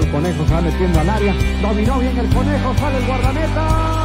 el 0.00 0.10
conejo, 0.10 0.46
va 0.52 0.60
metiendo 0.60 1.00
al 1.00 1.10
área. 1.10 1.34
Dominó 1.62 1.98
bien 1.98 2.18
el 2.18 2.28
conejo, 2.28 2.74
sale 2.78 2.98
el 2.98 3.06
guardameta. 3.06 4.03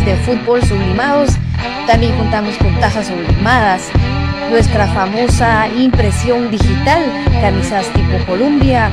De 0.00 0.16
fútbol 0.16 0.62
sublimados. 0.64 1.30
También 1.86 2.16
contamos 2.16 2.56
con 2.56 2.74
tazas 2.80 3.06
sublimadas. 3.08 3.90
Nuestra 4.50 4.86
famosa 4.88 5.68
impresión 5.68 6.50
digital, 6.50 7.02
camisas 7.40 7.86
tipo 7.92 8.24
Columbia, 8.26 8.90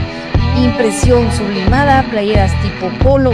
impresión 0.58 1.32
sublimada, 1.32 2.04
playeras 2.12 2.52
tipo 2.62 2.90
polo 3.02 3.32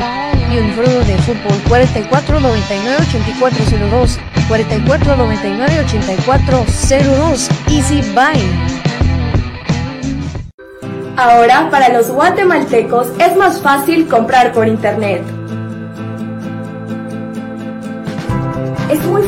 y 0.52 0.58
uniformes 0.60 1.08
de 1.08 1.18
fútbol 1.18 1.60
44 1.68 2.40
99 2.40 2.98
8402 3.02 4.20
44 4.48 5.16
99 5.18 5.80
8402 5.86 7.50
Easy 7.72 8.02
Buy. 8.14 8.40
Ahora, 11.18 11.70
para 11.72 11.90
los 11.90 12.12
guatemaltecos 12.12 13.08
es 13.20 13.36
más 13.36 13.62
fácil 13.62 14.08
comprar 14.08 14.52
por 14.52 14.68
internet. 14.68 15.24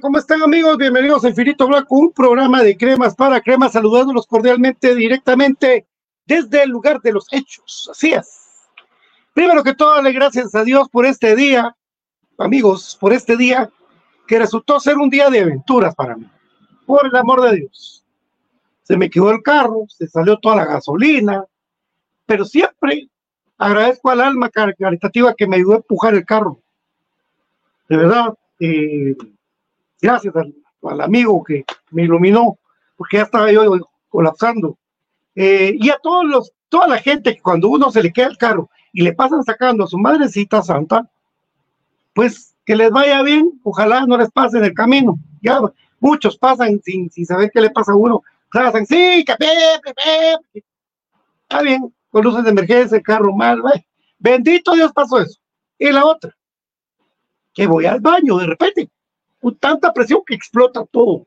¿Cómo 0.00 0.18
están 0.18 0.42
amigos? 0.42 0.76
Bienvenidos 0.78 1.24
a 1.24 1.28
Infinito 1.28 1.66
Blanco, 1.66 1.94
un 1.96 2.12
programa 2.12 2.62
de 2.62 2.76
cremas 2.76 3.14
para 3.14 3.40
cremas, 3.40 3.72
saludándolos 3.72 4.26
cordialmente 4.26 4.94
directamente 4.94 5.86
desde 6.26 6.62
el 6.62 6.70
lugar 6.70 7.00
de 7.02 7.12
los 7.12 7.26
hechos. 7.32 7.88
Así 7.90 8.12
es. 8.12 8.68
Primero 9.34 9.62
que 9.62 9.74
todo, 9.74 10.00
le 10.00 10.12
gracias 10.12 10.54
a 10.54 10.64
Dios 10.64 10.88
por 10.90 11.06
este 11.06 11.36
día, 11.36 11.76
amigos, 12.38 12.96
por 13.00 13.12
este 13.12 13.36
día 13.36 13.70
que 14.26 14.38
resultó 14.38 14.80
ser 14.80 14.96
un 14.96 15.10
día 15.10 15.28
de 15.28 15.40
aventuras 15.40 15.94
para 15.94 16.16
mí. 16.16 16.26
Por 16.86 17.06
el 17.06 17.16
amor 17.16 17.42
de 17.42 17.56
Dios. 17.56 18.04
Se 18.82 18.96
me 18.96 19.10
quedó 19.10 19.30
el 19.30 19.42
carro, 19.42 19.84
se 19.88 20.08
salió 20.08 20.38
toda 20.38 20.56
la 20.56 20.64
gasolina, 20.64 21.44
pero 22.26 22.44
siempre 22.44 23.08
agradezco 23.58 24.10
al 24.10 24.20
alma 24.20 24.48
car- 24.48 24.74
caritativa 24.76 25.34
que 25.34 25.46
me 25.46 25.56
ayudó 25.56 25.74
a 25.74 25.76
empujar 25.76 26.14
el 26.14 26.24
carro. 26.24 26.60
De 27.88 27.96
verdad, 27.96 28.34
eh, 28.60 29.14
gracias 30.00 30.34
al, 30.36 31.00
amigo 31.00 31.42
que 31.44 31.64
me 31.90 32.04
iluminó, 32.04 32.58
porque 32.96 33.18
ya 33.18 33.24
estaba 33.24 33.52
yo 33.52 33.62
colapsando. 34.08 34.78
Eh, 35.34 35.74
y 35.78 35.90
a 35.90 35.98
todos 36.02 36.24
los, 36.24 36.52
toda 36.68 36.88
la 36.88 36.98
gente 36.98 37.34
que 37.34 37.42
cuando 37.42 37.68
uno 37.68 37.90
se 37.90 38.02
le 38.02 38.12
queda 38.12 38.28
el 38.28 38.38
carro 38.38 38.70
y 38.92 39.02
le 39.02 39.12
pasan 39.12 39.42
sacando 39.44 39.84
a 39.84 39.86
su 39.86 39.98
madrecita 39.98 40.62
santa, 40.62 41.08
pues 42.14 42.54
que 42.64 42.76
les 42.76 42.90
vaya 42.90 43.22
bien, 43.22 43.60
ojalá 43.62 44.06
no 44.06 44.16
les 44.16 44.30
pase 44.30 44.58
en 44.58 44.64
el 44.64 44.74
camino. 44.74 45.18
Ya 45.42 45.60
muchos 45.98 46.36
pasan 46.36 46.80
sin, 46.82 47.10
sin 47.10 47.26
saber 47.26 47.50
qué 47.52 47.60
le 47.60 47.70
pasa 47.70 47.92
a 47.92 47.96
uno. 47.96 48.22
Pasan, 48.52 48.86
sí, 48.86 49.24
que 49.24 49.34
pe, 49.36 49.46
pe, 49.82 49.94
pe". 49.94 50.62
Está 51.42 51.62
bien, 51.62 51.92
con 52.10 52.24
luces 52.24 52.44
de 52.44 52.50
emergencia, 52.50 53.00
carro 53.00 53.34
mal, 53.34 53.62
ve. 53.62 53.86
bendito 54.18 54.72
Dios 54.72 54.92
pasó 54.92 55.20
eso. 55.20 55.38
Y 55.78 55.90
la 55.90 56.04
otra, 56.04 56.36
que 57.54 57.66
voy 57.66 57.86
al 57.86 58.00
baño 58.00 58.38
de 58.38 58.46
repente, 58.46 58.90
tanta 59.58 59.92
presión 59.92 60.22
que 60.26 60.34
explota 60.34 60.84
todo. 60.90 61.26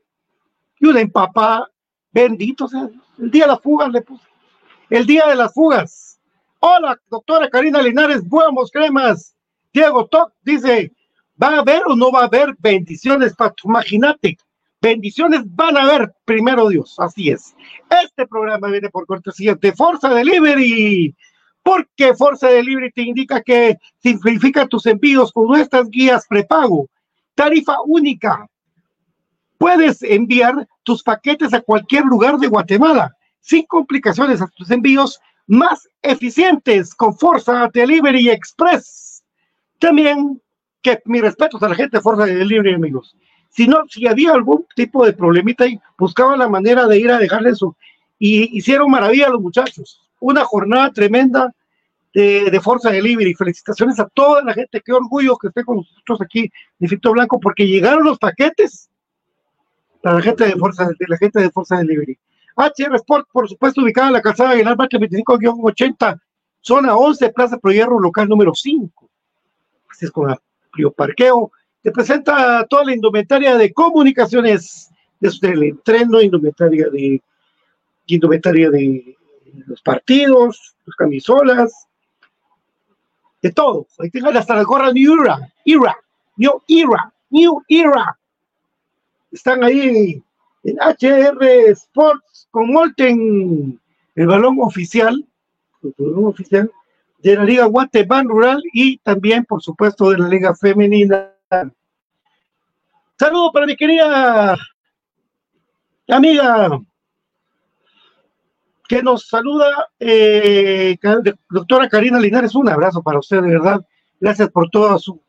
Y 0.78 0.86
una 0.86 1.00
empapada, 1.00 1.70
bendito 2.12 2.68
sea. 2.68 2.88
El 3.18 3.30
día 3.30 3.44
de 3.44 3.52
las 3.52 3.60
fugas 3.60 3.90
le 3.90 4.02
puse. 4.02 4.26
El 4.90 5.06
día 5.06 5.26
de 5.26 5.36
las 5.36 5.52
fugas. 5.52 6.20
Hola, 6.60 6.98
doctora 7.10 7.48
Karina 7.50 7.82
Linares, 7.82 8.26
buenos 8.26 8.70
cremas. 8.70 9.34
Diego 9.72 10.06
Toc 10.06 10.32
dice, 10.42 10.92
¿va 11.40 11.56
a 11.56 11.58
haber 11.58 11.82
o 11.86 11.96
no 11.96 12.10
va 12.10 12.20
a 12.20 12.24
haber 12.24 12.54
bendiciones 12.58 13.34
para? 13.34 13.54
Imagínate, 13.64 14.38
bendiciones 14.80 15.42
van 15.46 15.76
a 15.76 15.82
haber, 15.82 16.14
primero 16.24 16.68
Dios, 16.68 16.94
así 16.98 17.30
es. 17.30 17.54
Este 18.02 18.26
programa 18.26 18.68
viene 18.68 18.88
por 18.88 19.04
cortesía 19.06 19.54
de 19.54 19.72
Forza 19.72 20.14
Delivery, 20.14 21.14
porque 21.62 22.14
Forza 22.14 22.48
Delivery 22.48 22.92
te 22.92 23.02
indica 23.02 23.42
que 23.42 23.78
simplifica 24.02 24.66
tus 24.66 24.86
envíos 24.86 25.32
con 25.32 25.48
nuestras 25.48 25.90
guías 25.90 26.26
prepago. 26.28 26.88
Tarifa 27.34 27.76
única. 27.86 28.48
Puedes 29.58 30.02
enviar 30.02 30.68
tus 30.82 31.02
paquetes 31.02 31.52
a 31.54 31.60
cualquier 31.60 32.04
lugar 32.04 32.38
de 32.38 32.48
Guatemala 32.48 33.16
sin 33.40 33.64
complicaciones 33.66 34.40
a 34.40 34.46
tus 34.48 34.70
envíos 34.70 35.20
más 35.46 35.88
eficientes 36.02 36.94
con 36.94 37.16
Forza 37.16 37.68
Delivery 37.72 38.30
Express. 38.30 39.22
También 39.78 40.40
que 40.82 41.00
mis 41.04 41.22
respetos 41.22 41.62
a 41.62 41.68
la 41.68 41.74
gente 41.74 41.98
de 41.98 42.02
Forza 42.02 42.24
Delivery, 42.24 42.74
amigos. 42.74 43.16
Si 43.50 43.68
no, 43.68 43.84
si 43.88 44.06
había 44.06 44.32
algún 44.32 44.66
tipo 44.74 45.04
de 45.04 45.12
problemita 45.12 45.64
ahí, 45.64 45.78
buscaban 45.98 46.38
la 46.38 46.48
manera 46.48 46.86
de 46.86 46.98
ir 46.98 47.10
a 47.10 47.18
dejarle 47.18 47.50
eso. 47.50 47.76
Y 48.18 48.56
hicieron 48.56 48.90
maravilla 48.90 49.28
los 49.28 49.40
muchachos. 49.40 50.00
Una 50.20 50.44
jornada 50.44 50.90
tremenda 50.90 51.54
de, 52.14 52.50
de 52.50 52.60
Forza 52.60 52.90
Delivery. 52.90 53.34
Felicitaciones 53.34 54.00
a 54.00 54.08
toda 54.08 54.42
la 54.42 54.54
gente. 54.54 54.80
Qué 54.80 54.92
orgullo 54.92 55.36
que 55.36 55.48
esté 55.48 55.64
con 55.64 55.78
nosotros 55.78 56.20
aquí 56.22 56.50
Fito 56.80 57.12
Blanco, 57.12 57.38
porque 57.40 57.66
llegaron 57.66 58.04
los 58.04 58.18
paquetes 58.18 58.88
para 60.00 60.16
la 60.16 60.22
gente 60.22 60.44
de 60.44 60.52
Forza, 60.52 60.86
de 60.86 61.06
la 61.08 61.16
gente 61.16 61.40
de 61.40 61.50
Forza 61.50 61.76
Delivery. 61.78 62.18
HR 62.56 62.94
Sport, 62.96 63.28
por 63.32 63.48
supuesto, 63.48 63.82
ubicada 63.82 64.08
en 64.08 64.12
la 64.12 64.22
calzada 64.22 64.50
Aguilar 64.50 64.76
Márquez 64.76 65.00
25-80, 65.00 66.20
zona 66.60 66.96
11, 66.96 67.30
Plaza 67.30 67.58
Pro 67.58 67.72
Hierro, 67.72 67.98
local 67.98 68.28
número 68.28 68.54
5. 68.54 69.10
Así 69.90 70.04
es 70.04 70.10
con 70.10 70.30
amplio 70.30 70.92
parqueo. 70.92 71.50
Te 71.82 71.90
presenta 71.90 72.64
toda 72.68 72.84
la 72.84 72.94
indumentaria 72.94 73.56
de 73.56 73.72
comunicaciones, 73.72 74.90
desde 75.18 75.52
el 75.52 75.62
entreno, 75.64 76.20
indumentaria 76.20 76.88
de, 76.90 77.20
indumentaria 78.06 78.70
de 78.70 79.16
los 79.66 79.82
partidos, 79.82 80.76
los 80.84 80.96
camisolas, 80.96 81.83
de 83.44 83.52
todo. 83.52 83.86
Hasta 84.34 84.54
las 84.54 84.64
gorras 84.64 84.94
New 84.94 85.22
Era, 85.22 85.52
Era, 85.66 85.96
New 86.36 86.62
Era, 86.66 87.12
New 87.28 87.62
Era. 87.68 88.18
Están 89.30 89.62
ahí 89.62 90.22
en 90.62 90.76
HR 90.78 91.44
Sports 91.72 92.48
con 92.50 92.72
Molten, 92.72 93.78
el 94.14 94.26
balón 94.26 94.56
oficial, 94.62 95.22
el 95.82 95.94
balón 95.98 96.24
oficial 96.24 96.72
de 97.18 97.36
la 97.36 97.44
Liga 97.44 97.66
Guatemala 97.66 98.24
Rural 98.26 98.62
y 98.72 98.96
también, 98.98 99.44
por 99.44 99.62
supuesto, 99.62 100.08
de 100.08 100.18
la 100.18 100.28
Liga 100.28 100.54
Femenina. 100.54 101.30
Saludo 103.18 103.52
para 103.52 103.66
mi 103.66 103.76
querida 103.76 104.56
amiga 106.08 106.80
que 108.94 109.02
nos 109.02 109.26
saluda, 109.26 109.88
eh, 109.98 110.96
doctora 111.50 111.88
Karina 111.88 112.20
Linares. 112.20 112.54
Un 112.54 112.68
abrazo 112.68 113.02
para 113.02 113.18
usted, 113.18 113.42
de 113.42 113.48
verdad. 113.48 113.84
Gracias 114.20 114.48
por 114.50 114.70
toda 114.70 115.00
su, 115.00 115.20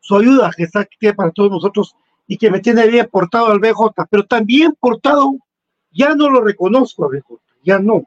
su 0.00 0.16
ayuda 0.16 0.50
que 0.56 0.64
está 0.64 0.80
aquí 0.80 1.12
para 1.12 1.30
todos 1.30 1.48
nosotros 1.48 1.94
y 2.26 2.36
que 2.36 2.50
me 2.50 2.58
tiene 2.58 2.88
bien 2.88 3.08
portado 3.08 3.46
al 3.46 3.60
BJ, 3.60 4.06
pero 4.10 4.26
también 4.26 4.74
portado, 4.80 5.30
ya 5.92 6.16
no 6.16 6.28
lo 6.28 6.40
reconozco 6.40 7.04
al 7.04 7.12
BJ, 7.12 7.40
ya 7.62 7.78
no. 7.78 8.02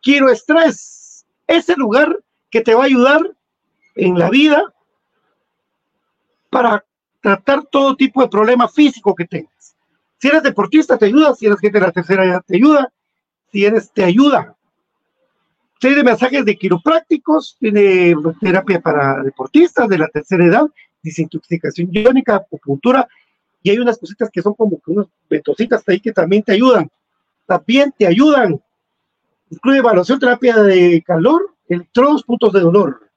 Quiero 0.00 0.30
estrés, 0.30 1.26
ese 1.46 1.76
lugar 1.76 2.18
que 2.50 2.62
te 2.62 2.74
va 2.74 2.84
a 2.84 2.86
ayudar 2.86 3.30
en 3.94 4.18
la 4.18 4.30
vida 4.30 4.72
para 6.48 6.82
tratar 7.20 7.66
todo 7.66 7.94
tipo 7.94 8.22
de 8.22 8.28
problema 8.28 8.68
físico 8.68 9.14
que 9.14 9.26
tengas. 9.26 9.76
Si 10.16 10.28
eres 10.28 10.42
deportista, 10.42 10.96
te 10.96 11.04
ayuda, 11.04 11.34
si 11.34 11.44
eres 11.44 11.60
gente 11.60 11.78
de 11.78 11.86
la 11.86 11.92
tercera 11.92 12.24
edad, 12.24 12.42
te 12.46 12.56
ayuda, 12.56 12.90
si 13.54 13.64
eres, 13.64 13.92
te 13.92 14.02
ayuda. 14.02 14.56
Tiene 15.78 16.02
mensajes 16.02 16.44
de 16.44 16.56
quiroprácticos, 16.56 17.56
tiene 17.60 18.12
terapia 18.40 18.80
para 18.80 19.22
deportistas 19.22 19.88
de 19.88 19.96
la 19.96 20.08
tercera 20.08 20.44
edad, 20.44 20.66
desintoxicación 21.04 21.88
iónica, 21.92 22.34
acupuntura, 22.34 23.06
y 23.62 23.70
hay 23.70 23.78
unas 23.78 23.96
cositas 23.96 24.28
que 24.32 24.42
son 24.42 24.54
como 24.54 24.80
que 24.80 24.90
unas 24.90 25.06
ventositas 25.30 25.84
ahí 25.86 26.00
que 26.00 26.10
también 26.10 26.42
te 26.42 26.50
ayudan. 26.50 26.90
También 27.46 27.94
te 27.96 28.08
ayudan. 28.08 28.60
Incluye 29.50 29.78
evaluación, 29.78 30.18
terapia 30.18 30.56
de 30.56 31.00
calor, 31.06 31.54
electrodos, 31.68 32.24
puntos 32.24 32.52
de 32.54 32.60
dolor. 32.60 33.08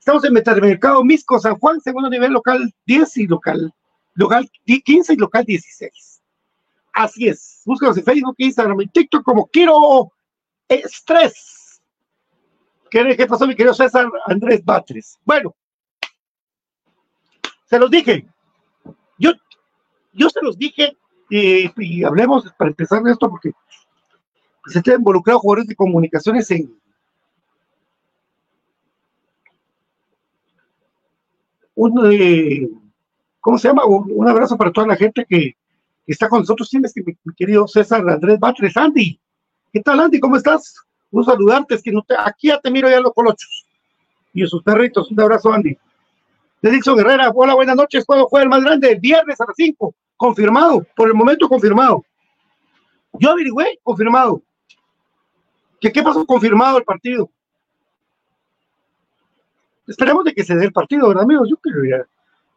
Estamos 0.00 0.24
en 0.24 0.32
Metamercado 0.32 1.04
Misco, 1.04 1.38
San 1.38 1.60
Juan, 1.60 1.80
segundo 1.80 2.10
nivel 2.10 2.32
local 2.32 2.74
10 2.86 3.18
y 3.18 3.26
local, 3.28 3.72
local 4.14 4.50
15 4.64 5.12
y 5.12 5.16
local 5.16 5.44
16. 5.44 6.15
Así 6.96 7.28
es. 7.28 7.60
Búscanos 7.66 7.98
en 7.98 8.04
Facebook, 8.04 8.36
Instagram 8.38 8.80
y 8.80 8.86
TikTok 8.86 9.22
como 9.22 9.46
Quiero 9.48 10.10
Estrés. 10.66 11.82
¿Qué, 12.90 13.14
qué 13.14 13.26
pasó, 13.26 13.46
mi 13.46 13.54
querido 13.54 13.74
César 13.74 14.06
Andrés 14.24 14.64
Batres? 14.64 15.18
Bueno, 15.22 15.54
se 17.66 17.78
los 17.78 17.90
dije. 17.90 18.26
Yo, 19.18 19.32
yo 20.14 20.30
se 20.30 20.40
los 20.40 20.56
dije 20.56 20.96
y, 21.28 22.02
hablemos 22.02 22.50
para 22.56 22.70
empezar 22.70 23.02
de 23.02 23.12
esto 23.12 23.28
porque 23.28 23.52
se 24.64 24.80
te 24.80 24.92
han 24.92 25.00
involucrado 25.00 25.40
jugadores 25.40 25.66
de 25.66 25.76
comunicaciones 25.76 26.50
en 26.50 26.80
un, 31.74 32.10
eh, 32.10 32.70
¿cómo 33.38 33.58
se 33.58 33.68
llama? 33.68 33.84
Un, 33.84 34.26
abrazo 34.26 34.56
para 34.56 34.72
toda 34.72 34.86
la 34.86 34.96
gente 34.96 35.26
que 35.28 35.58
está 36.12 36.28
con 36.28 36.40
nosotros. 36.40 36.68
Tienes 36.68 36.92
que 36.92 37.02
mi, 37.02 37.16
mi 37.24 37.34
querido 37.34 37.66
César 37.66 38.08
Andrés 38.08 38.38
Batres, 38.38 38.76
Andy. 38.76 39.18
¿Qué 39.72 39.80
tal, 39.80 40.00
Andy? 40.00 40.20
¿Cómo 40.20 40.36
estás? 40.36 40.74
Un 41.10 41.24
saludarte, 41.24 41.74
es 41.74 41.82
que 41.82 41.92
no 41.92 42.02
te, 42.02 42.14
aquí 42.18 42.48
ya 42.48 42.60
te 42.60 42.70
miro 42.70 42.90
ya 42.90 43.00
los 43.00 43.12
colochos 43.12 43.66
y 44.32 44.44
a 44.44 44.46
sus 44.46 44.62
perritos. 44.62 45.10
Un 45.10 45.20
abrazo, 45.20 45.52
Andy. 45.52 45.76
De 46.62 46.70
Dixon 46.70 46.98
Herrera, 47.00 47.30
hola, 47.34 47.54
buenas 47.54 47.76
noches. 47.76 48.04
¿Cuándo 48.04 48.26
juega 48.26 48.44
el 48.44 48.50
más 48.50 48.62
grande? 48.62 48.94
Viernes 48.96 49.40
a 49.40 49.44
las 49.46 49.56
5. 49.56 49.94
Confirmado, 50.16 50.86
por 50.94 51.08
el 51.08 51.14
momento 51.14 51.48
confirmado. 51.48 52.04
Yo 53.14 53.30
averigüé, 53.30 53.78
confirmado. 53.82 54.42
¿Qué, 55.80 55.90
qué 55.90 56.02
pasó? 56.02 56.26
Confirmado 56.26 56.78
el 56.78 56.84
partido. 56.84 57.30
Esperemos 59.86 60.24
de 60.24 60.34
que 60.34 60.44
se 60.44 60.54
dé 60.54 60.66
el 60.66 60.72
partido, 60.72 61.08
¿verdad, 61.08 61.24
amigos? 61.24 61.48
Yo 61.48 61.56
quiero 61.56 61.84
ir 61.84 61.94
a, 61.94 62.06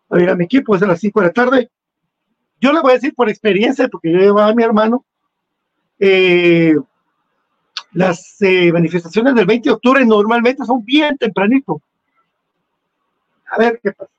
a 0.09 0.15
ver 0.17 0.29
a 0.29 0.35
mi 0.35 0.45
equipo, 0.45 0.75
es 0.75 0.81
a 0.81 0.87
las 0.87 0.99
5 0.99 1.19
de 1.21 1.27
la 1.27 1.33
tarde. 1.33 1.71
Yo 2.59 2.73
le 2.73 2.81
voy 2.81 2.91
a 2.91 2.95
decir 2.95 3.13
por 3.15 3.29
experiencia, 3.29 3.87
porque 3.87 4.11
yo 4.11 4.19
llevaba 4.19 4.49
a 4.49 4.55
mi 4.55 4.63
hermano, 4.63 5.05
eh, 5.97 6.75
las 7.91 8.41
eh, 8.41 8.71
manifestaciones 8.71 9.35
del 9.35 9.45
20 9.45 9.69
de 9.69 9.75
octubre 9.75 10.05
normalmente 10.05 10.65
son 10.65 10.83
bien 10.83 11.17
tempranito. 11.17 11.81
A 13.51 13.57
ver 13.57 13.79
qué 13.81 13.91
pasa. 13.91 14.11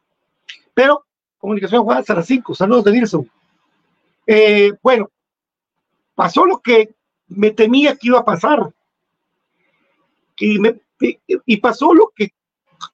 Pero 0.75 1.05
comunicación 1.39 1.85
juega 1.85 2.01
hasta 2.01 2.15
las 2.15 2.27
5. 2.27 2.55
Saludos 2.55 2.85
de 2.85 2.93
Nilsson. 2.93 3.31
Eh, 4.27 4.73
bueno, 4.83 5.11
pasó 6.15 6.45
lo 6.45 6.59
que 6.59 6.95
me 7.29 7.51
temía 7.51 7.97
que 7.97 8.09
iba 8.09 8.19
a 8.19 8.25
pasar. 8.25 8.73
Y, 10.39 10.59
me, 10.59 10.81
y 10.99 11.57
pasó 11.59 11.93
lo 11.95 12.13
que, 12.15 12.33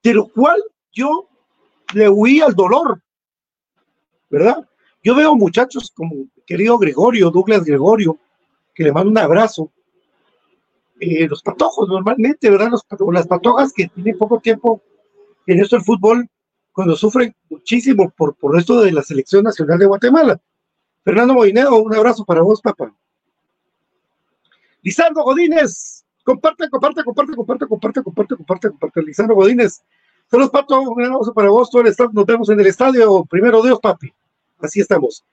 de 0.02 0.14
lo 0.14 0.28
cual 0.28 0.62
yo 0.92 1.28
le 1.94 2.08
huí 2.08 2.40
al 2.40 2.54
dolor. 2.54 3.00
¿Verdad? 4.28 4.68
Yo 5.06 5.14
veo 5.14 5.36
muchachos 5.36 5.92
como 5.94 6.26
querido 6.44 6.76
Gregorio, 6.78 7.30
Douglas 7.30 7.62
Gregorio, 7.62 8.18
que 8.75 8.82
le 8.82 8.90
mando 8.90 9.08
un 9.08 9.18
abrazo. 9.18 9.70
Eh, 10.98 11.28
los 11.28 11.44
patojos 11.44 11.88
normalmente, 11.88 12.50
¿verdad? 12.50 12.72
Los, 12.72 12.84
las 13.12 13.28
patojas 13.28 13.72
que 13.72 13.86
tienen 13.86 14.18
poco 14.18 14.40
tiempo 14.40 14.82
en 15.46 15.60
esto 15.60 15.76
del 15.76 15.84
fútbol, 15.84 16.28
cuando 16.72 16.96
sufren 16.96 17.32
muchísimo 17.48 18.12
por, 18.16 18.34
por 18.34 18.58
esto 18.58 18.80
de 18.80 18.90
la 18.90 19.00
selección 19.00 19.44
nacional 19.44 19.78
de 19.78 19.86
Guatemala. 19.86 20.40
Fernando 21.04 21.34
Moineo, 21.34 21.76
un 21.76 21.94
abrazo 21.94 22.25
para 22.25 22.40
vos, 22.40 22.60
papá. 22.60 22.92
Lisandro 24.82 25.22
Godínez, 25.22 26.04
comparte, 26.25 26.68
comparte, 26.68 27.04
comparte, 27.04 27.36
comparte, 27.36 27.66
comparte, 27.68 28.02
comparte, 28.02 28.34
comparte, 28.34 28.70
comparte. 28.70 29.02
Lisandro 29.02 29.36
Godínez, 29.36 29.84
saludos, 30.28 30.50
Pato, 30.50 30.80
un 30.80 31.04
abrazo 31.04 31.32
para 31.32 31.48
vos, 31.48 31.70
todo 31.70 31.82
el 31.82 31.88
estado, 31.88 32.10
nos 32.12 32.26
vemos 32.26 32.48
en 32.50 32.58
el 32.58 32.66
estadio, 32.66 33.25
primero 33.26 33.62
Dios, 33.62 33.78
papi. 33.78 34.12
Así 34.60 34.80
estamos. 34.80 35.25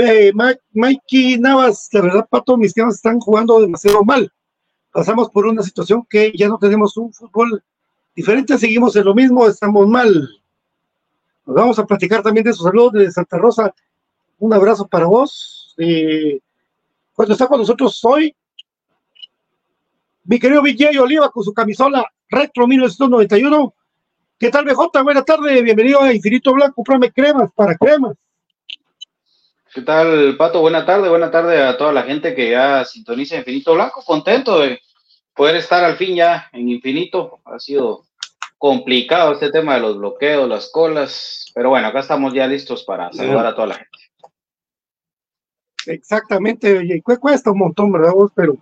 Eh, 0.00 0.32
Mikey 0.72 1.38
Navas, 1.38 1.88
la 1.92 2.00
verdad, 2.00 2.28
Pato, 2.28 2.56
mis 2.56 2.72
temas 2.72 2.96
están 2.96 3.20
jugando 3.20 3.60
demasiado 3.60 4.02
mal. 4.02 4.32
Pasamos 4.92 5.28
por 5.30 5.46
una 5.46 5.62
situación 5.62 6.06
que 6.08 6.32
ya 6.36 6.48
no 6.48 6.58
tenemos 6.58 6.96
un 6.96 7.12
fútbol 7.12 7.62
diferente, 8.14 8.56
seguimos 8.56 8.96
en 8.96 9.04
lo 9.04 9.14
mismo, 9.14 9.46
estamos 9.46 9.86
mal. 9.88 10.28
Nos 11.46 11.56
vamos 11.56 11.78
a 11.78 11.86
platicar 11.86 12.22
también 12.22 12.44
de 12.44 12.52
su 12.52 12.62
salud 12.62 12.92
de 12.92 13.10
Santa 13.10 13.36
Rosa. 13.36 13.74
Un 14.38 14.54
abrazo 14.54 14.86
para 14.86 15.06
vos. 15.06 15.74
Eh, 15.78 16.40
cuando 17.12 17.34
está 17.34 17.46
con 17.46 17.58
nosotros 17.58 18.02
hoy, 18.04 18.34
mi 20.24 20.38
querido 20.38 20.62
BJ 20.62 20.98
Oliva 21.00 21.30
con 21.30 21.44
su 21.44 21.52
camisola 21.52 22.10
Retro 22.30 22.66
1991. 22.66 23.74
¿Qué 24.38 24.50
tal, 24.50 24.64
BJ? 24.64 25.02
Buenas 25.02 25.24
tardes, 25.24 25.62
bienvenido 25.62 26.00
a 26.00 26.14
Infinito 26.14 26.54
Blanco. 26.54 26.76
Comprame 26.76 27.12
cremas 27.12 27.50
para 27.54 27.76
cremas. 27.76 28.16
¿Qué 29.74 29.82
tal, 29.82 30.36
Pato? 30.36 30.60
Buena 30.60 30.86
tarde, 30.86 31.08
buena 31.08 31.30
tarde 31.30 31.60
a 31.60 31.76
toda 31.76 31.92
la 31.92 32.04
gente 32.04 32.34
que 32.34 32.50
ya 32.50 32.84
sintoniza 32.84 33.36
Infinito 33.36 33.74
Blanco. 33.74 34.02
Contento 34.04 34.60
de 34.60 34.80
poder 35.34 35.56
estar 35.56 35.82
al 35.82 35.96
fin 35.96 36.14
ya 36.14 36.48
en 36.52 36.68
Infinito. 36.68 37.40
Ha 37.44 37.58
sido 37.58 38.04
complicado 38.56 39.32
este 39.32 39.50
tema 39.50 39.74
de 39.74 39.80
los 39.80 39.98
bloqueos, 39.98 40.48
las 40.48 40.70
colas, 40.70 41.46
pero 41.54 41.70
bueno, 41.70 41.88
acá 41.88 42.00
estamos 42.00 42.32
ya 42.32 42.46
listos 42.46 42.84
para 42.84 43.12
saludar 43.12 43.46
a 43.46 43.54
toda 43.54 43.66
la 43.68 43.74
gente. 43.74 43.98
Exactamente, 45.86 46.78
oye, 46.78 47.02
cu- 47.02 47.18
cuesta 47.18 47.50
un 47.50 47.58
montón, 47.58 47.90
¿verdad 47.92 48.12
vos? 48.12 48.30
Pero 48.34 48.56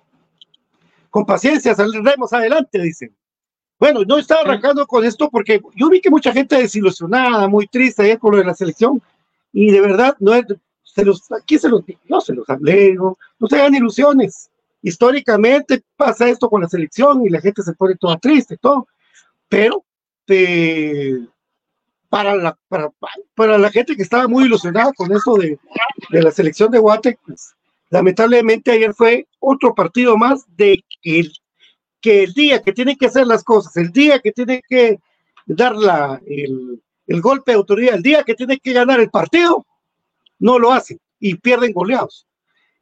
con 1.10 1.26
paciencia 1.26 1.74
saldremos 1.74 2.32
adelante, 2.32 2.80
dicen. 2.80 3.14
Bueno, 3.78 4.00
no 4.06 4.16
estaba 4.16 4.40
arrancando 4.40 4.86
con 4.86 5.04
esto 5.04 5.28
porque 5.28 5.60
yo 5.74 5.88
vi 5.90 6.00
que 6.00 6.10
mucha 6.10 6.32
gente 6.32 6.56
desilusionada, 6.56 7.46
muy 7.48 7.66
triste 7.66 8.02
ayer 8.02 8.18
con 8.18 8.32
lo 8.32 8.38
de 8.38 8.44
la 8.44 8.54
selección, 8.54 9.02
y 9.52 9.70
de 9.70 9.80
verdad, 9.80 10.16
no 10.18 10.32
es, 10.34 10.44
se 10.94 11.04
los, 11.04 11.30
aquí 11.32 11.58
se 11.58 11.68
los, 11.68 11.82
yo 12.08 12.20
se 12.20 12.34
los 12.34 12.46
no, 12.48 13.18
no 13.38 13.48
se 13.48 13.56
hagan 13.56 13.74
ilusiones. 13.74 14.50
Históricamente 14.82 15.82
pasa 15.96 16.28
esto 16.28 16.50
con 16.50 16.60
la 16.60 16.68
selección 16.68 17.24
y 17.24 17.30
la 17.30 17.40
gente 17.40 17.62
se 17.62 17.72
pone 17.72 17.94
toda 17.96 18.18
triste, 18.18 18.56
todo, 18.56 18.88
pero 19.48 19.84
eh, 20.26 21.18
para, 22.08 22.34
la, 22.36 22.58
para, 22.68 22.90
para 23.34 23.58
la 23.58 23.70
gente 23.70 23.96
que 23.96 24.02
estaba 24.02 24.26
muy 24.28 24.44
ilusionada 24.44 24.92
con 24.92 25.12
esto 25.12 25.36
de, 25.36 25.58
de 26.10 26.22
la 26.22 26.30
selección 26.30 26.70
de 26.70 26.78
Guate, 26.78 27.18
pues, 27.24 27.54
lamentablemente 27.90 28.72
ayer 28.72 28.92
fue 28.92 29.26
otro 29.38 29.74
partido 29.74 30.16
más 30.16 30.44
de 30.56 30.84
que 31.00 31.20
el, 31.20 31.32
que 32.00 32.24
el 32.24 32.32
día 32.34 32.60
que 32.60 32.72
tienen 32.72 32.96
que 32.96 33.06
hacer 33.06 33.26
las 33.26 33.44
cosas, 33.44 33.76
el 33.76 33.92
día 33.92 34.18
que 34.18 34.32
tienen 34.32 34.60
que 34.68 34.98
dar 35.46 35.76
la, 35.76 36.20
el, 36.26 36.82
el 37.06 37.20
golpe 37.20 37.52
de 37.52 37.58
autoridad, 37.58 37.94
el 37.94 38.02
día 38.02 38.24
que 38.24 38.34
tienen 38.34 38.58
que 38.62 38.72
ganar 38.72 39.00
el 39.00 39.10
partido, 39.10 39.64
no 40.42 40.58
lo 40.58 40.72
hacen 40.72 40.98
y 41.20 41.36
pierden 41.36 41.72
goleados. 41.72 42.26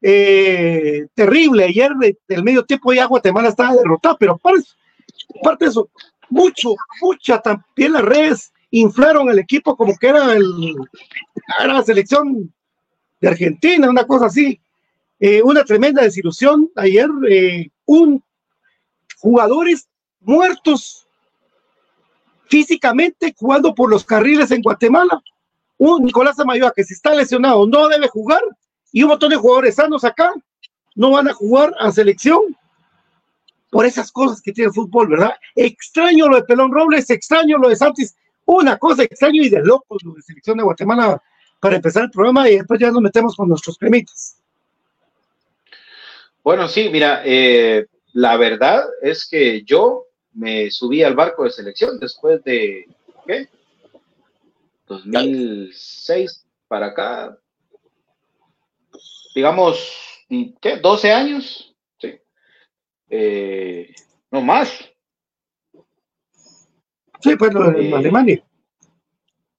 Eh, 0.03 1.07
terrible, 1.15 1.65
ayer 1.65 1.93
de- 2.01 2.17
del 2.27 2.43
medio 2.43 2.65
tiempo 2.65 2.93
ya 2.93 3.05
Guatemala 3.05 3.49
estaba 3.51 3.75
derrotado, 3.75 4.17
pero 4.19 4.33
aparte, 4.33 4.65
aparte 5.41 5.67
de 5.67 5.71
eso, 5.71 5.91
mucho, 6.31 6.75
mucha 7.03 7.39
también 7.41 7.93
las 7.93 8.03
redes 8.03 8.53
inflaron 8.71 9.29
al 9.29 9.39
equipo 9.39 9.77
como 9.77 9.95
que 9.99 10.09
era 10.09 10.33
el 10.33 10.75
era 11.63 11.75
la 11.75 11.83
selección 11.83 12.53
de 13.21 13.29
Argentina, 13.29 13.91
una 13.91 14.07
cosa 14.07 14.27
así. 14.27 14.59
Eh, 15.19 15.43
una 15.43 15.65
tremenda 15.65 16.03
desilusión 16.03 16.71
ayer, 16.77 17.09
eh, 17.29 17.69
un 17.85 18.23
jugadores 19.19 19.87
muertos 20.21 21.07
físicamente 22.49 23.35
jugando 23.37 23.75
por 23.75 23.91
los 23.91 24.05
carriles 24.05 24.51
en 24.51 24.63
Guatemala. 24.63 25.21
Un 25.81 26.05
Nicolás 26.05 26.39
Amayoa 26.39 26.75
que 26.77 26.85
si 26.85 26.93
está 26.93 27.15
lesionado 27.15 27.67
no 27.67 27.89
debe 27.89 28.07
jugar 28.07 28.43
y 28.93 29.03
un 29.03 29.09
montón 29.09 29.31
de 29.31 29.37
jugadores 29.37 29.77
sanos 29.77 30.05
acá 30.05 30.31
no 30.95 31.13
van 31.13 31.29
a 31.29 31.33
jugar 31.33 31.75
a 31.79 31.91
selección 31.91 32.55
por 33.71 33.87
esas 33.87 34.13
cosas 34.13 34.43
que 34.43 34.53
tiene 34.53 34.69
el 34.69 34.75
fútbol, 34.75 35.09
¿verdad? 35.09 35.33
Extraño 35.55 36.29
lo 36.29 36.37
de 36.37 36.43
Pelón 36.43 36.71
Robles, 36.71 37.09
extraño 37.09 37.57
lo 37.57 37.71
de 37.71 37.77
Santis, 37.77 38.15
una 38.45 38.77
cosa 38.77 39.05
extraño 39.05 39.43
y 39.43 39.49
de 39.49 39.61
locos 39.61 40.03
lo 40.05 40.13
de 40.13 40.21
selección 40.21 40.59
de 40.59 40.65
Guatemala 40.65 41.23
para 41.61 41.77
empezar 41.77 42.03
el 42.05 42.11
programa 42.11 42.51
y 42.51 42.59
después 42.59 42.79
ya 42.79 42.91
nos 42.91 43.01
metemos 43.01 43.35
con 43.35 43.49
nuestros 43.49 43.79
cremitas. 43.79 44.37
Bueno, 46.45 46.69
sí, 46.69 46.91
mira, 46.91 47.23
eh, 47.25 47.87
la 48.13 48.37
verdad 48.37 48.85
es 49.01 49.27
que 49.27 49.63
yo 49.63 50.05
me 50.35 50.71
subí 50.71 51.03
al 51.03 51.15
barco 51.15 51.45
de 51.45 51.53
selección 51.53 51.99
después 51.99 52.45
de, 52.45 52.87
¿qué? 53.27 53.49
2006 54.91 56.45
para 56.69 56.87
acá, 56.87 57.39
digamos, 59.35 59.79
¿qué? 60.61 60.77
12 60.79 61.13
años, 61.13 61.75
sí. 61.99 62.19
Eh, 63.09 63.95
no 64.31 64.41
más. 64.43 64.69
Sí, 67.21 67.37
pues 67.37 67.53
de 67.53 67.59
Eh, 67.91 67.95
Alemania. 67.95 68.43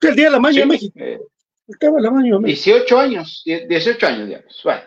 El 0.01 0.15
día 0.15 0.25
de 0.25 0.31
la 0.31 0.39
maña 0.39 0.53
Sí, 0.55 0.59
de 0.61 0.65
México. 0.65 0.93
eh, 0.99 1.19
El 1.67 1.77
tema 1.79 1.97
de 1.97 2.01
la 2.03 2.11
maña 2.11 2.33
de 2.33 2.39
México. 2.39 2.45
18 2.77 2.99
años, 2.99 3.41
die- 3.45 3.67
18 3.67 4.07
años, 4.07 4.27
digamos. 4.27 4.61
Bueno, 4.63 4.81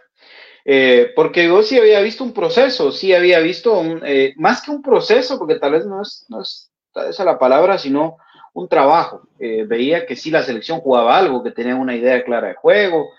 eh, 0.66 1.12
porque 1.14 1.46
yo 1.46 1.62
sí 1.62 1.78
había 1.78 2.00
visto 2.00 2.24
un 2.24 2.32
proceso, 2.34 2.90
sí 2.92 3.14
había 3.14 3.38
visto 3.38 3.78
un, 3.78 4.02
eh, 4.04 4.34
más 4.36 4.60
que 4.62 4.70
un 4.72 4.82
proceso, 4.82 5.38
porque 5.38 5.54
tal 5.58 5.72
vez 5.72 5.86
no 5.86 6.02
es, 6.02 6.26
no 6.28 6.42
es 6.42 6.70
esa 7.08 7.24
la 7.24 7.38
palabra, 7.38 7.78
sino 7.78 8.16
un 8.54 8.68
trabajo. 8.68 9.28
Eh, 9.38 9.64
veía 9.64 10.06
que 10.06 10.16
sí 10.16 10.30
la 10.30 10.42
selección 10.42 10.80
jugaba 10.80 11.18
algo, 11.18 11.42
que 11.42 11.50
tenía 11.50 11.76
una 11.76 11.94
idea 11.94 12.24
clara 12.24 12.48
de 12.48 12.54
juego, 12.54 13.10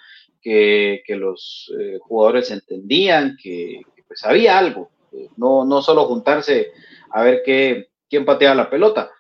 que, 0.42 1.04
que 1.06 1.16
los 1.16 1.72
eh, 1.80 2.00
jugadores 2.02 2.50
entendían, 2.52 3.38
que, 3.42 3.82
que, 3.96 4.04
pues 4.04 4.26
había 4.26 4.58
algo, 4.58 4.90
eh, 5.12 5.30
no, 5.38 5.64
no 5.66 5.82
solo 5.82 6.06
juntarse 6.06 6.72
a 7.12 7.22
ver 7.22 7.42
qué, 7.46 7.90
quién 8.10 8.26
pateaba 8.26 8.56
la 8.56 8.70
pelota 8.70 9.12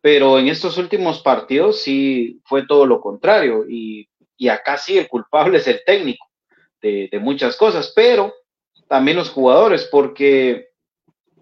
pero 0.00 0.38
en 0.38 0.48
estos 0.48 0.78
últimos 0.78 1.20
partidos 1.20 1.82
sí 1.82 2.40
fue 2.44 2.66
todo 2.66 2.86
lo 2.86 3.00
contrario 3.00 3.66
y, 3.68 4.08
y 4.36 4.48
acá 4.48 4.78
sí 4.78 4.98
el 4.98 5.08
culpable 5.08 5.58
es 5.58 5.66
el 5.66 5.82
técnico 5.84 6.26
de, 6.80 7.08
de 7.10 7.18
muchas 7.18 7.56
cosas, 7.56 7.92
pero 7.94 8.32
también 8.88 9.18
los 9.18 9.30
jugadores, 9.30 9.84
porque, 9.84 10.70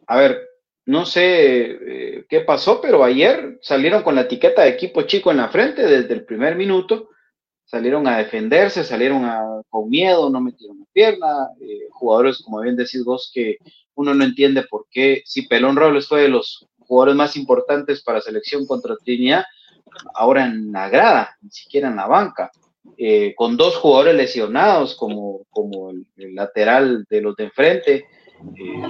a 0.06 0.18
ver, 0.18 0.47
no 0.88 1.04
sé 1.04 1.66
eh, 1.70 2.24
qué 2.30 2.40
pasó, 2.40 2.80
pero 2.80 3.04
ayer 3.04 3.58
salieron 3.60 4.02
con 4.02 4.14
la 4.14 4.22
etiqueta 4.22 4.62
de 4.62 4.70
equipo 4.70 5.02
chico 5.02 5.30
en 5.30 5.36
la 5.36 5.50
frente 5.50 5.82
desde 5.82 6.14
el 6.14 6.24
primer 6.24 6.56
minuto, 6.56 7.10
salieron 7.66 8.08
a 8.08 8.16
defenderse, 8.16 8.82
salieron 8.82 9.26
a, 9.26 9.60
con 9.68 9.90
miedo, 9.90 10.30
no 10.30 10.40
metieron 10.40 10.78
la 10.78 10.86
pierna, 10.90 11.48
eh, 11.60 11.88
jugadores, 11.90 12.38
como 12.42 12.62
bien 12.62 12.74
decís 12.74 13.04
vos, 13.04 13.30
que 13.34 13.58
uno 13.96 14.14
no 14.14 14.24
entiende 14.24 14.62
por 14.62 14.86
qué, 14.90 15.20
si 15.26 15.46
Pelón 15.46 15.76
Robles 15.76 16.08
fue 16.08 16.22
de 16.22 16.28
los 16.28 16.66
jugadores 16.78 17.16
más 17.16 17.36
importantes 17.36 18.02
para 18.02 18.22
selección 18.22 18.66
contra 18.66 18.96
Trinidad, 18.96 19.44
ahora 20.14 20.46
en 20.46 20.72
la 20.72 20.88
grada, 20.88 21.36
ni 21.42 21.50
siquiera 21.50 21.88
en 21.88 21.96
la 21.96 22.06
banca, 22.06 22.50
eh, 22.96 23.34
con 23.36 23.58
dos 23.58 23.76
jugadores 23.76 24.14
lesionados 24.14 24.94
como, 24.94 25.44
como 25.50 25.90
el, 25.90 26.06
el 26.16 26.34
lateral 26.34 27.04
de 27.10 27.20
los 27.20 27.36
de 27.36 27.44
enfrente, 27.44 28.06
eh, 28.56 28.82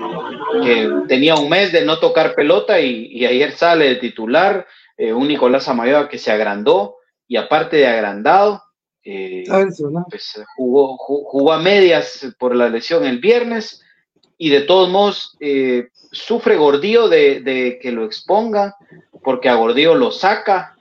que 0.62 0.90
tenía 1.08 1.34
un 1.34 1.48
mes 1.48 1.72
de 1.72 1.84
no 1.84 1.98
tocar 1.98 2.34
pelota 2.34 2.80
y, 2.80 3.06
y 3.06 3.26
ayer 3.26 3.52
sale 3.52 3.88
de 3.88 3.96
titular, 3.96 4.66
eh, 4.96 5.12
un 5.12 5.28
Nicolás 5.28 5.68
Amayoa 5.68 6.08
que 6.08 6.18
se 6.18 6.30
agrandó 6.32 6.96
y 7.26 7.36
aparte 7.36 7.76
de 7.78 7.86
agrandado, 7.86 8.62
eh, 9.04 9.44
pues, 10.10 10.44
jugó, 10.56 10.96
ju- 10.98 11.22
jugó 11.24 11.52
a 11.52 11.60
medias 11.60 12.26
por 12.38 12.54
la 12.54 12.68
lesión 12.68 13.04
el 13.04 13.18
viernes 13.18 13.82
y 14.36 14.50
de 14.50 14.62
todos 14.62 14.88
modos 14.88 15.36
sufre 16.12 16.56
Gordillo 16.56 17.08
de, 17.08 17.40
de 17.40 17.78
que 17.80 17.92
lo 17.92 18.04
expongan 18.04 18.72
porque 19.22 19.48
a 19.48 19.54
Gordillo 19.54 19.94
lo 19.94 20.10
saca 20.10 20.74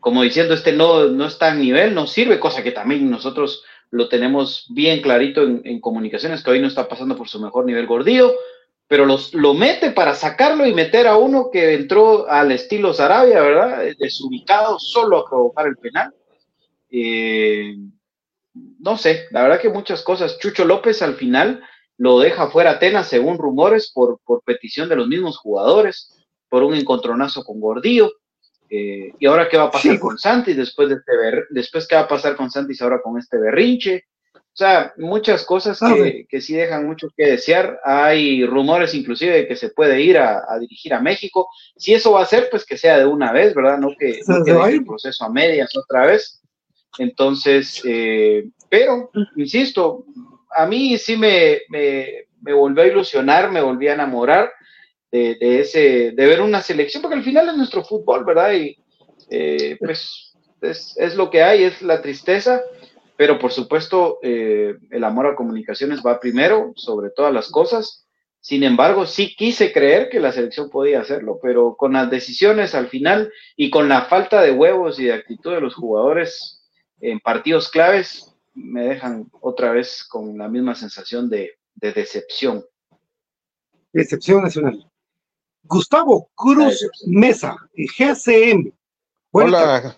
como 0.00 0.22
diciendo 0.22 0.54
este 0.54 0.72
no, 0.72 1.06
no 1.06 1.26
está 1.26 1.50
a 1.50 1.54
nivel, 1.54 1.94
no 1.94 2.06
sirve, 2.06 2.38
cosa 2.38 2.62
que 2.62 2.70
también 2.70 3.10
nosotros 3.10 3.64
lo 3.90 4.08
tenemos 4.08 4.66
bien 4.70 5.00
clarito 5.00 5.42
en, 5.42 5.80
comunicaciones, 5.80 6.42
que 6.42 6.50
hoy 6.50 6.60
no 6.60 6.68
está 6.68 6.88
pasando 6.88 7.16
por 7.16 7.28
su 7.28 7.40
mejor 7.40 7.64
nivel 7.64 7.86
Gordillo, 7.86 8.34
pero 8.86 9.04
los, 9.04 9.34
lo 9.34 9.54
mete 9.54 9.90
para 9.90 10.14
sacarlo 10.14 10.66
y 10.66 10.74
meter 10.74 11.06
a 11.06 11.16
uno 11.16 11.50
que 11.50 11.74
entró 11.74 12.28
al 12.28 12.52
estilo 12.52 12.92
Sarabia, 12.94 13.40
¿verdad? 13.40 13.84
Desubicado 13.98 14.78
solo 14.78 15.18
a 15.18 15.28
provocar 15.28 15.66
el 15.66 15.76
penal. 15.76 16.14
Eh, 16.90 17.76
no 18.80 18.96
sé, 18.96 19.26
la 19.30 19.42
verdad 19.42 19.60
que 19.60 19.68
muchas 19.68 20.02
cosas. 20.02 20.38
Chucho 20.38 20.64
López 20.64 21.02
al 21.02 21.14
final 21.14 21.62
lo 21.98 22.18
deja 22.18 22.48
fuera 22.48 22.72
Atenas, 22.72 23.08
según 23.08 23.38
rumores, 23.38 23.90
por, 23.92 24.20
por 24.24 24.42
petición 24.42 24.88
de 24.88 24.96
los 24.96 25.08
mismos 25.08 25.36
jugadores, 25.36 26.16
por 26.48 26.62
un 26.62 26.74
encontronazo 26.74 27.44
con 27.44 27.60
Gordillo. 27.60 28.10
Eh, 28.70 29.12
y 29.18 29.26
ahora 29.26 29.48
qué 29.48 29.56
va 29.56 29.64
a 29.64 29.70
pasar 29.70 29.92
Sí. 29.92 29.98
con 29.98 30.18
Santis 30.18 30.56
después 30.56 30.88
de 30.88 30.96
este 30.96 31.16
ber- 31.16 31.46
después 31.50 31.86
qué 31.86 31.94
va 31.94 32.02
a 32.02 32.08
pasar 32.08 32.36
con 32.36 32.50
Santis 32.50 32.82
ahora 32.82 33.00
con 33.02 33.18
este 33.18 33.38
berrinche. 33.38 34.04
O 34.34 34.56
sea, 34.58 34.92
muchas 34.96 35.44
cosas 35.44 35.78
que, 35.78 36.26
que 36.28 36.40
sí 36.40 36.54
dejan 36.54 36.84
mucho 36.84 37.08
que 37.16 37.26
desear. 37.26 37.78
Hay 37.84 38.44
rumores 38.44 38.92
inclusive 38.92 39.32
de 39.32 39.46
que 39.46 39.54
se 39.54 39.68
puede 39.70 40.00
ir 40.02 40.18
a, 40.18 40.42
a 40.48 40.58
dirigir 40.58 40.92
a 40.94 41.00
México. 41.00 41.48
Si 41.76 41.94
eso 41.94 42.10
va 42.12 42.22
a 42.22 42.26
ser, 42.26 42.48
pues 42.50 42.64
que 42.66 42.76
sea 42.76 42.98
de 42.98 43.06
una 43.06 43.30
vez, 43.32 43.54
¿verdad? 43.54 43.78
No 43.78 43.90
que, 43.96 44.20
no 44.26 44.44
que 44.44 44.52
deje 44.52 44.72
el 44.74 44.84
proceso 44.84 45.24
a 45.24 45.30
medias 45.30 45.70
otra 45.76 46.06
vez. 46.06 46.42
Entonces, 46.98 47.80
eh, 47.84 48.48
pero, 48.68 49.10
insisto, 49.36 50.04
a 50.56 50.66
mí 50.66 50.98
sí 50.98 51.16
me, 51.16 51.60
me, 51.68 52.24
me 52.42 52.52
volvió 52.52 52.82
a 52.82 52.86
ilusionar, 52.88 53.52
me 53.52 53.60
volví 53.60 53.86
a 53.88 53.94
enamorar 53.94 54.50
de, 55.10 55.60
ese, 55.60 56.12
de 56.12 56.26
ver 56.26 56.40
una 56.40 56.62
selección, 56.62 57.02
porque 57.02 57.16
al 57.16 57.24
final 57.24 57.48
es 57.48 57.56
nuestro 57.56 57.84
fútbol, 57.84 58.24
¿verdad? 58.24 58.52
Y 58.52 58.76
eh, 59.30 59.76
pues 59.80 60.36
es, 60.60 60.96
es 60.96 61.14
lo 61.14 61.30
que 61.30 61.42
hay, 61.42 61.64
es 61.64 61.82
la 61.82 62.02
tristeza, 62.02 62.62
pero 63.16 63.38
por 63.38 63.52
supuesto 63.52 64.18
eh, 64.22 64.76
el 64.90 65.04
amor 65.04 65.26
a 65.26 65.34
comunicaciones 65.34 66.00
va 66.04 66.20
primero 66.20 66.72
sobre 66.76 67.10
todas 67.10 67.32
las 67.32 67.50
cosas. 67.50 68.06
Sin 68.40 68.62
embargo, 68.62 69.04
sí 69.06 69.34
quise 69.34 69.72
creer 69.72 70.08
que 70.08 70.20
la 70.20 70.32
selección 70.32 70.70
podía 70.70 71.00
hacerlo, 71.00 71.40
pero 71.42 71.74
con 71.76 71.94
las 71.94 72.08
decisiones 72.08 72.74
al 72.74 72.88
final 72.88 73.32
y 73.56 73.70
con 73.70 73.88
la 73.88 74.02
falta 74.02 74.40
de 74.40 74.52
huevos 74.52 75.00
y 75.00 75.06
de 75.06 75.14
actitud 75.14 75.52
de 75.52 75.60
los 75.60 75.74
jugadores 75.74 76.64
en 77.00 77.18
partidos 77.20 77.70
claves, 77.70 78.34
me 78.54 78.84
dejan 78.84 79.28
otra 79.40 79.72
vez 79.72 80.04
con 80.04 80.38
la 80.38 80.48
misma 80.48 80.74
sensación 80.74 81.28
de, 81.28 81.58
de 81.74 81.92
decepción. 81.92 82.64
Decepción 83.92 84.42
nacional. 84.42 84.87
Gustavo 85.64 86.30
Cruz 86.34 86.88
Mesa, 87.06 87.56
GCM. 87.74 88.72
Buenas 89.32 89.60
tardes. 89.60 89.84
Hola, 89.84 89.96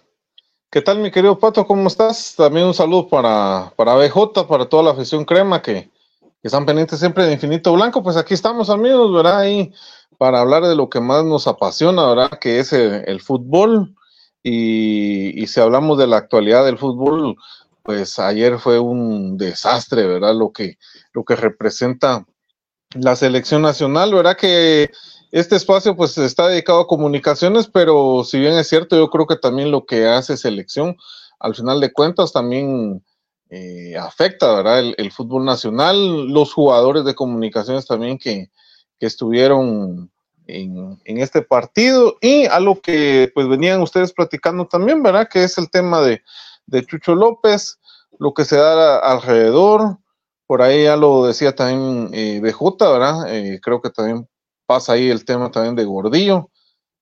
¿qué 0.71 0.83
tal 0.83 0.99
mi 0.99 1.11
querido 1.11 1.39
Pato? 1.39 1.67
¿Cómo 1.67 1.89
estás? 1.89 2.35
También 2.37 2.67
un 2.67 2.75
saludo 2.75 3.09
para, 3.09 3.73
para 3.77 3.95
BJ, 3.95 4.47
para 4.49 4.69
toda 4.69 4.83
la 4.83 4.91
afición 4.91 5.25
crema 5.25 5.63
que, 5.63 5.91
que 6.21 6.49
están 6.49 6.67
pendientes 6.67 6.99
siempre 6.99 7.25
de 7.25 7.35
Infinito 7.35 7.73
Blanco. 7.73 8.03
Pues 8.03 8.17
aquí 8.17 8.35
estamos 8.35 8.71
amigos, 8.71 9.13
¿verdad? 9.13 9.41
Ahí 9.41 9.73
para 10.19 10.41
hablar 10.41 10.65
de 10.65 10.75
lo 10.75 10.89
que 10.91 11.01
más 11.01 11.25
nos 11.25 11.47
apasiona, 11.47 12.07
¿verdad? 12.07 12.39
Que 12.39 12.59
es 12.59 12.73
el, 12.73 13.05
el 13.07 13.21
fútbol. 13.21 13.95
Y, 14.43 15.43
y 15.43 15.47
si 15.47 15.61
hablamos 15.61 15.99
de 15.99 16.07
la 16.07 16.17
actualidad 16.17 16.65
del 16.65 16.79
fútbol, 16.79 17.37
pues 17.83 18.19
ayer 18.19 18.59
fue 18.59 18.79
un 18.79 19.37
desastre, 19.37 20.07
¿verdad? 20.07 20.35
Lo 20.35 20.53
que, 20.53 20.79
lo 21.13 21.25
que 21.25 21.37
representa 21.37 22.27
la 22.95 23.17
selección 23.17 23.63
nacional, 23.63 24.13
¿verdad? 24.15 24.37
Que 24.37 24.91
este 25.31 25.57
espacio 25.57 25.97
pues 25.97 26.19
está 26.19 26.49
dedicado 26.49 26.81
a 26.81 26.87
comunicaciones, 26.87 27.69
pero 27.69 28.25
si 28.25 28.39
bien 28.39 28.55
es 28.55 28.69
cierto, 28.69 28.97
yo 28.97 29.11
creo 29.11 29.27
que 29.27 29.37
también 29.37 29.71
lo 29.71 29.87
que 29.87 30.07
hace 30.07 30.37
selección, 30.37 30.97
al 31.39 31.55
final 31.55 31.81
de 31.81 31.93
cuentas, 31.93 32.33
también 32.33 33.05
eh, 33.49 33.97
afecta, 33.97 34.55
¿verdad? 34.55 34.93
El, 34.97 35.13
fútbol 35.13 35.45
nacional, 35.45 36.29
los 36.29 36.53
jugadores 36.53 37.05
de 37.05 37.15
comunicaciones 37.15 37.87
también 37.87 38.19
que, 38.19 38.51
que 38.99 39.07
estuvieron 39.07 40.11
en, 40.47 41.01
en, 41.05 41.19
este 41.19 41.43
partido 41.43 42.17
y 42.21 42.47
a 42.47 42.59
lo 42.59 42.81
que 42.81 43.31
pues 43.35 43.49
venían 43.49 43.83
ustedes 43.83 44.13
platicando 44.13 44.67
también, 44.67 45.03
¿verdad? 45.03 45.29
Que 45.29 45.45
es 45.45 45.59
el 45.59 45.71
tema 45.71 46.01
de, 46.01 46.23
de 46.67 46.85
Chucho 46.85 47.15
López, 47.15 47.79
lo 48.19 48.35
que 48.35 48.45
se 48.45 48.57
da 48.57 48.99
alrededor, 48.99 49.99
por 50.47 50.63
ahí 50.63 50.85
ya 50.85 50.97
lo 50.97 51.27
decía 51.27 51.55
también 51.55 52.11
eh, 52.13 52.41
BJ, 52.41 52.77
¿verdad? 52.93 53.35
Eh, 53.35 53.61
creo 53.63 53.81
que 53.81 53.91
también 53.91 54.29
pasa 54.71 54.93
ahí 54.93 55.11
el 55.11 55.25
tema 55.25 55.51
también 55.51 55.75
de 55.75 55.85
Gordillo, 55.85 56.49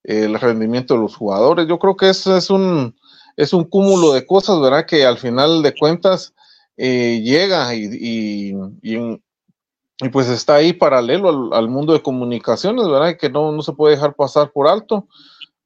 el 0.02 0.40
rendimiento 0.40 0.94
de 0.94 1.00
los 1.00 1.14
jugadores. 1.14 1.68
Yo 1.68 1.78
creo 1.78 1.98
que 1.98 2.08
eso 2.08 2.34
es 2.34 2.48
un, 2.48 2.96
es 3.36 3.52
un 3.52 3.64
cúmulo 3.64 4.14
de 4.14 4.24
cosas, 4.24 4.58
¿verdad? 4.58 4.86
Que 4.86 5.04
al 5.04 5.18
final 5.18 5.60
de 5.62 5.74
cuentas 5.74 6.32
eh, 6.78 7.20
llega 7.22 7.74
y, 7.74 8.54
y, 8.80 10.08
pues 10.10 10.30
está 10.30 10.54
ahí 10.54 10.72
paralelo 10.72 11.28
al, 11.28 11.58
al, 11.58 11.68
mundo 11.68 11.92
de 11.92 12.00
comunicaciones, 12.00 12.88
¿verdad? 12.88 13.18
Que 13.20 13.28
no, 13.28 13.52
no 13.52 13.60
se 13.60 13.74
puede 13.74 13.96
dejar 13.96 14.14
pasar 14.14 14.50
por 14.50 14.66
alto. 14.66 15.06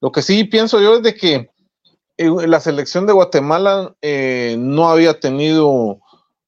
Lo 0.00 0.10
que 0.10 0.22
sí 0.22 0.42
pienso 0.42 0.80
yo 0.80 0.96
es 0.96 1.04
de 1.04 1.14
que 1.14 1.50
eh, 2.16 2.48
la 2.48 2.58
selección 2.58 3.06
de 3.06 3.12
Guatemala 3.12 3.94
eh, 4.02 4.56
no 4.58 4.88
había 4.88 5.20
tenido 5.20 6.00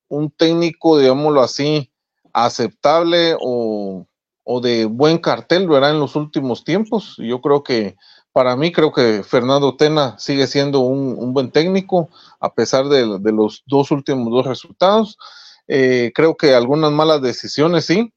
un 0.08 0.32
técnico, 0.32 0.98
digámoslo 0.98 1.42
así, 1.42 1.92
aceptable 2.32 3.36
o, 3.40 4.04
o, 4.44 4.60
de 4.60 4.84
buen 4.84 5.18
cartel, 5.18 5.68
¿verdad? 5.68 5.90
En 5.90 6.00
los 6.00 6.16
últimos 6.16 6.64
tiempos. 6.64 7.16
Yo 7.18 7.40
creo 7.40 7.62
que, 7.62 7.96
para 8.32 8.56
mí, 8.56 8.72
creo 8.72 8.92
que 8.92 9.22
Fernando 9.24 9.76
Tena 9.76 10.18
sigue 10.18 10.46
siendo 10.46 10.80
un, 10.80 11.16
un 11.18 11.32
buen 11.32 11.50
técnico, 11.50 12.08
a 12.40 12.54
pesar 12.54 12.88
de, 12.88 13.18
de, 13.18 13.32
los 13.32 13.62
dos 13.66 13.90
últimos 13.90 14.30
dos 14.30 14.46
resultados. 14.46 15.18
Eh, 15.66 16.12
creo 16.14 16.36
que 16.36 16.54
algunas 16.54 16.92
malas 16.92 17.22
decisiones, 17.22 17.86
sí, 17.86 18.12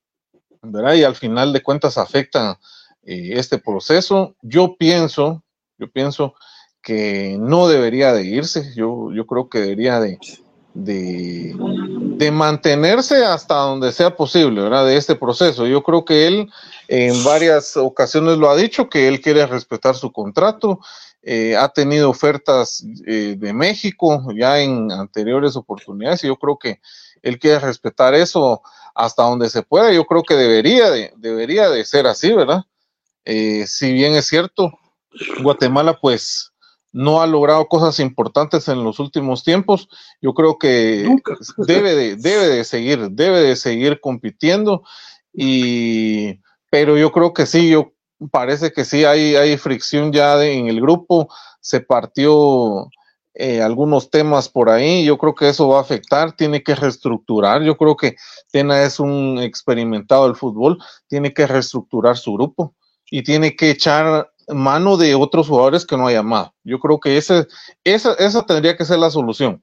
¿verdad? 0.61 0.95
Y 0.95 1.03
al 1.03 1.15
final 1.15 1.53
de 1.53 1.63
cuentas 1.63 1.97
afecta 1.97 2.59
eh, 3.03 3.31
este 3.33 3.57
proceso. 3.57 4.35
Yo 4.41 4.75
pienso, 4.77 5.43
yo 5.77 5.89
pienso 5.89 6.35
que 6.81 7.37
no 7.39 7.67
debería 7.67 8.13
de 8.13 8.23
irse, 8.25 8.73
yo, 8.75 9.11
yo 9.13 9.25
creo 9.25 9.49
que 9.49 9.59
debería 9.59 9.99
de, 9.99 10.19
de, 10.83 11.55
de, 12.17 12.31
mantenerse 12.31 13.25
hasta 13.25 13.55
donde 13.55 13.91
sea 13.91 14.15
posible, 14.15 14.61
¿verdad? 14.61 14.85
De 14.85 14.95
este 14.95 15.15
proceso. 15.15 15.65
Yo 15.65 15.81
creo 15.81 16.05
que 16.05 16.27
él 16.27 16.49
en 16.87 17.23
varias 17.23 17.75
ocasiones 17.75 18.37
lo 18.37 18.49
ha 18.49 18.55
dicho, 18.55 18.89
que 18.89 19.07
él 19.07 19.19
quiere 19.19 19.45
respetar 19.45 19.95
su 19.95 20.11
contrato, 20.11 20.79
eh, 21.23 21.57
ha 21.57 21.67
tenido 21.69 22.09
ofertas 22.09 22.85
eh, 23.05 23.35
de 23.37 23.53
México 23.53 24.23
ya 24.33 24.59
en 24.59 24.91
anteriores 24.91 25.55
oportunidades 25.55 26.23
y 26.23 26.27
yo 26.27 26.37
creo 26.37 26.57
que 26.57 26.79
él 27.21 27.39
quiere 27.39 27.59
respetar 27.59 28.13
eso 28.13 28.61
hasta 28.93 29.23
donde 29.23 29.49
se 29.49 29.63
pueda. 29.63 29.91
Yo 29.91 30.05
creo 30.05 30.23
que 30.23 30.35
debería 30.35 30.89
de, 30.91 31.11
debería 31.17 31.69
de 31.69 31.83
ser 31.85 32.07
así, 32.07 32.31
¿verdad? 32.31 32.63
Eh, 33.25 33.65
si 33.67 33.91
bien 33.91 34.13
es 34.13 34.27
cierto, 34.27 34.79
Guatemala 35.41 35.99
pues 35.99 36.53
no 36.91 37.21
ha 37.21 37.27
logrado 37.27 37.67
cosas 37.67 37.99
importantes 37.99 38.67
en 38.67 38.83
los 38.83 38.99
últimos 38.99 39.43
tiempos. 39.43 39.89
Yo 40.21 40.33
creo 40.33 40.57
que 40.57 41.03
Nunca. 41.05 41.35
debe 41.57 41.95
de, 41.95 42.15
debe 42.15 42.47
de 42.47 42.63
seguir, 42.63 43.09
debe 43.11 43.41
de 43.41 43.55
seguir 43.55 43.99
compitiendo. 43.99 44.83
Y, 45.33 46.39
pero 46.69 46.97
yo 46.97 47.11
creo 47.11 47.33
que 47.33 47.45
sí, 47.45 47.69
yo 47.69 47.93
parece 48.31 48.71
que 48.71 48.85
sí 48.85 49.05
hay, 49.05 49.35
hay 49.35 49.57
fricción 49.57 50.11
ya 50.11 50.37
de, 50.37 50.53
en 50.53 50.67
el 50.67 50.81
grupo. 50.81 51.29
Se 51.61 51.81
partió 51.81 52.89
eh, 53.39 53.61
algunos 53.61 54.09
temas 54.09 54.49
por 54.49 54.69
ahí. 54.69 55.05
Yo 55.05 55.17
creo 55.19 55.35
que 55.35 55.49
eso 55.49 55.67
va 55.67 55.77
a 55.77 55.81
afectar, 55.81 56.35
tiene 56.35 56.63
que 56.63 56.73
reestructurar. 56.73 57.61
Yo 57.61 57.77
creo 57.77 57.95
que 57.95 58.15
Tena 58.51 58.81
es 58.81 58.99
un 58.99 59.37
experimentado 59.39 60.25
del 60.25 60.35
fútbol, 60.35 60.79
tiene 61.07 61.31
que 61.33 61.45
reestructurar 61.45 62.17
su 62.17 62.33
grupo 62.33 62.73
y 63.11 63.21
tiene 63.21 63.55
que 63.55 63.69
echar 63.69 64.31
mano 64.47 64.97
de 64.97 65.15
otros 65.15 65.47
jugadores 65.47 65.85
que 65.85 65.97
no 65.97 66.07
haya 66.07 66.23
más. 66.23 66.51
Yo 66.63 66.79
creo 66.79 66.99
que 66.99 67.17
ese, 67.17 67.47
esa, 67.83 68.13
esa 68.13 68.45
tendría 68.45 68.77
que 68.77 68.85
ser 68.85 68.99
la 68.99 69.09
solución. 69.09 69.61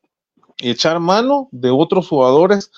Echar 0.59 1.01
mano 1.01 1.49
de 1.51 1.71
otros 1.71 2.09
jugadores 2.09 2.71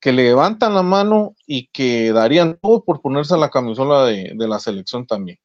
que 0.00 0.12
le 0.12 0.24
levantan 0.24 0.74
la 0.74 0.82
mano 0.82 1.34
y 1.46 1.66
que 1.68 2.12
darían 2.12 2.56
todo 2.62 2.84
por 2.84 3.00
ponerse 3.00 3.34
en 3.34 3.40
la 3.40 3.50
camisola 3.50 4.04
de, 4.04 4.32
de 4.34 4.48
la 4.48 4.60
selección 4.60 5.06
también. 5.06 5.38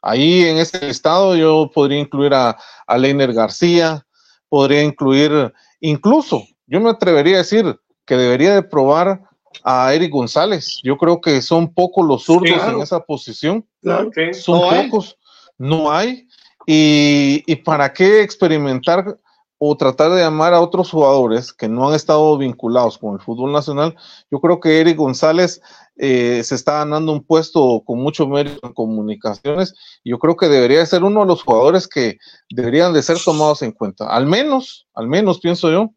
Ahí 0.00 0.44
en 0.44 0.58
ese 0.58 0.88
estado 0.88 1.34
yo 1.34 1.70
podría 1.74 1.98
incluir 1.98 2.32
a, 2.32 2.56
a 2.86 2.98
Leiner 2.98 3.32
García, 3.32 4.06
podría 4.48 4.82
incluir, 4.82 5.52
incluso, 5.80 6.44
yo 6.68 6.80
me 6.80 6.90
atrevería 6.90 7.34
a 7.34 7.38
decir 7.38 7.76
que 8.04 8.16
debería 8.16 8.54
de 8.54 8.62
probar 8.62 9.20
a 9.64 9.92
Eric 9.92 10.12
González. 10.12 10.78
Yo 10.84 10.96
creo 10.96 11.20
que 11.20 11.42
son 11.42 11.74
pocos 11.74 12.06
los 12.06 12.22
zurdos 12.24 12.52
Claro. 12.54 12.76
en 12.76 12.82
esa 12.82 13.00
posición. 13.00 13.66
Claro. 13.82 14.10
Son 14.32 14.60
No 14.60 14.68
pocos, 14.70 15.16
no 15.58 15.90
hay. 15.90 16.28
Y, 16.66 17.44
y 17.46 17.56
para 17.56 17.92
qué 17.92 18.22
experimentar 18.22 19.18
o 19.58 19.76
tratar 19.76 20.10
de 20.10 20.20
llamar 20.20 20.52
a 20.52 20.60
otros 20.60 20.90
jugadores 20.90 21.52
que 21.52 21.68
no 21.68 21.88
han 21.88 21.94
estado 21.94 22.36
vinculados 22.36 22.98
con 22.98 23.14
el 23.14 23.20
fútbol 23.20 23.52
nacional. 23.52 23.96
Yo 24.30 24.40
creo 24.40 24.60
que 24.60 24.80
Eric 24.80 24.98
González 24.98 25.62
eh, 25.96 26.42
se 26.44 26.54
está 26.54 26.78
ganando 26.78 27.12
un 27.12 27.24
puesto 27.24 27.82
con 27.86 28.00
mucho 28.00 28.26
mérito 28.26 28.66
en 28.66 28.74
comunicaciones. 28.74 29.74
Yo 30.04 30.18
creo 30.18 30.36
que 30.36 30.48
debería 30.48 30.80
de 30.80 30.86
ser 30.86 31.04
uno 31.04 31.20
de 31.20 31.26
los 31.26 31.42
jugadores 31.42 31.88
que 31.88 32.18
deberían 32.50 32.92
de 32.92 33.02
ser 33.02 33.16
tomados 33.24 33.62
en 33.62 33.72
cuenta. 33.72 34.06
Al 34.08 34.26
menos, 34.26 34.86
al 34.94 35.08
menos 35.08 35.40
pienso 35.40 35.70
yo, 35.70 35.90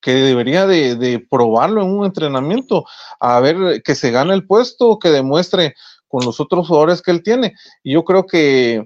que 0.00 0.12
debería 0.12 0.66
de, 0.66 0.94
de 0.94 1.18
probarlo 1.18 1.82
en 1.82 1.90
un 1.90 2.06
entrenamiento, 2.06 2.84
a 3.18 3.40
ver 3.40 3.82
que 3.82 3.94
se 3.94 4.10
gane 4.10 4.34
el 4.34 4.46
puesto, 4.46 4.98
que 4.98 5.10
demuestre 5.10 5.74
con 6.08 6.24
los 6.24 6.40
otros 6.40 6.68
jugadores 6.68 7.02
que 7.02 7.10
él 7.10 7.22
tiene. 7.22 7.54
Y 7.82 7.92
yo 7.94 8.04
creo 8.04 8.26
que, 8.26 8.84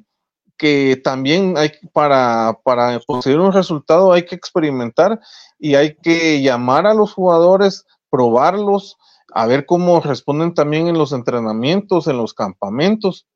que 0.56 1.00
también 1.02 1.56
hay 1.56 1.70
para, 1.92 2.59
para 2.64 3.00
conseguir 3.06 3.38
un 3.40 3.52
resultado 3.52 4.12
hay 4.12 4.24
que 4.24 4.35
experimentar 4.35 5.20
y 5.59 5.74
hay 5.74 5.94
que 5.96 6.42
llamar 6.42 6.87
a 6.87 6.94
los 6.94 7.12
jugadores, 7.12 7.87
probarlos, 8.11 8.96
a 9.33 9.46
ver 9.46 9.64
cómo 9.66 10.00
responden 10.00 10.54
también 10.54 10.88
en 10.88 10.98
los 10.98 11.12
entrenamientos, 11.12 12.06
en 12.09 12.16
los 12.18 12.35
campamentos. 12.35 13.26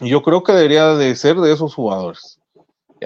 Y 0.00 0.08
yo 0.08 0.22
creo 0.22 0.42
que 0.42 0.52
debería 0.52 0.94
de 0.94 1.14
ser 1.14 1.36
de 1.36 1.52
esos 1.52 1.74
jugadores. 1.74 2.38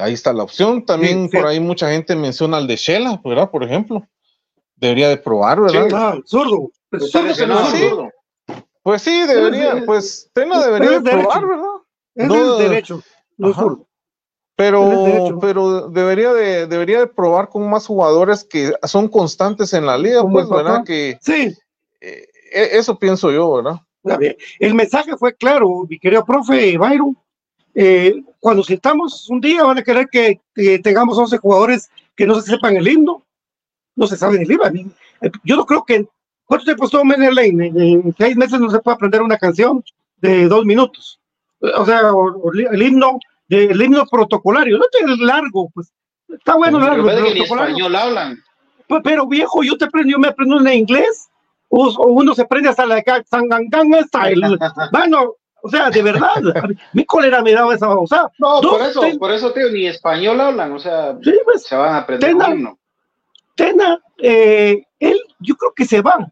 Ahí 0.01 0.12
está 0.12 0.33
la 0.33 0.42
opción. 0.44 0.85
También 0.85 1.25
Sí, 1.25 1.31
sí. 1.33 1.37
por 1.37 1.46
ahí 1.46 1.59
mucha 1.61 1.90
gente 1.90 2.14
menciona 2.14 2.59
al 2.59 2.66
de 2.66 2.77
Shela, 2.77 3.20
¿verdad? 3.25 3.51
Por 3.51 3.64
ejemplo. 3.64 4.07
Debería 4.77 5.09
de 5.09 5.16
probar, 5.16 5.61
¿verdad? 5.61 5.88
Ah, 5.94 6.14
el 6.16 6.22
zurdo. 6.27 6.70
El 6.92 7.03
Está 7.03 7.18
zurdo 7.20 7.35
que 7.35 7.46
no 7.46 7.55
lesionado, 7.55 7.62
es 7.62 7.70
sí. 7.81 7.88
zurdo. 7.88 8.11
Pues 8.87 9.03
sí, 9.03 9.27
debería, 9.27 9.75
sí, 9.75 9.81
pues 9.85 10.31
Tena 10.33 10.61
pero 10.61 10.64
debería 10.66 10.90
de 10.90 10.96
es 10.99 11.03
derecho. 11.03 11.29
probar, 11.29 11.46
¿verdad? 11.49 11.72
Es 12.14 12.29
No, 12.29 12.57
derecho, 12.57 13.03
no 13.37 13.49
es 13.49 13.55
ajá. 13.57 13.62
zurdo. 13.62 13.88
Pero, 14.55 15.38
pero 15.40 15.88
debería 15.88 16.33
de, 16.33 16.68
debería 16.68 17.01
de 17.01 17.09
probar 17.09 17.49
con 17.49 17.68
más 17.68 17.85
jugadores 17.85 18.44
que 18.44 18.72
son 18.85 19.09
constantes 19.09 19.72
en 19.72 19.87
la 19.87 19.99
liga, 19.99 20.22
pues. 20.22 20.49
¿verdad? 20.49 20.85
Que 20.85 21.18
Sí, 21.20 21.53
eh, 22.01 22.29
e- 22.53 22.79
eso 22.79 22.96
pienso 22.96 23.33
yo, 23.33 23.55
¿verdad? 23.55 23.81
El 24.61 24.75
mensaje 24.75 25.16
fue 25.16 25.35
claro, 25.35 25.85
mi 25.88 25.99
querido 25.99 26.25
profe 26.25 26.79
Byron. 26.79 27.18
Eh, 27.75 28.22
cuando 28.38 28.62
sentamos 28.62 29.29
un 29.29 29.40
día 29.40 29.64
van 29.64 29.79
a 29.79 29.83
querer 29.83 30.07
que, 30.09 30.40
que 30.55 30.79
tengamos 30.79 31.18
11 31.18 31.38
jugadores 31.38 31.90
que 32.14 32.25
no 32.25 32.40
se 32.40 32.53
sepan 32.53 32.77
el 32.77 32.87
himno. 32.87 33.27
No 33.96 34.07
se 34.07 34.16
saben 34.16 34.42
el 34.42 34.53
himno. 34.53 34.64
Eh, 35.22 35.31
Yo 35.42 35.57
no 35.57 35.66
creo 35.66 35.85
que. 35.85 36.07
¿Cuánto 36.46 36.64
tiempo 36.64 36.85
estuvo 36.85 37.04
Menel 37.04 37.35
Lane? 37.35 37.66
En, 37.66 38.14
seis 38.16 38.37
meses 38.37 38.59
no 38.61 38.70
se 38.70 38.78
puede 38.80 38.94
aprender 38.94 39.20
una 39.22 39.37
canción 39.37 39.82
de 40.18 40.46
dos 40.48 40.64
minutos. 40.64 41.20
O 41.61 41.85
sea, 41.85 42.12
o- 42.12 42.38
o 42.40 42.52
el 42.52 42.82
himno, 42.82 43.18
el 43.48 43.80
himno 43.82 44.06
protocolario. 44.06 44.78
No 44.78 44.85
es 44.85 45.18
largo, 45.18 45.68
pues. 45.74 45.92
Está 46.28 46.54
bueno, 46.56 46.78
que 46.78 46.85
largo. 46.87 47.02
ni 47.11 47.11
protocolario. 47.35 47.74
español 47.76 47.96
hablan. 47.96 48.38
Pero 49.02 49.26
viejo, 49.26 49.62
yo 49.64 49.76
te 49.76 49.87
aprendí, 49.87 50.12
yo 50.12 50.18
me 50.18 50.28
aprendo 50.28 50.61
en 50.61 50.68
inglés, 50.72 51.28
o, 51.68 51.87
o 51.88 52.06
uno 52.09 52.35
se 52.35 52.44
prende 52.44 52.68
hasta 52.68 52.87
la 52.87 53.02
Sangangang 53.28 54.04
style. 54.06 54.40
Bueno, 54.92 55.35
o 55.62 55.68
sea, 55.68 55.90
de 55.90 56.02
verdad, 56.02 56.37
mi 56.92 57.04
cólera 57.04 57.42
me 57.42 57.52
daba 57.52 57.74
esa. 57.74 57.87
No, 57.88 58.61
Dos 58.61 58.66
por 58.78 58.80
eso, 58.82 59.00
ten- 59.00 59.18
por 59.18 59.32
eso, 59.32 59.52
tío, 59.52 59.68
ni 59.72 59.87
español 59.88 60.40
hablan, 60.40 60.70
o 60.72 60.78
sea, 60.78 61.16
Sí, 61.24 61.35
pues, 61.44 61.64
se 61.64 61.74
van 61.74 61.94
a 61.94 61.98
aprender 61.98 62.30
himno. 62.30 62.78
Tena, 63.56 63.98
eh, 64.18 64.85
él, 65.00 65.18
yo 65.40 65.56
creo 65.56 65.72
que 65.74 65.85
se 65.87 66.02
va. 66.02 66.30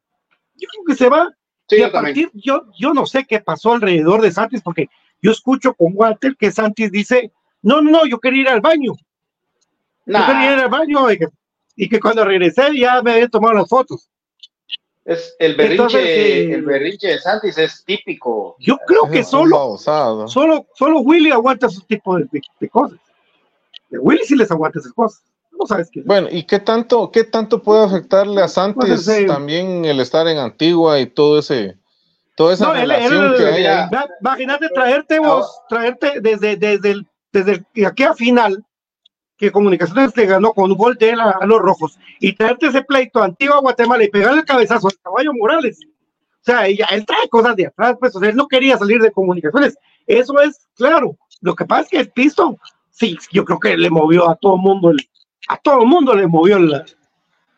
Yo 0.57 0.69
creo 0.69 0.85
que 0.87 0.95
se 0.95 1.09
va. 1.09 1.29
Sí, 1.69 1.77
y 1.77 1.81
yo 1.81 1.87
a 1.87 1.93
también. 1.93 2.14
partir, 2.14 2.43
yo, 2.43 2.62
yo 2.79 2.93
no 2.93 3.07
sé 3.07 3.25
qué 3.25 3.40
pasó 3.40 3.73
alrededor 3.73 4.21
de 4.21 4.31
Santis, 4.33 4.61
porque 4.62 4.88
yo 5.23 5.31
escucho 5.31 5.73
con 5.75 5.93
Walter 5.95 6.37
que 6.38 6.51
Santis 6.53 6.90
dice, 6.93 7.33
no, 7.62 7.81
no, 7.81 7.90
no, 7.90 8.07
yo 8.07 8.19
quería 8.19 8.43
ir 8.43 8.49
al 8.49 8.61
baño. 8.61 8.93
Yo 10.07 10.12
quería 10.27 10.53
ir 10.53 10.57
Nah, 10.59 10.64
al 10.64 10.69
baño 10.71 11.11
y 11.11 11.19
que, 11.19 11.29
y 11.77 11.88
que 11.88 11.99
cuando 11.99 12.25
regresé 12.25 12.77
ya 12.79 13.01
me 13.03 13.12
habían 13.12 13.31
tomado 13.31 13.55
las 13.55 13.69
fotos. 13.69 14.11
es 15.07 15.35
el 15.38 15.55
berrinche, 15.57 15.83
Entonces, 15.85 16.01
eh, 16.05 16.55
el 16.55 16.62
berrinche 16.62 17.09
de 17.09 17.19
Santis 17.19 17.57
es 17.59 17.83
típico. 17.85 18.57
Yo 18.59 18.77
creo 18.87 19.11
que 19.11 19.25
solo. 19.25 19.79
Solo, 20.29 20.67
solo 20.75 21.01
Willy 21.01 21.31
aguanta 21.31 21.67
esos 21.69 21.87
tipos 21.87 22.19
de, 22.19 22.25
de- 22.31 22.43
de 22.61 22.69
cosas. 22.69 22.99
De 23.88 23.99
Willy 23.99 24.25
sí 24.25 24.37
les 24.37 24.51
aguanta 24.51 24.79
esas 24.79 24.93
cosas. 24.93 25.23
No 25.59 25.67
sabes 25.67 25.88
qué. 25.93 26.03
Bueno, 26.05 26.29
¿y 26.31 26.45
qué 26.45 26.59
tanto, 26.59 27.11
qué 27.11 27.25
tanto 27.25 27.62
puede 27.62 27.85
afectarle 27.85 28.43
a 28.43 28.49
Santos 28.49 28.85
Pues, 28.87 29.09
eh, 29.09 29.25
también 29.27 29.85
el 29.85 30.01
estar 30.01 30.27
en 30.29 30.38
Antigua 30.38 30.99
y 31.01 31.07
todo 31.07 31.38
ese, 31.38 31.77
toda 32.37 32.55
esa 32.55 32.67
No, 32.67 32.75
él- 32.75 32.81
relación 32.83 33.25
él- 33.27 33.37
que 33.37 33.47
hay 33.47 33.55
mira, 33.59 33.85
ahí? 33.85 33.90
Va- 33.90 34.09
Imagínate 34.21 34.69
traerte 34.71 35.19
vos, 35.21 35.61
traerte 35.69 36.21
desde, 36.21 36.57
desde, 36.57 36.90
el, 36.90 37.07
desde 37.33 37.64
aquí 37.87 38.03
a 38.03 38.14
final, 38.14 38.64
que 39.37 39.51
Comunicaciones 39.51 40.17
le 40.17 40.27
ganó 40.27 40.53
con 40.53 40.71
un 40.71 40.77
gol 40.79 40.97
de 40.97 41.11
él 41.11 41.21
a, 41.21 41.31
a 41.40 41.47
los 41.47 41.61
rojos, 41.61 41.99
y 42.21 42.35
traerte 42.35 42.67
ese 42.67 42.83
pleito 42.83 43.23
a 43.23 43.29
Guatemala 43.61 44.05
y 44.05 44.09
pegarle 44.09 44.40
el 44.40 44.47
cabezazo 44.47 44.88
al 44.88 44.99
caballo 45.03 45.33
Morales. 45.35 45.79
O 45.85 46.45
sea, 46.45 46.67
ella, 46.67 46.87
él 46.90 47.05
trae 47.07 47.29
cosas 47.29 47.57
de 47.57 47.67
atrás, 47.67 47.97
pues, 47.99 48.14
o 48.14 48.21
sea, 48.21 48.29
él 48.29 48.37
no 48.37 48.47
quería 48.49 48.77
salir 48.77 49.01
de 49.01 49.11
Comunicaciones. 49.11 49.77
Eso 50.07 50.38
es 50.40 50.67
claro. 50.77 51.17
Lo 51.40 51.55
que 51.55 51.64
pasa 51.64 51.83
es 51.83 51.88
que 51.88 51.99
el 52.01 52.11
pisto, 52.11 52.57
sí, 52.90 53.17
yo 53.33 53.45
creo 53.45 53.59
que 53.59 53.77
le 53.77 53.90
movió 53.90 54.29
a 54.31 54.37
todo 54.37 54.55
el 54.57 54.61
mundo, 54.61 54.90
el- 54.90 55.09
a 55.48 55.57
todo 55.59 55.80
el 55.83 55.87
mundo 55.87 56.14
le 56.14 56.26
movió 56.26 56.59
la, 56.59 56.85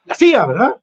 la 0.05 0.15
silla, 0.15 0.47
¿verdad? 0.47 0.77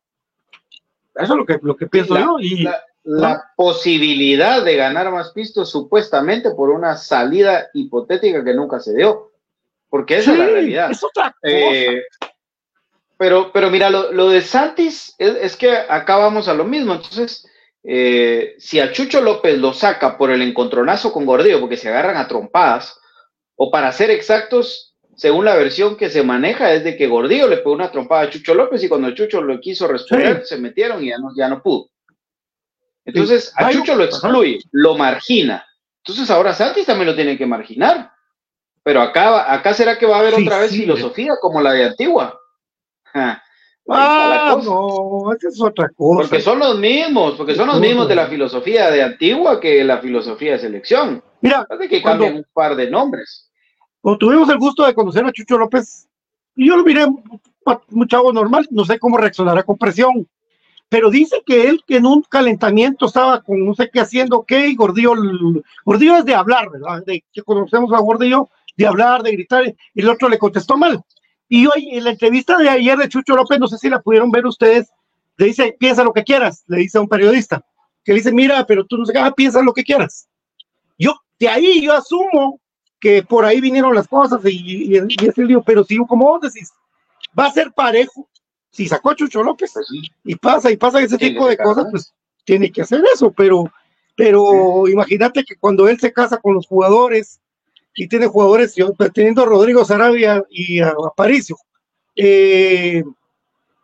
Eso 1.15 1.33
es 1.33 1.37
lo 1.37 1.45
que, 1.45 1.59
lo 1.61 1.75
que 1.75 1.87
pienso 1.87 2.13
La- 2.13 2.21
yo. 2.21 2.37
Y, 2.39 2.63
La, 2.63 2.83
la 3.05 3.51
posibilidad 3.57 4.63
de 4.63 4.75
ganar 4.77 5.11
más 5.11 5.31
pistos 5.31 5.69
supuestamente 5.69 6.51
por 6.51 6.69
una 6.69 6.95
salida 6.95 7.67
hipotética 7.73 8.43
que 8.43 8.53
nunca 8.53 8.79
se 8.79 8.95
dio. 8.95 9.31
Porque 9.89 10.17
esa 10.17 10.31
es 10.31 10.39
la 10.39 10.45
realidad. 10.47 10.89
Es 10.91 11.03
otra 11.03 11.25
cosa. 11.31 11.37
Eh, 11.43 12.01
pero, 13.17 13.51
pero 13.51 13.69
mira, 13.69 13.89
lo, 13.89 14.11
lo 14.11 14.29
de 14.29 14.41
Santis 14.41 15.13
es, 15.17 15.35
es 15.35 15.55
que 15.55 15.69
acá 15.77 16.15
vamos 16.17 16.47
a 16.47 16.53
lo 16.53 16.63
mismo. 16.63 16.93
Entonces, 16.93 17.45
eh, 17.83 18.55
si 18.57 18.79
a 18.79 18.91
Chucho 18.91 19.21
López 19.21 19.59
lo 19.59 19.73
saca 19.73 20.17
por 20.17 20.31
el 20.31 20.41
encontronazo 20.41 21.11
con 21.13 21.25
Gordillo, 21.25 21.59
porque 21.59 21.77
se 21.77 21.89
agarran 21.89 22.17
a 22.17 22.27
trompadas, 22.27 22.99
o 23.55 23.69
para 23.69 23.91
ser 23.91 24.09
exactos, 24.09 24.92
según 25.15 25.45
la 25.45 25.56
versión 25.56 25.95
que 25.95 26.10
se 26.10 26.23
maneja, 26.23 26.73
es 26.73 26.84
de 26.84 26.95
que 26.97 27.08
Gordillo 27.08 27.47
le 27.47 27.58
pegó 27.58 27.73
una 27.73 27.91
trompada 27.91 28.21
a 28.23 28.30
Chucho 28.30 28.54
López 28.54 28.84
y 28.84 28.89
cuando 28.89 29.12
Chucho 29.12 29.41
lo 29.41 29.60
quiso 29.60 29.88
responder, 29.88 30.45
se 30.45 30.58
metieron 30.58 31.04
y 31.04 31.10
ya 31.10 31.17
no, 31.17 31.30
ya 31.36 31.47
no 31.49 31.62
pudo. 31.62 31.89
Entonces, 33.06 33.52
a 33.58 33.67
Ay, 33.67 33.76
Chucho 33.76 33.95
lo 33.95 34.04
excluye, 34.06 34.60
lo 34.71 34.95
margina. 34.97 35.65
Entonces, 36.06 36.30
ahora 36.30 36.54
Santis 36.54 36.86
también 36.86 37.08
lo 37.08 37.15
tiene 37.15 37.38
que 37.38 37.45
marginar. 37.45 38.12
Pero 38.84 39.02
acá, 39.02 39.52
acá 39.54 39.73
será 39.73 39.97
que 39.97 40.06
va 40.06 40.17
a 40.17 40.19
haber 40.19 40.36
Sí, 40.36 40.43
otra 40.45 40.60
vez 40.60 40.71
filosofía 40.71 41.34
como 41.41 41.62
la 41.62 41.73
de 41.73 41.86
Antigua. 41.86 42.38
Ja, 43.13 43.43
Ah, 43.89 44.54
cosa. 44.56 44.69
no, 44.69 45.34
esa 45.38 45.49
es 45.49 45.62
otra 45.62 45.89
cosa. 45.95 46.21
Porque 46.21 46.41
son 46.41 46.58
los 46.60 46.80
mismos, 46.80 47.36
porque 47.36 47.54
son 47.54 47.67
los 47.67 47.80
mismos 47.82 48.08
de 48.08 48.15
la 48.15 48.28
filosofía 48.28 48.89
de 48.89 49.04
Antigua 49.04 49.60
que 49.60 49.84
la 49.84 49.97
filosofía 49.99 50.54
de 50.54 50.60
selección. 50.60 51.21
Mira, 51.41 51.67
Hace 51.69 51.89
que 51.89 52.02
Cuando- 52.02 52.23
cambien 52.23 52.38
un 52.45 52.45
par 52.54 52.76
de 52.78 52.89
nombres. 52.89 53.52
Cuando 54.03 54.17
tuvimos 54.17 54.49
el 54.49 54.57
gusto 54.57 54.85
de 54.85 54.93
conocer 54.93 55.23
a 55.23 55.31
Chucho 55.31 55.57
López, 55.57 56.09
yo 56.57 56.75
lo 56.75 56.83
miré 56.83 57.05
un 57.05 58.07
chavo 58.09 58.33
normal, 58.33 58.67
no 58.69 58.83
sé 58.83 58.99
cómo 58.99 59.15
reaccionará 59.15 59.63
con 59.63 59.77
presión, 59.77 60.27
pero 60.89 61.09
dice 61.09 61.41
que 61.45 61.69
él 61.69 61.81
que 61.87 61.95
en 61.95 62.05
un 62.05 62.21
calentamiento 62.23 63.05
estaba 63.05 63.41
con 63.41 63.65
no 63.65 63.73
sé 63.73 63.89
qué 63.89 64.01
haciendo, 64.01 64.43
qué, 64.43 64.67
y 64.67 64.75
Gordillo, 64.75 65.13
Gordillo 65.85 66.17
es 66.17 66.25
de 66.25 66.35
hablar, 66.35 66.69
¿verdad? 66.69 67.01
De 67.05 67.23
que 67.31 67.43
conocemos 67.43 67.93
a 67.93 67.99
Gordillo, 67.99 68.49
de 68.75 68.85
hablar, 68.85 69.23
de 69.23 69.31
gritar, 69.31 69.73
y 69.93 70.01
el 70.01 70.09
otro 70.09 70.27
le 70.27 70.37
contestó 70.37 70.75
mal. 70.75 71.01
Y 71.47 71.65
hoy, 71.65 71.91
en 71.93 72.03
la 72.03 72.09
entrevista 72.09 72.57
de 72.57 72.67
ayer 72.67 72.97
de 72.97 73.07
Chucho 73.07 73.37
López, 73.37 73.57
no 73.57 73.69
sé 73.69 73.77
si 73.77 73.89
la 73.89 74.01
pudieron 74.01 74.31
ver 74.31 74.45
ustedes, 74.45 74.91
le 75.37 75.45
dice, 75.45 75.77
piensa 75.79 76.03
lo 76.03 76.11
que 76.11 76.25
quieras, 76.25 76.65
le 76.67 76.79
dice 76.79 76.97
a 76.97 77.01
un 77.01 77.07
periodista, 77.07 77.63
que 78.03 78.11
le 78.11 78.17
dice, 78.17 78.33
mira, 78.33 78.65
pero 78.67 78.85
tú 78.85 78.97
no 78.97 79.05
sé 79.05 79.13
qué, 79.13 79.19
ah, 79.19 79.31
piensa 79.31 79.61
lo 79.61 79.73
que 79.73 79.85
quieras. 79.85 80.27
Yo, 80.99 81.15
de 81.39 81.47
ahí 81.47 81.81
yo 81.81 81.93
asumo 81.93 82.59
que 83.03 83.21
por 83.21 83.43
ahí 83.43 83.59
vinieron 83.59 83.93
las 83.93 84.07
cosas 84.07 84.39
y, 84.45 84.95
y, 84.95 84.97
y 84.97 85.27
es 85.27 85.37
el 85.37 85.47
lío, 85.47 85.61
pero 85.61 85.83
sigo 85.83 86.07
como 86.07 86.23
vos 86.23 86.41
decís, 86.41 86.71
va 87.37 87.47
a 87.47 87.51
ser 87.51 87.73
parejo. 87.73 88.29
Si 88.71 88.87
sacó 88.87 89.09
a 89.09 89.15
Chucho 89.15 89.43
López 89.43 89.73
y 90.23 90.35
pasa 90.37 90.71
y 90.71 90.77
pasa 90.77 91.01
ese 91.01 91.17
tipo 91.17 91.45
de 91.49 91.57
cosas, 91.57 91.85
pues 91.91 92.13
tiene 92.45 92.71
que 92.71 92.81
hacer 92.81 93.03
eso, 93.13 93.29
pero, 93.33 93.69
pero 94.15 94.87
imagínate 94.87 95.43
que 95.43 95.57
cuando 95.57 95.89
él 95.89 95.99
se 95.99 96.13
casa 96.13 96.37
con 96.37 96.53
los 96.53 96.65
jugadores 96.65 97.41
y 97.93 98.07
tiene 98.07 98.27
jugadores, 98.27 98.73
yo, 98.73 98.93
pues, 98.93 99.11
teniendo 99.11 99.43
a 99.43 99.47
Rodrigo 99.47 99.83
Sarabia 99.83 100.41
y 100.49 100.79
a, 100.79 100.87
a 100.87 101.07
Aparicio, 101.07 101.57
eh, 102.15 103.03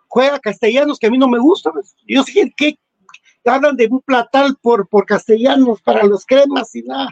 juega 0.08 0.40
castellanos 0.40 0.98
que 0.98 1.08
a 1.08 1.12
mí 1.12 1.18
no 1.18 1.28
me 1.28 1.40
gustan. 1.40 1.74
pues. 1.74 1.94
Yo 2.08 2.24
sé 2.24 2.54
que 2.56 2.80
hablan 3.44 3.76
de 3.76 3.88
un 3.92 4.00
platal 4.00 4.56
por, 4.62 4.88
por 4.88 5.06
castellanos 5.06 5.82
para 5.82 6.06
los 6.06 6.26
cremas 6.26 6.74
y 6.74 6.84
nada. 6.84 7.10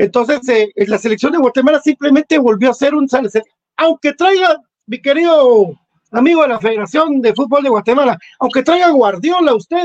Entonces, 0.00 0.48
eh, 0.48 0.72
la 0.86 0.96
selección 0.96 1.30
de 1.32 1.36
Guatemala 1.36 1.78
simplemente 1.78 2.38
volvió 2.38 2.70
a 2.70 2.74
ser 2.74 2.94
un 2.94 3.06
aunque 3.76 4.14
traiga, 4.14 4.58
mi 4.86 4.98
querido 5.02 5.78
amigo 6.10 6.40
de 6.40 6.48
la 6.48 6.58
Federación 6.58 7.20
de 7.20 7.34
Fútbol 7.34 7.62
de 7.64 7.68
Guatemala, 7.68 8.18
aunque 8.38 8.62
traiga 8.62 8.88
Guardiola 8.88 9.54
usted, 9.54 9.84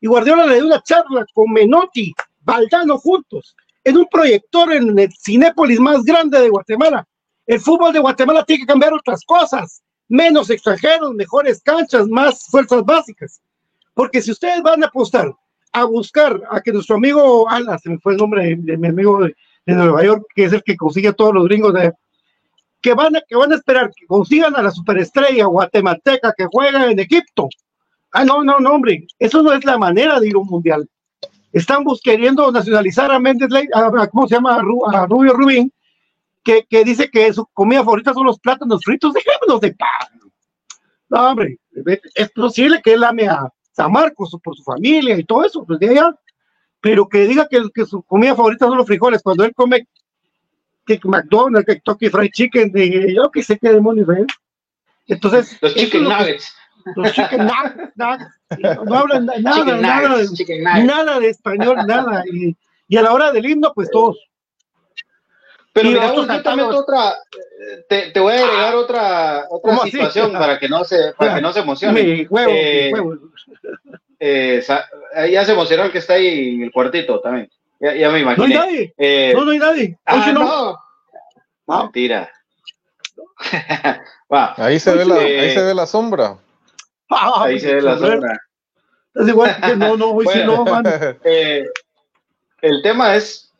y 0.00 0.06
Guardiola 0.06 0.46
le 0.46 0.54
dio 0.54 0.64
una 0.64 0.80
charla 0.80 1.26
con 1.34 1.52
Menotti, 1.52 2.10
Valdano 2.40 2.96
juntos, 2.96 3.54
en 3.84 3.98
un 3.98 4.06
proyector 4.10 4.72
en 4.72 4.98
el 4.98 5.12
Cinépolis 5.22 5.78
más 5.78 6.04
grande 6.04 6.40
de 6.40 6.48
Guatemala. 6.48 7.06
El 7.46 7.60
fútbol 7.60 7.92
de 7.92 7.98
Guatemala 7.98 8.42
tiene 8.46 8.62
que 8.62 8.66
cambiar 8.66 8.94
otras 8.94 9.22
cosas, 9.26 9.82
menos 10.08 10.48
extranjeros, 10.48 11.12
mejores 11.12 11.60
canchas, 11.62 12.08
más 12.08 12.46
fuerzas 12.46 12.82
básicas. 12.82 13.42
Porque 13.92 14.22
si 14.22 14.30
ustedes 14.30 14.62
van 14.62 14.84
a 14.84 14.86
apostar 14.86 15.30
a 15.72 15.84
buscar 15.84 16.40
a 16.50 16.62
que 16.62 16.72
nuestro 16.72 16.96
amigo, 16.96 17.46
Ala, 17.48 17.78
se 17.78 17.90
me 17.90 17.98
fue 17.98 18.12
el 18.14 18.18
nombre 18.18 18.42
de, 18.42 18.56
de 18.56 18.78
mi 18.78 18.88
amigo 18.88 19.22
de, 19.22 19.36
de 19.66 19.74
Nueva 19.74 20.02
York, 20.04 20.24
que 20.34 20.44
es 20.44 20.52
el 20.52 20.62
que 20.62 20.76
consigue 20.76 21.12
todos 21.12 21.34
los 21.34 21.44
gringos 21.44 21.74
de 21.74 21.92
que 22.82 22.94
van 22.94 23.14
a, 23.16 23.20
que 23.28 23.36
van 23.36 23.52
a 23.52 23.56
esperar 23.56 23.90
que 23.94 24.06
consigan 24.06 24.56
a 24.56 24.62
la 24.62 24.70
superestrella 24.70 25.44
guatemalteca 25.46 26.32
que 26.36 26.46
juega 26.50 26.90
en 26.90 26.98
Egipto. 26.98 27.48
Ah, 28.12 28.24
no, 28.24 28.42
no, 28.42 28.58
no, 28.58 28.70
hombre, 28.72 29.06
eso 29.18 29.42
no 29.42 29.52
es 29.52 29.64
la 29.64 29.76
manera 29.78 30.18
de 30.18 30.28
ir 30.28 30.34
a 30.34 30.38
un 30.38 30.46
mundial. 30.48 30.88
Están 31.52 31.84
queriendo 32.02 32.50
nacionalizar 32.50 33.10
a 33.12 33.18
Méndez, 33.18 33.50
a, 33.74 33.86
a- 33.86 34.06
¿cómo 34.08 34.26
se 34.26 34.36
llama? 34.36 34.56
A, 34.56 34.60
Ru- 34.60 34.94
a 34.94 35.06
Rubio 35.06 35.34
Rubín, 35.34 35.72
que, 36.42 36.64
que 36.68 36.84
dice 36.84 37.10
que 37.10 37.32
su 37.32 37.44
comida 37.52 37.84
favorita 37.84 38.14
son 38.14 38.24
los 38.26 38.38
plátanos 38.38 38.80
fritos, 38.82 39.12
dejémonos 39.12 39.60
de 39.60 39.74
pan. 39.74 40.30
No, 41.10 41.30
hombre, 41.30 41.58
es 42.14 42.30
posible 42.30 42.80
que 42.82 42.94
él 42.94 43.04
ame 43.04 43.28
a 43.28 43.48
San 43.72 43.92
Marcos 43.92 44.36
por 44.42 44.56
su 44.56 44.62
familia 44.62 45.18
y 45.18 45.24
todo 45.24 45.44
eso, 45.44 45.64
pues 45.66 45.78
de 45.80 45.90
allá, 45.90 46.14
pero 46.80 47.08
que 47.08 47.26
diga 47.26 47.46
que, 47.48 47.62
que 47.74 47.84
su 47.86 48.02
comida 48.02 48.34
favorita 48.34 48.66
son 48.66 48.76
los 48.78 48.86
frijoles, 48.86 49.22
cuando 49.22 49.44
él 49.44 49.52
come 49.54 49.86
que 50.86 50.98
McDonald's, 51.04 51.66
que 51.66 51.74
Kentucky 51.74 52.08
Fried 52.08 52.30
Chicken, 52.32 52.72
de, 52.72 53.14
yo 53.14 53.30
que 53.30 53.42
sé 53.42 53.58
qué 53.58 53.68
demonios 53.70 54.08
es. 54.08 54.26
Entonces, 55.06 55.58
Los 55.60 55.74
chicken 55.74 56.02
que- 56.04 56.08
nuggets. 56.08 56.54
los 56.96 57.12
chicken 57.12 57.46
nuggets, 57.46 57.92
nuggets, 57.96 58.84
no 58.84 58.94
hablan 58.96 59.26
na- 59.26 59.38
nada, 59.38 59.56
Chicken 59.64 59.80
nada, 59.82 60.08
nuggets, 60.08 60.84
nada 60.86 61.20
de 61.20 61.28
español, 61.28 61.76
nada. 61.86 62.24
Y, 62.32 62.56
y 62.88 62.96
a 62.96 63.02
la 63.02 63.12
hora 63.12 63.30
del 63.32 63.44
himno, 63.46 63.72
pues 63.74 63.90
todos. 63.90 64.16
Pero 65.72 65.90
mira, 65.90 66.12
yo 66.14 66.26
cantamos. 66.26 66.74
otra, 66.74 67.10
eh, 67.12 67.84
te, 67.88 68.10
te 68.10 68.18
voy 68.18 68.32
a 68.32 68.44
agregar 68.44 68.74
otra, 68.74 69.44
otra 69.50 69.70
¿Cómo 69.70 69.82
así? 69.82 69.92
situación 69.92 70.32
para 70.32 70.58
que 70.58 70.68
no 70.68 70.82
se, 70.84 71.12
para 71.16 71.36
que 71.36 71.40
no 71.42 71.52
se 71.52 71.60
emocione. 71.60 72.02
Mi 72.02 72.26
huevo, 72.26 72.50
Eh, 72.52 72.90
mi 72.92 72.98
huevo. 73.00 73.18
Eh, 74.22 74.60
sa- 74.62 74.86
eh, 75.16 75.30
ya 75.32 75.44
se 75.46 75.52
emocionó 75.52 75.84
el 75.84 75.92
que 75.92 75.98
está 75.98 76.14
ahí 76.14 76.54
en 76.56 76.62
el 76.64 76.70
cuartito 76.70 77.20
también. 77.20 77.50
Ya, 77.80 77.94
ya 77.94 78.10
me 78.10 78.22
No 78.22 78.44
hay 78.44 78.52
nadie, 78.52 78.94
Eh, 78.98 79.32
no, 79.34 79.44
no 79.46 79.50
hay 79.52 79.58
nadie. 79.58 79.98
ah, 80.04 80.30
no. 80.32 80.40
no. 80.40 80.78
No. 81.66 81.82
Mentira. 81.84 82.30
Va, 84.32 84.54
Ahí 84.58 84.78
se 84.78 84.94
ve 84.94 85.04
la, 85.06 85.22
Eh, 85.26 85.40
ahí 85.40 85.54
se 85.54 85.62
ve 85.62 85.74
la 85.74 85.86
sombra. 85.86 86.36
Ah, 87.08 87.44
ahí 87.44 87.58
se 87.58 87.74
ve 87.74 87.80
la 87.82 87.98
sombra. 87.98 88.38
Es 89.14 89.28
igual 89.28 89.56
que 89.64 89.76
no, 89.76 89.96
no, 89.96 90.10
hoy 90.10 90.26
sí 90.32 90.40
no, 90.44 90.64
man. 90.64 90.84
Eh, 91.24 91.64
el 92.60 92.82
tema 92.82 93.16
es, 93.16 93.50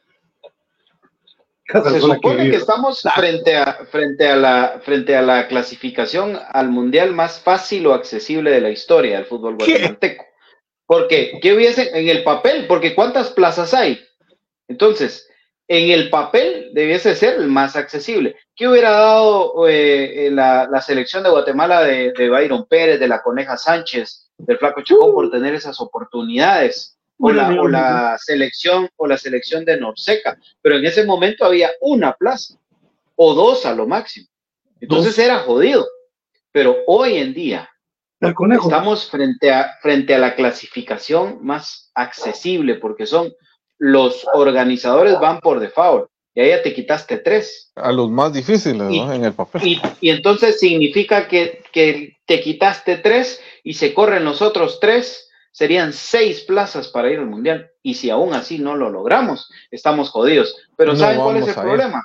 se 1.66 2.01
supone 2.01 2.51
que 2.51 2.57
estamos 2.57 3.03
frente 3.14 3.57
a, 3.57 3.73
frente, 3.90 4.29
a 4.29 4.37
la, 4.37 4.81
frente 4.85 5.16
a 5.16 5.23
la 5.23 5.49
clasificación 5.49 6.38
al 6.53 6.68
mundial 6.68 7.12
más 7.14 7.40
fácil 7.40 7.87
o 7.87 7.94
accesible 7.94 8.51
de 8.51 8.61
la 8.61 8.70
historia 8.70 9.16
del 9.16 9.25
fútbol 9.27 9.57
guatemalteco. 9.57 10.25
Porque, 10.90 11.38
¿qué 11.40 11.55
hubiese 11.55 11.96
en 11.96 12.09
el 12.09 12.24
papel? 12.24 12.66
Porque 12.66 12.96
¿cuántas 12.96 13.31
plazas 13.31 13.74
hay? 13.74 14.05
Entonces, 14.66 15.31
en 15.68 15.92
el 15.92 16.11
papel 16.11 16.70
debiese 16.72 17.14
ser 17.14 17.37
el 17.37 17.46
más 17.46 17.76
accesible. 17.76 18.35
¿Qué 18.57 18.66
hubiera 18.66 18.90
dado 18.90 19.68
eh, 19.68 20.31
la, 20.33 20.66
la 20.68 20.83
selección 20.83 21.22
de 21.22 21.31
Guatemala 21.31 21.85
de, 21.85 22.12
de 22.12 22.29
Byron 22.29 22.66
Pérez, 22.66 22.98
de 22.98 23.07
la 23.07 23.22
Coneja 23.22 23.57
Sánchez, 23.57 24.33
del 24.37 24.59
Flaco 24.59 24.83
Chacón 24.83 25.12
por 25.12 25.31
tener 25.31 25.55
esas 25.55 25.81
oportunidades? 25.81 26.98
O 27.20 27.31
la, 27.31 27.50
o 27.50 28.18
selección 28.18 28.90
o 28.96 29.07
la 29.07 29.16
selección 29.16 29.64
de 29.64 29.79
Norseca, 29.79 30.37
pero 30.61 30.76
en 30.76 30.87
ese 30.87 31.05
momento 31.05 31.44
había 31.44 31.70
una 31.83 32.14
plaza 32.14 32.55
o 33.14 33.33
dos 33.35 33.64
a 33.64 33.76
lo 33.76 33.87
máximo. 33.87 34.26
Entonces 34.81 35.16
era 35.20 35.38
jodido. 35.38 35.87
Pero 36.50 36.79
hoy 36.88 37.18
en 37.18 37.33
día 37.33 37.69
Conejo. 38.35 38.68
estamos 38.68 39.11
frente 39.11 39.50
a, 39.52 39.76
frente 39.80 40.14
a 40.14 40.18
la 40.18 40.35
clasificación 40.35 41.38
más 41.42 41.90
accesible 41.94 42.74
porque 42.76 43.06
son 43.06 43.33
los 43.78 44.26
organizadores 44.35 45.18
van 45.18 45.40
por 45.40 45.59
default 45.59 46.11
y 46.35 46.40
ahí 46.42 46.50
ya 46.50 46.62
te 46.62 46.72
quitaste 46.74 47.18
tres. 47.18 47.72
A 47.74 47.90
los 47.92 48.11
más 48.11 48.33
difíciles, 48.33 48.76
¿no? 48.80 49.12
En 49.12 49.24
el 49.24 49.33
papel. 49.33 49.66
Y, 49.66 49.80
y 50.00 50.11
entonces 50.11 50.61
significa 50.61 51.26
que, 51.26 51.62
que 51.72 52.18
te 52.26 52.40
quitaste 52.40 52.98
tres 52.98 53.40
y 53.64 53.74
se 53.74 53.92
corren 53.94 54.24
los 54.24 54.40
otros 54.42 54.78
tres, 54.80 55.28
serían 55.50 55.92
seis 55.92 56.42
plazas 56.42 56.88
para 56.88 57.11
ir 57.11 57.18
al 57.18 57.26
mundial. 57.26 57.70
Y 57.83 57.94
si 57.94 58.11
aún 58.11 58.33
así 58.35 58.59
no 58.59 58.76
lo 58.76 58.90
logramos, 58.90 59.50
estamos 59.72 60.11
jodidos. 60.11 60.54
Pero 60.76 60.92
No 60.92 60.98
¿saben 60.98 61.20
cuál 61.20 61.37
es 61.38 61.42
el 61.44 61.48
ir. 61.48 61.54
problema? 61.54 62.02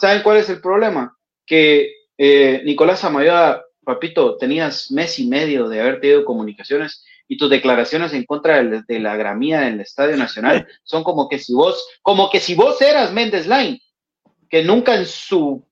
¿Saben 0.00 0.22
cuál 0.22 0.36
es 0.38 0.48
el 0.48 0.60
problema? 0.60 1.16
Que 1.44 1.92
eh, 2.16 2.62
Nicolás 2.64 3.04
Amayoa, 3.04 3.62
papito, 3.84 4.36
tenías 4.36 4.90
mes 4.90 5.18
y 5.18 5.26
medio 5.26 5.68
de 5.68 5.80
haber 5.80 6.00
tenido 6.00 6.24
comunicaciones 6.24 7.04
y 7.28 7.36
tus 7.36 7.50
declaraciones 7.50 8.12
en 8.12 8.24
contra 8.24 8.62
de, 8.62 9.00
la 9.00 9.16
gramía 9.16 9.62
del 9.62 9.80
Estadio 9.80 10.16
Nacional 10.16 10.66
son 10.82 11.02
como 11.02 11.28
que 11.28 11.38
si 11.38 11.54
vos, 11.54 11.86
como 12.02 12.30
que 12.30 12.40
si 12.40 12.54
vos 12.54 12.80
eras 12.80 13.12
Méndez 13.12 13.46
Line, 13.46 13.80
que 14.50 14.62
nunca 14.62 14.94
en 14.94 15.06
su, 15.06 15.64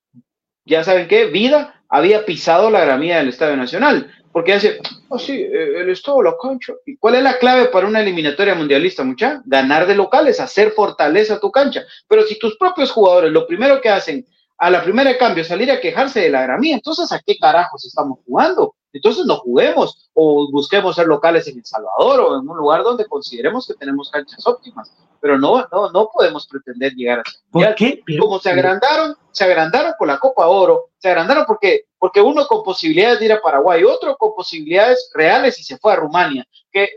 ya 0.65 0.83
saben 0.83 1.07
qué, 1.07 1.25
vida 1.25 1.83
había 1.87 2.25
pisado 2.25 2.69
la 2.71 2.81
gramía 2.81 3.17
del 3.17 3.29
Estadio 3.29 3.57
Nacional. 3.57 4.11
Porque 4.31 4.53
hace, 4.53 4.79
oh 5.09 5.19
sí, 5.19 5.33
eh, 5.33 5.81
el 5.81 5.89
estado, 5.89 6.23
la 6.23 6.35
cancha. 6.41 6.73
¿Y 6.85 6.95
cuál 6.95 7.15
es 7.15 7.23
la 7.23 7.37
clave 7.37 7.65
para 7.65 7.85
una 7.85 7.99
eliminatoria 7.99 8.55
mundialista, 8.55 9.03
mucha? 9.03 9.41
Ganar 9.45 9.85
de 9.85 9.95
locales, 9.95 10.39
hacer 10.39 10.71
fortaleza 10.71 11.35
a 11.35 11.39
tu 11.39 11.51
cancha. 11.51 11.83
Pero 12.07 12.23
si 12.23 12.39
tus 12.39 12.55
propios 12.57 12.91
jugadores 12.91 13.31
lo 13.31 13.45
primero 13.45 13.81
que 13.81 13.89
hacen 13.89 14.25
a 14.61 14.69
la 14.69 14.83
primera 14.83 15.09
de 15.09 15.17
cambio 15.17 15.43
salir 15.43 15.71
a 15.71 15.79
quejarse 15.81 16.19
de 16.19 16.29
la 16.29 16.43
gramía, 16.43 16.75
entonces 16.75 17.11
¿a 17.11 17.19
qué 17.19 17.35
carajos 17.39 17.83
estamos 17.83 18.19
jugando? 18.27 18.75
Entonces 18.93 19.25
no 19.25 19.37
juguemos 19.37 20.11
o 20.13 20.51
busquemos 20.51 20.95
ser 20.95 21.07
locales 21.07 21.47
en 21.47 21.57
El 21.57 21.65
Salvador 21.65 22.19
o 22.19 22.39
en 22.39 22.47
un 22.47 22.57
lugar 22.57 22.83
donde 22.83 23.07
consideremos 23.07 23.65
que 23.65 23.73
tenemos 23.73 24.11
canchas 24.11 24.45
óptimas. 24.45 24.91
Pero 25.19 25.39
no, 25.39 25.65
no, 25.71 25.89
no 25.89 26.09
podemos 26.13 26.45
pretender 26.45 26.93
llegar 26.93 27.19
a 27.19 27.23
¿Por 27.51 27.73
qué? 27.73 28.03
Pero- 28.05 28.21
Como 28.23 28.37
se 28.39 28.51
agrandaron, 28.51 29.15
se 29.31 29.43
agrandaron 29.45 29.93
por 29.97 30.07
la 30.07 30.19
Copa 30.19 30.45
Oro, 30.47 30.89
se 30.99 31.09
agrandaron 31.09 31.45
porque, 31.47 31.85
porque 31.97 32.21
uno 32.21 32.45
con 32.45 32.61
posibilidades 32.61 33.17
de 33.19 33.25
ir 33.25 33.33
a 33.33 33.41
Paraguay, 33.41 33.83
otro 33.83 34.15
con 34.15 34.35
posibilidades 34.35 35.09
reales 35.15 35.59
y 35.59 35.63
se 35.63 35.79
fue 35.79 35.93
a 35.93 35.95
Rumania, 35.95 36.45
que, 36.71 36.87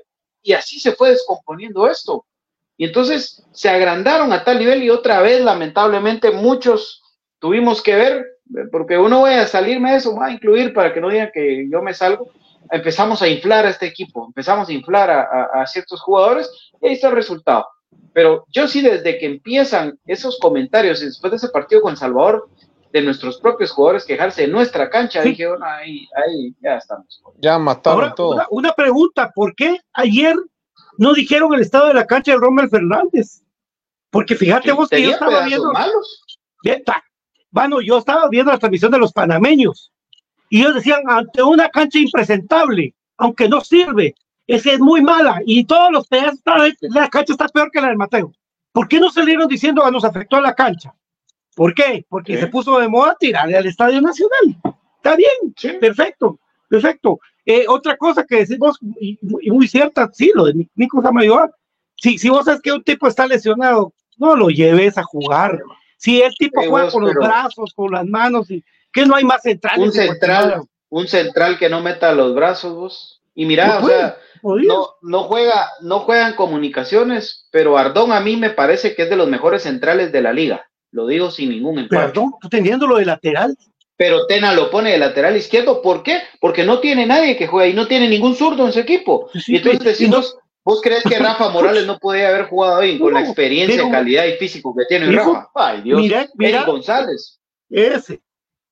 y 0.42 0.53
así 0.53 0.79
se 0.79 0.92
fue 0.92 1.11
descomponiendo 1.12 1.87
esto. 1.88 2.27
Y 2.77 2.85
entonces 2.85 3.42
se 3.53 3.70
agrandaron 3.70 4.33
a 4.35 4.44
tal 4.44 4.59
nivel 4.59 4.83
y 4.83 4.90
otra 4.90 5.22
vez, 5.22 5.40
lamentablemente, 5.40 6.31
muchos 6.31 7.00
tuvimos 7.44 7.83
que 7.83 7.94
ver, 7.94 8.26
porque 8.72 8.96
uno 8.96 9.18
voy 9.20 9.35
a 9.35 9.46
salirme 9.46 9.90
de 9.90 9.98
eso, 9.98 10.14
voy 10.14 10.30
a 10.30 10.33
incluir 10.33 10.72
para 10.72 10.94
que 10.94 11.00
no 11.02 11.11
digan 11.11 11.30
que 11.30 11.68
yo 11.70 11.83
me 11.83 11.92
salgo. 11.92 12.30
Empezamos 12.70 13.20
a 13.20 13.28
inflar 13.28 13.66
a 13.66 13.68
este 13.68 13.85
equipo, 13.85 14.24
empezamos 14.26 14.66
a 14.70 14.72
inflar 14.72 15.11
a, 15.11 15.20
a- 15.24 15.62
a 15.62 15.66
ciertos 15.66 16.00
jugadores 16.00 16.50
y 16.80 16.87
ahí 16.87 16.94
está 16.94 17.09
el 17.09 17.16
resultado. 17.16 17.66
Pero 18.14 18.46
yo 18.48 18.66
sí, 18.66 18.80
desde 18.80 19.18
que 19.18 19.26
empiezan 19.26 19.98
esos 20.07 20.38
comentarios 20.40 21.02
y 21.02 21.04
después 21.04 21.33
de 21.33 21.37
ese 21.37 21.50
partido 21.50 21.83
con 21.83 21.98
Salvador, 21.98 22.48
de 22.94 23.02
nuestros 23.02 23.38
propios 23.42 23.72
jugadores 23.72 24.07
quejarse 24.07 24.40
de 24.42 24.48
nuestra 24.48 24.88
cancha, 24.88 25.22
Sí. 25.22 25.28
dije, 25.30 25.46
bueno, 25.46 25.66
ahí, 25.66 26.09
ahí 26.16 26.54
ya 26.62 26.76
estamos. 26.78 27.22
Ya 27.42 27.59
mataron 27.59 28.04
Ahora, 28.04 28.14
todo. 28.14 28.33
una, 28.37 28.46
una 28.48 28.72
pregunta, 28.72 29.30
¿por 29.35 29.54
qué 29.54 29.80
ayer 29.92 30.35
no 30.96 31.12
dijeron 31.12 31.52
el 31.52 31.61
estado 31.61 31.88
de 31.88 31.94
la 31.94 32.07
cancha 32.07 32.33
de 32.33 32.38
Rommel 32.38 32.70
Fernández? 32.70 33.42
Porque 34.11 34.35
fíjate 34.35 34.72
vos 34.72 34.88
que 34.88 35.02
yo 35.02 35.11
estaba 35.11 35.44
viendo, 35.44 35.70
malos. 35.72 36.24
Bueno, 37.54 37.80
yo 37.80 37.98
estaba 37.98 38.28
viendo 38.28 38.50
la 38.50 38.58
transmisión 38.58 38.90
de 38.90 38.98
los 38.98 39.12
panameños 39.12 39.92
y 40.50 40.60
ellos 40.62 40.74
decían, 40.74 41.02
ante 41.06 41.40
una 41.40 41.68
cancha 41.68 42.00
impresentable, 42.00 42.92
aunque 43.16 43.48
no 43.48 43.60
sirve, 43.60 44.16
es 44.48 44.64
que 44.64 44.72
es 44.74 44.80
muy 44.80 45.00
mala 45.02 45.40
y 45.46 45.64
todos 45.64 45.92
los 45.92 46.08
pedazos, 46.08 46.40
la 46.80 47.08
cancha 47.08 47.32
está 47.34 47.46
peor 47.46 47.70
que 47.70 47.80
la 47.80 47.86
del 47.88 47.96
Mateo. 47.96 48.32
¿Por 48.72 48.88
qué 48.88 48.98
no 48.98 49.08
salieron 49.08 49.46
diciendo 49.46 49.84
que 49.84 49.90
nos 49.92 50.04
afectó 50.04 50.34
a 50.36 50.40
la 50.40 50.52
cancha? 50.52 50.92
¿Por 51.54 51.72
qué? 51.74 52.04
Porque 52.08 52.34
Sí. 52.34 52.40
se 52.40 52.46
puso 52.48 52.76
de 52.80 52.88
moda 52.88 53.16
tirarle 53.20 53.56
al 53.56 53.66
Estadio 53.66 54.00
Nacional. 54.00 54.56
Está 54.96 55.14
bien, 55.14 55.78
perfecto, 55.78 56.40
perfecto. 56.68 57.20
Eh, 57.46 57.66
otra 57.68 57.96
cosa 57.96 58.24
que 58.24 58.38
decís 58.38 58.58
vos, 58.58 58.80
y, 59.00 59.16
y 59.42 59.50
muy 59.52 59.68
cierta, 59.68 60.10
sí, 60.12 60.32
lo 60.34 60.46
de 60.46 60.66
Nico 60.74 61.00
Samayoa, 61.00 61.52
si, 61.94 62.18
si 62.18 62.28
vos 62.30 62.46
sabes 62.46 62.60
que 62.62 62.72
un 62.72 62.82
tipo 62.82 63.06
está 63.06 63.28
lesionado, 63.28 63.92
no 64.18 64.34
lo 64.34 64.48
lleves 64.48 64.98
a 64.98 65.04
jugar. 65.04 65.60
Si 66.04 66.20
el 66.20 66.34
tipo 66.34 66.60
Eh, 66.60 66.66
juega 66.68 66.84
vos, 66.84 66.92
con 66.92 67.04
los 67.04 67.14
brazos, 67.14 67.72
con 67.74 67.90
las 67.90 68.04
manos, 68.04 68.50
y 68.50 68.62
que 68.92 69.06
no 69.06 69.14
hay 69.14 69.24
más 69.24 69.40
centrales. 69.40 69.78
Un 69.78 69.86
en 69.86 70.08
central, 70.08 70.62
un 70.90 71.08
central 71.08 71.58
que 71.58 71.70
no 71.70 71.80
meta 71.80 72.12
los 72.12 72.34
brazos, 72.34 72.74
vos. 72.74 73.22
Y 73.34 73.46
mira, 73.46 73.80
No 73.80 73.86
o 73.86 73.88
sea, 73.88 74.18
no, 74.42 74.88
no 75.00 75.22
juega, 75.22 75.70
no 75.80 76.00
juegan 76.00 76.36
comunicaciones, 76.36 77.48
pero 77.50 77.78
Ardón 77.78 78.12
a 78.12 78.20
mí 78.20 78.36
me 78.36 78.50
parece 78.50 78.94
que 78.94 79.04
es 79.04 79.10
de 79.10 79.16
los 79.16 79.28
mejores 79.28 79.62
centrales 79.62 80.12
de 80.12 80.20
la 80.20 80.34
liga. 80.34 80.68
Lo 80.90 81.06
digo 81.06 81.30
sin 81.30 81.48
ningún. 81.48 81.88
Perdón, 81.88 82.34
tú 82.38 82.50
teniéndolo 82.50 82.96
de 82.98 83.06
lateral. 83.06 83.56
Pero 83.96 84.26
Tena 84.26 84.52
lo 84.52 84.70
pone 84.70 84.90
de 84.90 84.98
lateral 84.98 85.38
izquierdo. 85.38 85.80
¿Por 85.80 86.02
qué? 86.02 86.18
Porque 86.38 86.64
no 86.64 86.80
tiene 86.80 87.06
nadie 87.06 87.38
que 87.38 87.46
juegue 87.46 87.70
y 87.70 87.74
no 87.74 87.86
tiene 87.86 88.08
ningún 88.08 88.36
zurdo 88.36 88.66
en 88.66 88.74
su 88.74 88.80
equipo. 88.80 89.30
Sí, 89.32 89.40
sí, 89.40 89.52
y 89.54 89.56
entonces 89.56 89.98
decís, 89.98 90.34
vos, 90.64 90.74
¿vos 90.77 90.81
crees 90.83 91.03
que 91.05 91.18
Rafa 91.18 91.50
Morales 91.50 91.87
no 91.87 91.98
podía 91.98 92.29
haber 92.29 92.46
jugado 92.48 92.81
bien 92.81 92.98
con 92.98 93.12
la 93.14 93.20
experiencia, 93.20 93.77
pero- 93.77 93.90
calidad 93.90 94.24
y 94.27 94.33
físico 94.33 94.74
que 94.74 94.85
tiene 94.87 95.12
Hijo, 95.12 95.35
Rafa? 95.35 95.48
Ay, 95.55 95.83
Dios. 95.83 96.00
mira, 96.00 96.29
mira. 96.35 96.59
Eric 96.59 96.66
González. 96.66 97.40
Ese. 97.70 98.20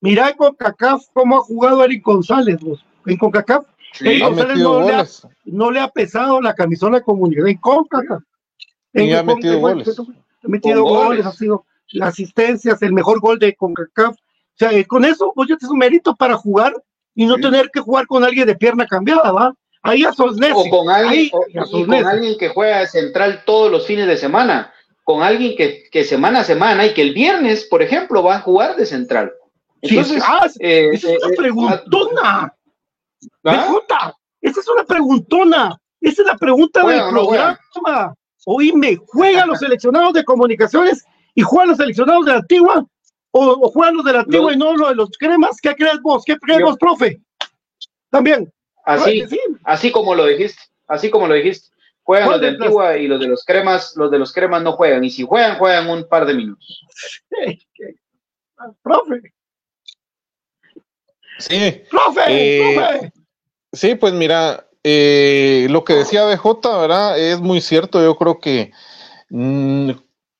Mira 0.01 0.33
con 0.33 0.53
CACAF 0.55 1.05
cómo 1.13 1.37
ha 1.37 1.41
jugado 1.41 1.83
Eric 1.83 2.03
González. 2.03 2.59
vos. 2.61 2.85
En 3.05 3.17
CONCACAF 3.17 3.65
Sí. 3.93 4.07
Eric 4.07 4.23
Ha 4.23 4.27
González 4.27 4.57
no 4.57 4.79
le, 4.81 4.91
ha, 4.91 4.97
goles. 4.97 5.27
no 5.45 5.71
le 5.71 5.79
ha 5.79 5.87
pesado 5.87 6.41
la 6.41 6.53
camisola 6.55 6.97
de 6.97 7.03
comunidad. 7.03 7.47
En 7.47 7.57
CONCACAF. 7.57 8.23
Y 8.93 9.01
En 9.09 9.15
ha 9.15 9.19
el 9.19 9.25
metido 9.25 9.61
Con- 9.61 9.73
goles. 9.73 9.99
Ha 9.99 10.47
metido 10.47 10.83
goles, 10.83 11.05
goles. 11.07 11.25
ha 11.25 11.31
sido 11.31 11.65
las 11.91 12.09
asistencias, 12.09 12.81
el 12.81 12.91
mejor 12.93 13.19
gol 13.19 13.39
de 13.39 13.55
CONCACAF. 13.55 14.15
O 14.15 14.55
sea, 14.55 14.71
eh, 14.71 14.85
con 14.85 15.05
eso, 15.05 15.31
pues 15.35 15.47
ya 15.49 15.57
te 15.57 15.65
es 15.65 15.71
un 15.71 15.77
mérito 15.79 16.15
para 16.15 16.35
jugar 16.35 16.73
y 17.15 17.25
no 17.25 17.35
Sí. 17.35 17.41
tener 17.41 17.69
que 17.71 17.79
jugar 17.81 18.07
con 18.07 18.23
alguien 18.23 18.47
de 18.47 18.55
pierna 18.55 18.85
cambiada, 18.87 19.31
¿va? 19.31 19.53
Ahí 19.83 20.03
a 20.05 20.13
sos. 20.13 20.37
O 20.55 20.69
con 20.69 20.89
alguien, 20.89 21.11
Ahí, 21.13 21.29
o- 21.33 21.45
ya 21.53 21.61
y 21.61 21.67
sos 21.69 21.85
con 21.85 22.05
alguien 22.05 22.37
que 22.37 22.49
juega 22.49 22.79
de 22.79 22.87
central 22.87 23.43
todos 23.45 23.69
los 23.71 23.85
fines 23.85 24.07
de 24.07 24.17
semana. 24.17 24.73
Con 25.03 25.21
alguien 25.21 25.57
que, 25.57 25.83
que 25.91 26.05
semana 26.05 26.39
a 26.39 26.43
semana 26.45 26.85
y 26.85 26.93
que 26.93 27.01
el 27.01 27.13
viernes, 27.13 27.65
por 27.65 27.81
ejemplo, 27.81 28.23
va 28.23 28.37
a 28.37 28.41
jugar 28.41 28.77
de 28.77 28.85
central. 28.85 29.33
Sí, 29.81 29.97
Entonces, 29.97 30.23
ah, 30.25 30.47
eh, 30.59 30.91
esa 30.93 31.11
es 31.11 31.21
una 31.23 31.33
eh, 31.33 31.37
preguntona. 31.37 32.21
¿ah? 32.45 32.53
Pregunta. 33.41 34.15
Esa 34.41 34.59
es 34.61 34.67
una 34.69 34.83
preguntona. 34.85 35.77
Esa 35.99 36.21
es 36.21 36.27
la 36.27 36.37
pregunta 36.37 36.81
¿Juega 36.81 37.05
del 37.05 37.13
no 37.15 37.25
juega? 37.25 37.59
programa. 37.73 38.15
Oíme, 38.45 38.97
¿juegan 39.07 39.47
los 39.49 39.59
seleccionados 39.59 40.13
de 40.13 40.23
comunicaciones 40.23 41.03
y 41.35 41.41
juegan 41.41 41.69
los 41.69 41.77
seleccionados 41.77 42.25
de 42.25 42.31
la 42.31 42.37
antigua? 42.39 42.85
¿O, 43.31 43.45
o 43.45 43.71
juegan 43.71 43.95
los 43.95 44.05
de 44.05 44.13
la 44.13 44.19
antigua 44.21 44.53
y 44.53 44.57
no 44.57 44.75
los 44.75 44.89
de 44.89 44.95
los 44.95 45.09
cremas? 45.17 45.59
¿Qué 45.61 45.73
crees 45.75 45.99
vos? 46.01 46.23
¿Qué 46.25 46.37
crees 46.37 46.59
Yo- 46.59 46.65
vos, 46.67 46.77
profe? 46.77 47.21
También. 48.09 48.51
Así, 48.85 49.25
así 49.63 49.91
como 49.91 50.15
lo 50.15 50.25
dijiste, 50.25 50.61
así 50.87 51.09
como 51.09 51.27
lo 51.27 51.35
dijiste. 51.35 51.67
Juegan 52.03 52.27
¿Cuál 52.27 52.41
los 52.41 52.41
de 52.41 52.47
Antigua 52.55 52.97
y 52.97 53.07
los 53.07 53.19
de 53.19 53.27
los 53.27 53.45
cremas, 53.45 53.95
los 53.95 54.11
de 54.11 54.19
los 54.19 54.33
cremas 54.33 54.61
no 54.61 54.73
juegan. 54.73 55.03
Y 55.05 55.09
si 55.09 55.23
juegan, 55.23 55.57
juegan 55.57 55.89
un 55.89 56.07
par 56.07 56.25
de 56.25 56.33
minutos. 56.33 56.83
Profe, 58.81 59.21
Sí, 61.39 61.83
profe, 61.89 62.21
Eh, 62.27 62.75
profe. 62.75 63.13
Sí, 63.71 63.95
pues 63.95 64.13
mira, 64.13 64.67
eh, 64.83 65.67
lo 65.69 65.83
que 65.83 65.93
decía 65.93 66.25
BJ, 66.25 66.77
¿verdad? 66.79 67.19
Es 67.19 67.39
muy 67.39 67.59
cierto. 67.59 68.01
Yo 68.01 68.15
creo 68.15 68.39
que 68.39 68.71
mm, 69.29 69.91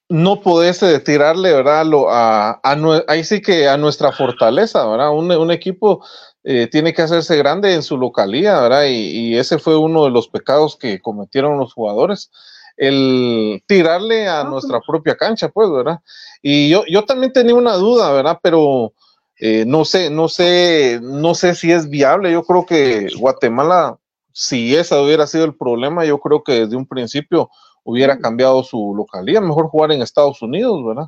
no 0.10 0.42
podés 0.42 0.84
eh, 0.84 1.00
tirarle, 1.00 1.52
¿verdad? 1.54 1.86
Lo, 1.86 2.10
a, 2.10 2.60
a 2.64 2.78
ahí 3.08 3.24
sí 3.24 3.42
que 3.42 3.68
a 3.68 3.78
nuestra 3.78 4.12
fortaleza, 4.12 4.88
¿verdad? 4.88 5.12
Un, 5.12 5.32
un 5.32 5.52
equipo 5.52 6.06
eh, 6.44 6.68
tiene 6.68 6.94
que 6.94 7.02
hacerse 7.02 7.38
grande 7.38 7.74
en 7.74 7.84
su 7.84 7.98
localidad, 7.98 8.62
¿verdad? 8.62 8.86
Y, 8.86 9.10
y 9.10 9.38
ese 9.38 9.60
fue 9.60 9.78
uno 9.78 10.06
de 10.06 10.12
los 10.12 10.28
pecados 10.28 10.76
que 10.76 11.00
cometieron 11.00 11.58
los 11.58 11.74
jugadores. 11.74 12.32
El 12.76 13.64
tirarle 13.68 14.28
a 14.28 14.44
nuestra 14.44 14.82
propia 14.82 15.16
cancha, 15.16 15.50
pues, 15.50 15.70
¿verdad? 15.70 16.00
Y 16.42 16.70
yo, 16.70 16.84
yo 16.88 17.06
también 17.06 17.32
tenía 17.32 17.54
una 17.54 17.74
duda, 17.76 18.12
¿verdad? 18.12 18.40
Pero 18.42 18.94
eh, 19.40 19.66
no 19.66 19.86
sé, 19.86 20.10
no 20.10 20.28
sé, 20.28 21.00
no 21.02 21.36
sé 21.36 21.56
si 21.56 21.72
es 21.72 21.90
viable. 21.90 22.32
Yo 22.32 22.44
creo 22.44 22.66
que 22.66 23.10
Guatemala, 23.18 23.98
si 24.32 24.76
ese 24.76 24.96
hubiera 25.00 25.28
sido 25.28 25.46
el 25.46 25.56
problema, 25.56 26.06
yo 26.06 26.20
creo 26.20 26.44
que 26.44 26.62
desde 26.62 26.76
un 26.76 26.88
principio 26.88 27.50
hubiera 27.84 28.18
cambiado 28.18 28.64
su 28.64 28.94
localidad, 28.96 29.42
mejor 29.42 29.68
jugar 29.68 29.92
en 29.92 30.02
Estados 30.02 30.42
Unidos, 30.42 30.84
¿verdad? 30.86 31.08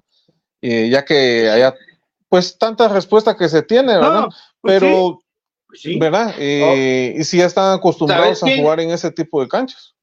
Eh, 0.62 0.89
ya 0.89 1.06
que 1.06 1.50
haya, 1.50 1.74
pues, 2.30 2.58
tantas 2.58 2.91
respuestas 2.91 3.36
que 3.36 3.48
se 3.50 3.62
tiene, 3.62 3.93
¿verdad? 3.95 4.21
No, 4.21 4.30
pues 4.62 4.80
Pero, 4.80 5.19
sí. 5.19 5.25
¿Verdad? 6.00 6.34
Eh, 6.38 7.16
Y 7.18 7.24
si 7.24 7.38
ya 7.38 7.46
están 7.46 7.78
acostumbrados 7.78 8.40
¿Sabes 8.40 8.44
a 8.44 8.46
quién? 8.46 8.62
jugar 8.62 8.80
en 8.80 8.92
ese 8.92 9.12
tipo 9.12 9.42
de 9.42 9.48
canchas. 9.48 9.94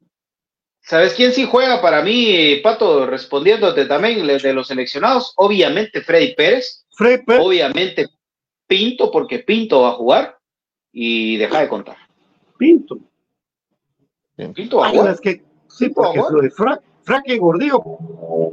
¿Sabes 0.85 1.15
quién 1.15 1.33
sí 1.33 1.47
juega 1.49 1.81
para 1.81 2.03
mí, 2.03 2.57
Pato? 2.63 3.07
Respondiéndote 3.07 3.87
también 3.87 4.27
de 4.27 4.53
los 4.53 4.67
seleccionados, 4.67 5.33
obviamente 5.37 6.01
Freddy 6.01 6.35
Pérez, 6.35 6.85
Fred 6.97 7.25
Pérez, 7.25 7.43
obviamente 7.45 8.09
Pinto, 8.67 9.11
porque 9.11 9.39
Pinto 9.41 9.83
va 9.83 9.91
a 9.91 9.93
jugar 9.93 10.39
y 10.93 11.37
deja 11.37 11.61
de 11.61 11.69
contar. 11.69 11.97
Pinto. 12.59 12.99
Pinto 14.55 14.79
va 14.79 14.89
a 14.89 14.91
jugar 14.91 15.15
es 15.15 15.21
que 15.21 15.43
sí, 15.69 15.89
porque 15.91 16.19
lo 16.19 16.41
de 16.43 16.51
Fra- 16.51 16.81
Fraque 17.05 17.35
y 17.35 17.39
Gordillo 17.39 17.83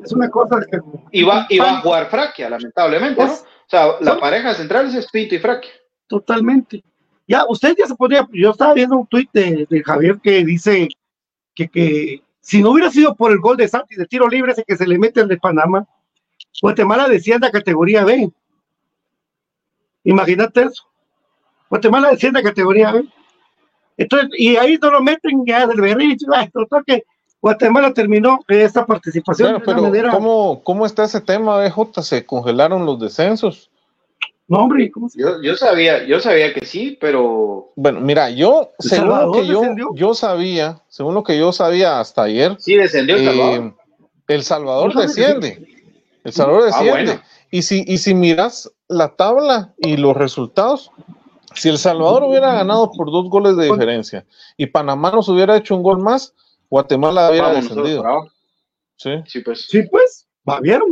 es 0.04 0.12
una 0.12 0.30
cosa 0.30 0.60
que. 0.70 0.80
y 1.12 1.24
va, 1.24 1.48
y 1.50 1.58
va 1.58 1.78
a 1.80 1.82
jugar 1.82 2.10
Fraquia, 2.10 2.50
lamentablemente, 2.50 3.22
¿no? 3.22 3.28
Pues, 3.28 3.41
O 3.41 3.70
sea, 3.70 3.96
la 4.02 4.20
pareja 4.20 4.54
central 4.54 4.93
es 4.96 5.08
Pinto 5.10 5.36
y 5.36 5.39
Fraquia. 5.39 5.72
Totalmente. 6.08 6.84
Ya, 7.30 7.46
usted 7.48 7.76
ya 7.78 7.86
se 7.86 7.94
podría, 7.94 8.28
yo 8.34 8.50
estaba 8.50 8.74
viendo 8.74 8.98
un 8.98 9.06
tuit 9.06 9.30
de, 9.32 9.68
de 9.70 9.84
Javier 9.84 10.20
que 10.20 10.44
dice 10.44 10.90
que, 11.54 11.70
que 11.70 12.24
si 12.42 12.64
no 12.64 12.72
hubiera 12.72 12.90
sido 12.90 13.14
por 13.16 13.32
el 13.32 13.38
gol 13.38 13.56
de 13.56 13.68
Santi 13.68 13.96
de 13.96 14.08
tiro 14.08 14.28
libre 14.28 14.52
ese 14.52 14.64
que 14.64 14.76
se 14.76 14.88
le 14.88 14.98
mete 14.98 15.22
al 15.22 15.28
de 15.28 15.38
Panamá, 15.38 15.88
Guatemala 16.60 17.08
desciende 17.08 17.46
a 17.46 17.52
categoría 17.52 18.04
B. 18.04 18.32
Imagínate 20.06 20.64
eso. 20.64 20.86
Guatemala 21.70 22.10
desciende 22.10 22.40
a 22.40 22.44
categoría 22.44 22.94
B. 22.94 23.08
Entonces, 23.96 24.30
y 24.36 24.56
ahí 24.56 24.80
no 24.82 24.90
lo 24.90 25.04
meten 25.04 25.46
ya 25.46 25.68
del 25.68 26.18
total 26.52 26.84
que 26.84 27.04
Guatemala 27.40 27.94
terminó 27.94 28.40
esta 28.48 28.88
participación 28.88 29.54
de 29.54 29.60
pero 29.60 29.84
manera. 29.84 30.10
¿cómo, 30.10 30.64
¿cómo 30.64 30.84
está 30.84 31.04
ese 31.04 31.22
tema, 31.22 31.60
BJ? 31.60 32.02
¿Se 32.02 32.26
congelaron 32.26 32.88
los 32.88 33.00
descensos? 33.00 33.68
No, 34.50 34.64
hombre, 34.64 34.89
¿cómo 34.91 35.08
se 35.10 35.20
Yo, 35.22 35.41
yo 35.43 35.56
sabía, 35.56 36.04
yo 36.06 36.20
sabía 36.20 36.54
que 36.54 36.66
sí, 36.66 36.97
pero 37.00 37.72
Bueno, 37.76 38.02
mira, 38.02 38.30
yo, 38.32 38.72
¿El 38.80 38.89
según 38.89 39.08
lo 39.10 39.14
Salvador 39.16 39.36
que 39.41 39.47
yo, 39.47 39.60
descendió? 39.62 39.88
yo 39.95 40.14
sabía, 40.16 40.82
según 40.88 41.14
lo 41.14 41.24
que 41.24 41.38
yo 41.38 41.52
sabía 41.52 42.00
hasta 42.00 42.24
ayer, 42.24 42.56
sí 42.60 42.76
descendió 42.76 43.16
El 43.18 43.26
Salvador. 43.26 43.60
eh, 43.64 43.74
El 44.28 44.43
Salvador 44.43 44.86
No 44.88 44.91
sabe 44.93 45.06
desciende. 45.08 45.68
El 46.24 46.34
Salvador 46.34 46.62
Ah, 46.64 46.66
desciende. 46.66 46.91
bueno. 46.91 47.22
Y 47.52 47.62
si, 47.62 47.84
y 47.88 47.97
si 48.00 48.14
miras 48.16 48.72
la 48.88 49.16
tabla 49.16 49.74
y 49.78 49.97
los 49.97 50.18
resultados, 50.18 50.91
si 51.54 51.70
El 51.70 51.78
Salvador 51.78 52.24
hubiera 52.24 52.52
ganado 52.54 52.91
por 52.91 53.12
dos 53.12 53.30
goles 53.30 53.56
de 53.56 53.66
diferencia 53.72 54.26
y 54.58 54.66
Panamá 54.68 55.12
nos 55.12 55.30
hubiera 55.30 55.56
hecho 55.58 55.76
un 55.76 55.84
gol 55.84 56.00
más, 56.00 56.34
Guatemala 56.72 57.30
hubiera 57.30 57.50
Vamos 57.50 57.64
descendido. 57.70 58.04
Sí. 58.97 59.12
Sí, 59.28 59.39
pues. 59.41 59.66
Sí, 59.70 59.84
pues, 59.91 60.28
va, 60.47 60.60
vieron. 60.60 60.91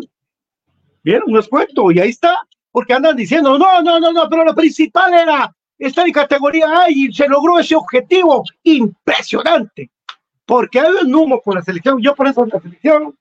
Vieron, 1.04 1.32
no 1.32 1.40
es 1.40 1.48
cuento, 1.48 1.90
y 1.92 2.00
ahí 2.00 2.10
está, 2.10 2.36
porque 2.78 2.94
andan 2.94 3.16
diciendo, 3.16 3.58
no, 3.58 3.82
no, 3.82 4.00
no, 4.00 4.14
no, 4.14 4.30
pero 4.30 4.44
lo 4.44 4.54
principal 4.54 5.12
era 5.12 5.52
estar 5.80 6.06
en 6.06 6.14
categoría 6.14 6.84
A 6.84 6.92
y 6.92 7.12
se 7.12 7.28
logró 7.28 7.58
ese 7.58 7.76
objetivo 7.76 8.44
impresionante, 8.62 9.90
porque 10.46 10.80
hay 10.80 10.94
un 11.04 11.16
humo 11.16 11.42
con 11.42 11.56
la 11.56 11.64
selección, 11.64 12.00
yo 12.00 12.14
por 12.14 12.28
eso 12.28 12.44
en 12.44 12.50
la 12.50 12.62
selección, 12.62 13.18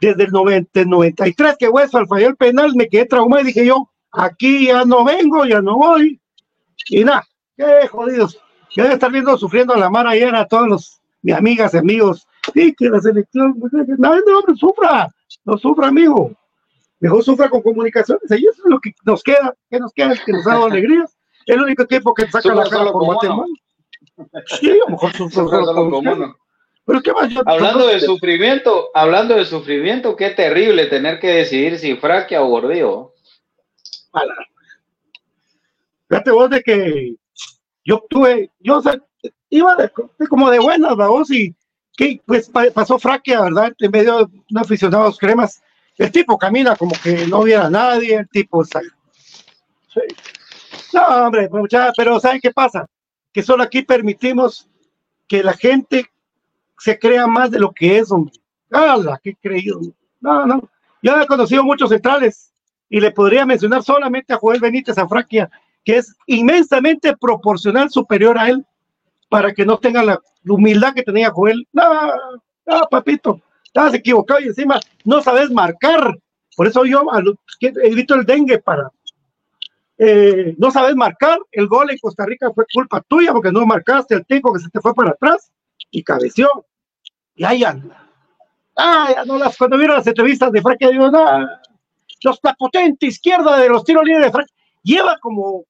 desde 0.00 0.24
el 0.24 0.32
90, 0.32 0.80
el 0.80 0.88
93 0.88 1.54
que 1.56 1.68
Westphal 1.68 2.08
falló 2.08 2.26
el 2.26 2.34
penal, 2.34 2.74
me 2.74 2.88
quedé 2.88 3.06
traumado 3.06 3.42
y 3.42 3.46
dije 3.46 3.64
yo, 3.64 3.88
aquí 4.10 4.66
ya 4.66 4.84
no 4.84 5.04
vengo, 5.04 5.44
ya 5.44 5.62
no 5.62 5.76
voy, 5.76 6.20
y 6.88 7.04
nada, 7.04 7.22
qué 7.56 7.86
jodidos, 7.86 8.40
ya 8.74 8.82
debe 8.82 8.94
estar 8.94 9.12
viendo 9.12 9.38
sufriendo 9.38 9.72
a 9.74 9.78
la 9.78 9.88
mar 9.88 10.08
ayer 10.08 10.34
a 10.34 10.48
todos 10.48 10.66
los, 10.66 11.00
mis 11.22 11.36
amigas 11.36 11.74
y 11.74 11.76
amigos, 11.76 12.26
sí, 12.52 12.74
que 12.76 12.88
la 12.88 13.00
selección, 13.00 13.54
pues, 13.60 13.72
no, 13.72 14.16
no, 14.16 14.40
no 14.48 14.56
sufra, 14.56 15.14
no 15.44 15.58
sufra, 15.58 15.86
amigo. 15.86 16.32
Mejor 17.04 17.22
sufra 17.22 17.50
con 17.50 17.60
comunicaciones. 17.60 18.30
Eso 18.30 18.48
es 18.50 18.58
lo 18.64 18.80
que 18.80 18.92
nos 19.04 19.22
queda, 19.22 19.54
que 19.70 19.78
nos 19.78 19.92
queda, 19.92 20.14
que 20.24 20.32
nos 20.32 20.46
ha 20.46 20.50
dado 20.54 20.64
alegrías. 20.66 21.14
Es 21.44 21.54
el 21.56 21.62
único 21.62 21.82
equipo 21.82 22.14
que 22.14 22.24
saca 22.26 22.40
Sufra 22.40 22.54
la 22.64 22.70
cara 22.70 22.92
por 22.92 23.04
Guatemala. 23.04 23.44
Sí, 24.46 24.70
a 24.70 24.74
lo 24.76 24.88
mejor 24.88 25.12
Sufra 25.12 25.44
solo. 25.44 26.36
Pero 26.86 27.02
qué 27.02 27.12
más, 27.12 27.28
yo- 27.30 27.42
Hablando 27.44 27.86
de 27.88 28.00
sufrimiento, 28.00 28.88
hablando 28.94 29.34
de 29.34 29.44
sufrimiento, 29.44 30.16
qué 30.16 30.30
terrible 30.30 30.86
tener 30.86 31.18
que 31.20 31.28
decidir 31.28 31.78
si 31.78 31.94
Fraquia 31.96 32.40
o 32.42 32.48
Gordillo. 32.48 33.12
Fíjate 36.08 36.30
vos 36.30 36.50
de 36.50 36.62
que 36.62 37.16
yo 37.84 38.02
tuve, 38.08 38.50
yo 38.60 38.78
o 38.78 38.82
sea, 38.82 38.98
iba 39.50 39.74
de, 39.76 39.90
como 40.28 40.50
de 40.50 40.58
buenas, 40.58 40.96
vos, 40.96 41.30
y 41.30 41.54
que 41.96 42.20
pues 42.24 42.48
pa- 42.48 42.70
pasó 42.72 42.98
fraquea, 42.98 43.42
¿verdad? 43.42 43.74
En 43.78 43.90
medio 43.90 44.18
de 44.18 44.24
un 44.50 44.58
aficionado 44.58 45.04
a 45.04 45.06
los 45.08 45.18
cremas. 45.18 45.62
El 45.96 46.10
tipo 46.10 46.36
camina 46.38 46.76
como 46.76 46.92
que 47.02 47.26
no 47.26 47.42
viera 47.42 47.66
a 47.66 47.70
nadie, 47.70 48.16
el 48.16 48.28
tipo. 48.28 48.64
No, 50.92 51.06
hombre, 51.06 51.48
pero 51.96 52.20
¿saben 52.20 52.40
qué 52.40 52.50
pasa? 52.50 52.86
Que 53.32 53.42
solo 53.42 53.62
aquí 53.62 53.82
permitimos 53.82 54.68
que 55.26 55.42
la 55.42 55.52
gente 55.54 56.10
se 56.78 56.98
crea 56.98 57.26
más 57.26 57.50
de 57.50 57.60
lo 57.60 57.72
que 57.72 57.98
es, 57.98 58.10
hombre. 58.10 58.34
¡Hala! 58.70 59.20
¡Qué 59.22 59.36
creído! 59.36 59.80
No, 60.20 60.46
no. 60.46 60.68
Yo 61.02 61.20
he 61.20 61.26
conocido 61.26 61.62
muchos 61.62 61.90
centrales 61.90 62.52
y 62.88 63.00
le 63.00 63.10
podría 63.10 63.46
mencionar 63.46 63.82
solamente 63.82 64.32
a 64.32 64.38
Joel 64.38 64.60
Benítez 64.60 64.98
Afraquia, 64.98 65.50
que 65.84 65.98
es 65.98 66.16
inmensamente 66.26 67.16
proporcional 67.16 67.90
superior 67.90 68.38
a 68.38 68.48
él, 68.48 68.64
para 69.28 69.52
que 69.52 69.64
no 69.64 69.78
tenga 69.78 70.02
la 70.02 70.20
humildad 70.46 70.94
que 70.94 71.02
tenía 71.02 71.30
Joel. 71.30 71.66
No, 71.72 71.84
no, 72.66 72.88
papito, 72.90 73.40
estás 73.74 73.94
equivocado 73.94 74.40
y 74.40 74.44
encima 74.44 74.78
no 75.04 75.20
sabes 75.20 75.50
marcar. 75.50 76.16
Por 76.56 76.68
eso 76.68 76.84
yo 76.84 77.02
evito 77.60 78.14
el 78.14 78.24
dengue 78.24 78.58
para. 78.60 78.88
eh, 79.98 80.54
no 80.58 80.70
sabes 80.70 80.94
marcar, 80.94 81.38
el 81.50 81.66
gol 81.66 81.90
en 81.90 81.98
Costa 81.98 82.24
Rica 82.24 82.50
fue 82.54 82.64
culpa 82.72 83.00
tuya 83.08 83.32
porque 83.32 83.50
no 83.50 83.66
marcaste 83.66 84.14
el 84.14 84.24
tico 84.26 84.52
que 84.52 84.60
se 84.60 84.70
te 84.70 84.80
fue 84.80 84.94
para 84.94 85.10
atrás 85.10 85.50
y 85.90 86.02
cabeció. 86.04 86.64
Y 87.34 87.44
ahí 87.44 87.64
anda. 87.64 88.00
Ah, 88.76 89.24
no 89.26 89.38
las, 89.38 89.56
cuando 89.56 89.76
vieron 89.76 89.96
las 89.96 90.06
entrevistas 90.06 90.52
de 90.52 90.62
Frank, 90.62 90.78
digo, 90.80 91.10
no, 91.10 91.48
los, 92.22 92.38
la 92.42 92.54
potente 92.54 93.06
izquierda 93.06 93.56
de 93.58 93.68
los 93.68 93.84
tiros 93.84 94.04
libres 94.04 94.26
de 94.26 94.32
Frank 94.32 94.48
lleva 94.82 95.18
como 95.20 95.64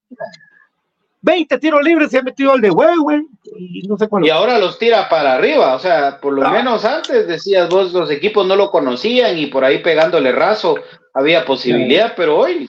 20 1.25 1.59
tiros 1.59 1.83
libres 1.83 2.13
y 2.13 2.19
ha 2.19 2.23
metido 2.23 2.55
el 2.55 2.61
de 2.61 2.71
Huehue 2.71 3.25
y 3.57 3.89
no 3.89 3.97
sé 3.97 4.09
cuál. 4.09 4.27
Y 4.27 4.31
ahora 4.31 4.59
los 4.59 4.79
tira 4.79 5.09
para 5.09 5.35
arriba, 5.35 5.75
o 5.75 5.79
sea, 5.79 6.19
por 6.21 6.35
lo 6.35 6.47
Ah. 6.47 6.51
menos 6.51 6.85
antes 6.85 7.27
decías 7.27 7.69
vos, 7.71 7.93
los 7.95 8.11
equipos 8.11 8.47
no 8.47 8.57
lo 8.57 8.71
conocían 8.71 9.39
y 9.39 9.47
por 9.47 9.65
ahí 9.65 9.79
pegándole 9.79 10.33
raso 10.33 10.77
había 11.15 11.45
posibilidad, 11.47 12.13
pero 12.15 12.39
hoy 12.39 12.69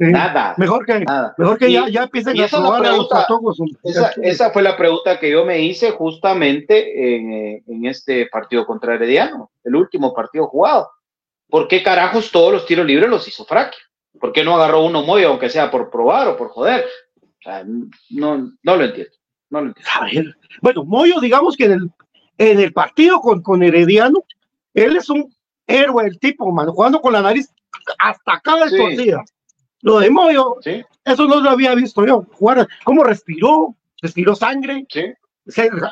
Sí. 0.00 0.04
nada. 0.12 0.54
Mejor 0.58 0.84
que, 0.86 1.00
Nada. 1.00 1.34
mejor 1.38 1.58
que 1.58 1.70
Y- 1.70 1.72
ya, 1.72 1.88
ya 1.88 2.02
empiecen 2.04 2.36
y 2.36 2.42
a 2.42 2.44
esa 2.46 2.58
probar 2.58 2.74
a 2.74 2.78
los 2.88 2.90
pregunta. 3.08 3.14
patongos, 3.16 3.58
hombre. 3.58 3.78
Esa, 3.84 4.12
esa 4.22 4.50
fue 4.50 4.62
la 4.62 4.76
pregunta 4.76 5.18
que 5.18 5.30
yo 5.30 5.44
me 5.44 5.60
hice 5.60 5.90
justamente 5.90 7.16
en, 7.16 7.32
eh, 7.32 7.62
en 7.66 7.86
este 7.86 8.26
partido 8.26 8.64
contra 8.66 8.94
Herediano, 8.94 9.50
el 9.64 9.74
último 9.74 10.12
partido 10.14 10.46
jugado. 10.46 10.90
¿Por 11.48 11.66
qué 11.66 11.82
carajos 11.82 12.30
todos 12.30 12.52
los 12.52 12.66
tiros 12.66 12.86
libres 12.86 13.08
los 13.08 13.26
hizo 13.26 13.44
Fraquia? 13.44 13.80
¿Por 14.20 14.32
qué 14.32 14.44
no 14.44 14.54
agarró 14.54 14.84
uno 14.84 15.02
muy, 15.02 15.24
aunque 15.24 15.48
sea 15.48 15.70
por 15.70 15.90
probar 15.90 16.28
o 16.28 16.36
por 16.36 16.48
joder? 16.50 16.84
Sea, 17.48 17.64
no, 18.10 18.52
no 18.62 18.76
lo 18.76 18.84
entiendo. 18.84 19.12
No 19.48 19.60
lo 19.62 19.66
entiendo. 19.68 19.90
A 19.98 20.04
ver, 20.04 20.36
bueno, 20.60 20.84
Moyo, 20.84 21.18
digamos 21.20 21.56
que 21.56 21.64
en 21.64 21.72
el, 21.72 21.90
en 22.36 22.60
el 22.60 22.72
partido 22.74 23.20
con, 23.20 23.40
con 23.42 23.62
Herediano, 23.62 24.22
él 24.74 24.96
es 24.96 25.08
un 25.08 25.34
héroe, 25.66 26.04
el 26.06 26.18
tipo, 26.18 26.50
mano, 26.52 26.72
jugando 26.72 27.00
con 27.00 27.12
la 27.14 27.22
nariz 27.22 27.48
hasta 27.98 28.34
acá 28.34 28.56
de 28.64 28.70
Sí. 28.70 28.76
torcida. 28.76 29.24
Lo 29.80 30.00
de 30.00 30.10
Moyo, 30.10 30.56
Sí, 30.60 30.84
eso 31.04 31.26
no 31.26 31.40
lo 31.40 31.48
había 31.48 31.74
visto 31.74 32.04
yo. 32.04 32.26
Jugar, 32.32 32.68
cómo 32.84 33.02
respiró, 33.04 33.74
respiró 34.02 34.34
sangre. 34.34 34.86
sí. 34.90 35.04
Se, 35.46 35.70
la, 35.70 35.90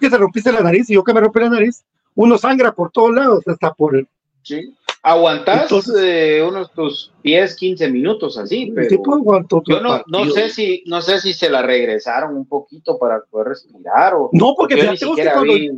que 0.00 0.08
se 0.10 0.16
rompiste 0.16 0.52
la 0.52 0.60
nariz 0.60 0.88
y 0.88 0.94
yo 0.94 1.02
que 1.02 1.12
me 1.12 1.18
rompí 1.20 1.40
la 1.40 1.48
nariz, 1.50 1.84
uno 2.14 2.38
sangra 2.38 2.72
por 2.72 2.92
todos 2.92 3.12
lados, 3.12 3.42
hasta 3.48 3.74
por 3.74 3.96
el 3.96 4.06
Sí. 4.42 4.72
Aguantás 5.02 5.62
Entonces- 5.62 5.94
eh, 5.98 6.42
unos 6.46 6.70
tus 6.72 7.10
10, 7.24 7.56
15 7.56 7.90
minutos 7.90 8.36
así, 8.36 8.70
pero 8.74 8.88
tipo 8.88 9.14
aguantó 9.14 9.62
yo 9.66 9.80
no, 9.80 10.02
no 10.06 10.26
sé 10.30 10.50
si 10.50 10.82
no 10.86 11.00
sé 11.00 11.20
si 11.20 11.32
se 11.32 11.48
la 11.48 11.62
regresaron 11.62 12.36
un 12.36 12.46
poquito 12.46 12.98
para 12.98 13.22
poder 13.30 13.48
respirar 13.48 14.14
o 14.14 14.28
No, 14.32 14.54
porque 14.56 14.76
fíjate 14.76 15.06
cuando, 15.32 15.54
vi. 15.54 15.70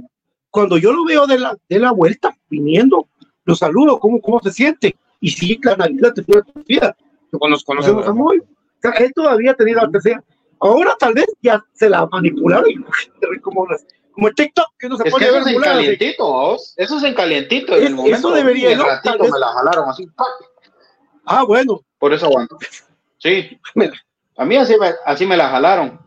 cuando 0.50 0.76
yo 0.78 0.92
lo 0.92 1.04
veo 1.04 1.26
de 1.28 1.38
la, 1.38 1.56
de 1.68 1.78
la 1.78 1.92
vuelta, 1.92 2.36
viniendo, 2.50 3.06
lo 3.44 3.54
saludo, 3.54 4.00
¿cómo, 4.00 4.20
cómo 4.20 4.40
se 4.40 4.50
siente? 4.50 4.96
Y 5.20 5.30
sí, 5.30 5.58
la 5.62 5.76
Navidad 5.76 6.12
te 6.14 6.24
fue 6.24 6.42
vida. 6.66 6.96
Cuando 7.30 7.54
nos 7.54 7.64
conocemos 7.64 8.06
a 8.06 8.12
sea, 8.82 8.90
él 9.04 9.12
todavía 9.14 9.54
tenía 9.54 9.76
la 9.76 9.88
tercera. 9.90 10.22
Ahora 10.58 10.96
tal 10.98 11.14
vez 11.14 11.26
ya 11.40 11.64
se 11.72 11.88
la 11.88 12.06
manipularon 12.06 12.68
y 12.70 12.74
como, 13.40 13.66
las- 13.68 13.86
como 14.12 14.28
el 14.28 14.34
TikTok 14.34 14.66
que 14.78 14.88
no 14.88 14.96
se 14.96 15.04
Es 15.08 15.12
pone 15.12 15.24
que 15.24 15.30
a 15.30 15.34
eso 15.34 15.44
ver 15.44 15.48
es 15.48 15.56
en 15.56 15.62
calientito, 15.62 16.26
vos. 16.26 16.74
Eso 16.76 16.96
es 16.98 17.02
en 17.04 17.14
calientito. 17.14 17.74
En 17.76 17.82
Es- 17.82 17.88
el 17.88 17.94
momento 17.94 18.16
eso 18.18 18.30
debería, 18.32 18.76
¿no? 18.76 18.84
ratito 18.84 19.18
me 19.24 19.38
la 19.38 19.48
jalaron 19.48 19.88
así. 19.90 20.06
¡pac! 20.16 20.26
Ah, 21.24 21.44
bueno, 21.44 21.80
Por 21.98 22.12
eso 22.12 22.26
aguanto. 22.26 22.58
Sí. 23.18 23.58
A 24.38 24.44
mí 24.46 24.56
así 24.56 24.76
me, 24.78 24.90
así 25.04 25.26
me 25.26 25.36
la 25.36 25.48
jalaron. 25.50 26.00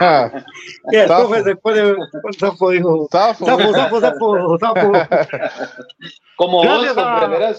Ah, 0.00 0.30
el 0.90 1.06
Zafo. 1.08 1.28
profe 1.28 1.42
se 1.44 1.56
pone 1.56 1.94
zafo, 2.38 2.70
dijo. 2.70 3.08
zafo. 3.12 3.44
Zafo, 3.46 3.72
zafo, 3.72 4.00
zafo, 4.00 4.58
zafo. 4.58 4.92
Como 6.36 6.62
Gracias 6.62 6.94
vos, 6.96 7.56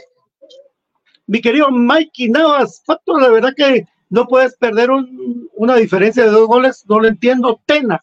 mi 1.28 1.42
querido 1.42 1.70
Mikey 1.72 2.30
Navas, 2.30 2.84
Pato, 2.86 3.18
la 3.20 3.30
verdad 3.30 3.54
que 3.56 3.88
no 4.10 4.28
puedes 4.28 4.56
perder 4.58 4.92
un- 4.92 5.50
una 5.56 5.76
diferencia 5.76 6.24
de 6.24 6.30
dos 6.30 6.48
goles, 6.48 6.84
no 6.88 7.00
lo 7.00 7.08
entiendo. 7.08 7.60
Tena 7.66 8.02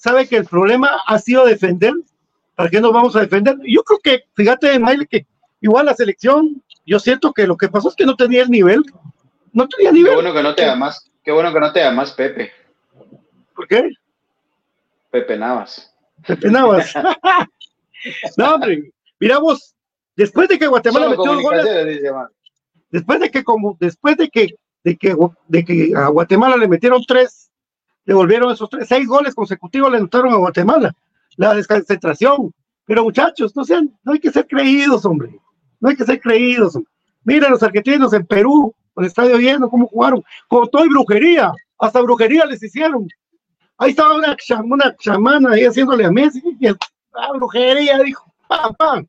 sabe 0.00 0.26
que 0.26 0.36
el 0.38 0.46
problema 0.46 0.98
ha 1.06 1.18
sido 1.18 1.44
defender. 1.44 1.92
¿Para 2.54 2.70
qué 2.70 2.80
nos 2.80 2.92
vamos 2.92 3.14
a 3.16 3.20
defender? 3.20 3.56
Yo 3.66 3.82
creo 3.82 4.00
que, 4.02 4.24
fíjate, 4.34 4.78
Miley, 4.78 5.06
que 5.06 5.26
igual 5.60 5.86
la 5.86 5.94
selección, 5.94 6.62
yo 6.86 6.98
siento 6.98 7.32
que 7.32 7.46
lo 7.46 7.56
que 7.56 7.68
pasó 7.68 7.90
es 7.90 7.94
que 7.94 8.06
no 8.06 8.16
tenía 8.16 8.42
el 8.42 8.50
nivel. 8.50 8.82
No 9.52 9.68
tenía 9.68 9.90
Qué 9.90 9.96
nivel. 9.96 10.14
bueno 10.14 10.32
que 10.32 10.42
no 10.42 10.54
te 10.54 10.64
llamas, 10.64 11.10
qué 11.22 11.32
bueno 11.32 11.52
que 11.52 11.60
no 11.60 11.72
te 11.72 11.80
llamas 11.80 12.12
Pepe, 12.12 12.50
¿Por 13.54 13.66
qué? 13.68 13.90
Pepe 15.10 15.36
Navas. 15.36 15.92
Pepe 16.26 16.50
Navas. 16.50 16.94
no, 18.36 18.54
hombre, 18.54 18.92
miramos, 19.18 19.74
después 20.16 20.48
de 20.48 20.58
que 20.58 20.66
Guatemala 20.66 21.14
Solo 21.14 21.18
metió 21.18 21.42
goles, 21.42 21.86
dice 21.86 22.10
después 22.90 23.20
de 23.20 23.30
que 23.30 23.44
como 23.44 23.76
después 23.78 24.16
de 24.16 24.28
que 24.28 24.54
de 24.82 24.96
que 24.96 25.14
de 25.48 25.64
que 25.64 25.92
a 25.94 26.08
Guatemala 26.08 26.56
le 26.56 26.68
metieron 26.68 27.02
tres 27.06 27.39
le 28.10 28.14
volvieron 28.16 28.50
esos 28.50 28.68
tres 28.68 28.88
seis 28.88 29.06
goles 29.06 29.36
consecutivos 29.36 29.88
le 29.88 29.98
anotaron 29.98 30.32
a 30.32 30.36
Guatemala. 30.38 30.92
La 31.36 31.54
desconcentración. 31.54 32.52
Pero 32.84 33.04
muchachos 33.04 33.54
no 33.54 33.62
sean 33.64 33.96
no 34.02 34.14
hay 34.14 34.18
que 34.18 34.32
ser 34.32 34.48
creídos 34.48 35.04
hombre. 35.04 35.38
No 35.78 35.90
hay 35.90 35.94
que 35.94 36.04
ser 36.04 36.20
creídos 36.20 36.76
mira 37.22 37.48
los 37.48 37.62
argentinos 37.62 38.12
en 38.12 38.26
Perú 38.26 38.74
el 38.96 39.04
estadio 39.06 39.36
lleno 39.38 39.70
cómo 39.70 39.86
jugaron. 39.86 40.24
Con 40.48 40.68
todo 40.70 40.84
y 40.84 40.88
brujería. 40.88 41.52
Hasta 41.78 42.00
brujería 42.00 42.44
les 42.46 42.60
hicieron. 42.60 43.06
Ahí 43.78 43.90
estaba 43.90 44.16
una, 44.16 44.36
una 44.64 44.96
chamana 44.96 45.52
ahí 45.52 45.64
haciéndole 45.64 46.04
a 46.04 46.10
Messi 46.10 46.42
y 46.58 46.66
el- 46.66 46.76
ah, 47.14 47.30
brujería 47.36 48.00
dijo 48.00 48.24
pam 48.48 48.74
pam 48.74 49.06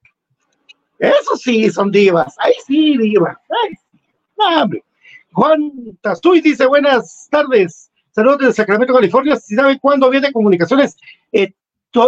eso 1.00 1.36
sí 1.36 1.72
son 1.72 1.90
divas 1.90 2.36
ahí 2.38 2.54
sí 2.68 2.96
divas 3.00 3.36
Ay, 3.50 4.62
hombre. 4.62 4.84
Juan 5.34 5.72
Tastuy 6.02 6.42
dice 6.42 6.68
buenas 6.68 7.28
tardes. 7.32 7.91
Saludos 8.12 8.40
desde 8.40 8.54
Sacramento, 8.54 8.94
California. 8.94 9.36
Si 9.38 9.56
saben 9.56 9.78
cuándo 9.80 10.10
viene 10.10 10.32
comunicaciones, 10.32 10.98
eh, 11.32 11.54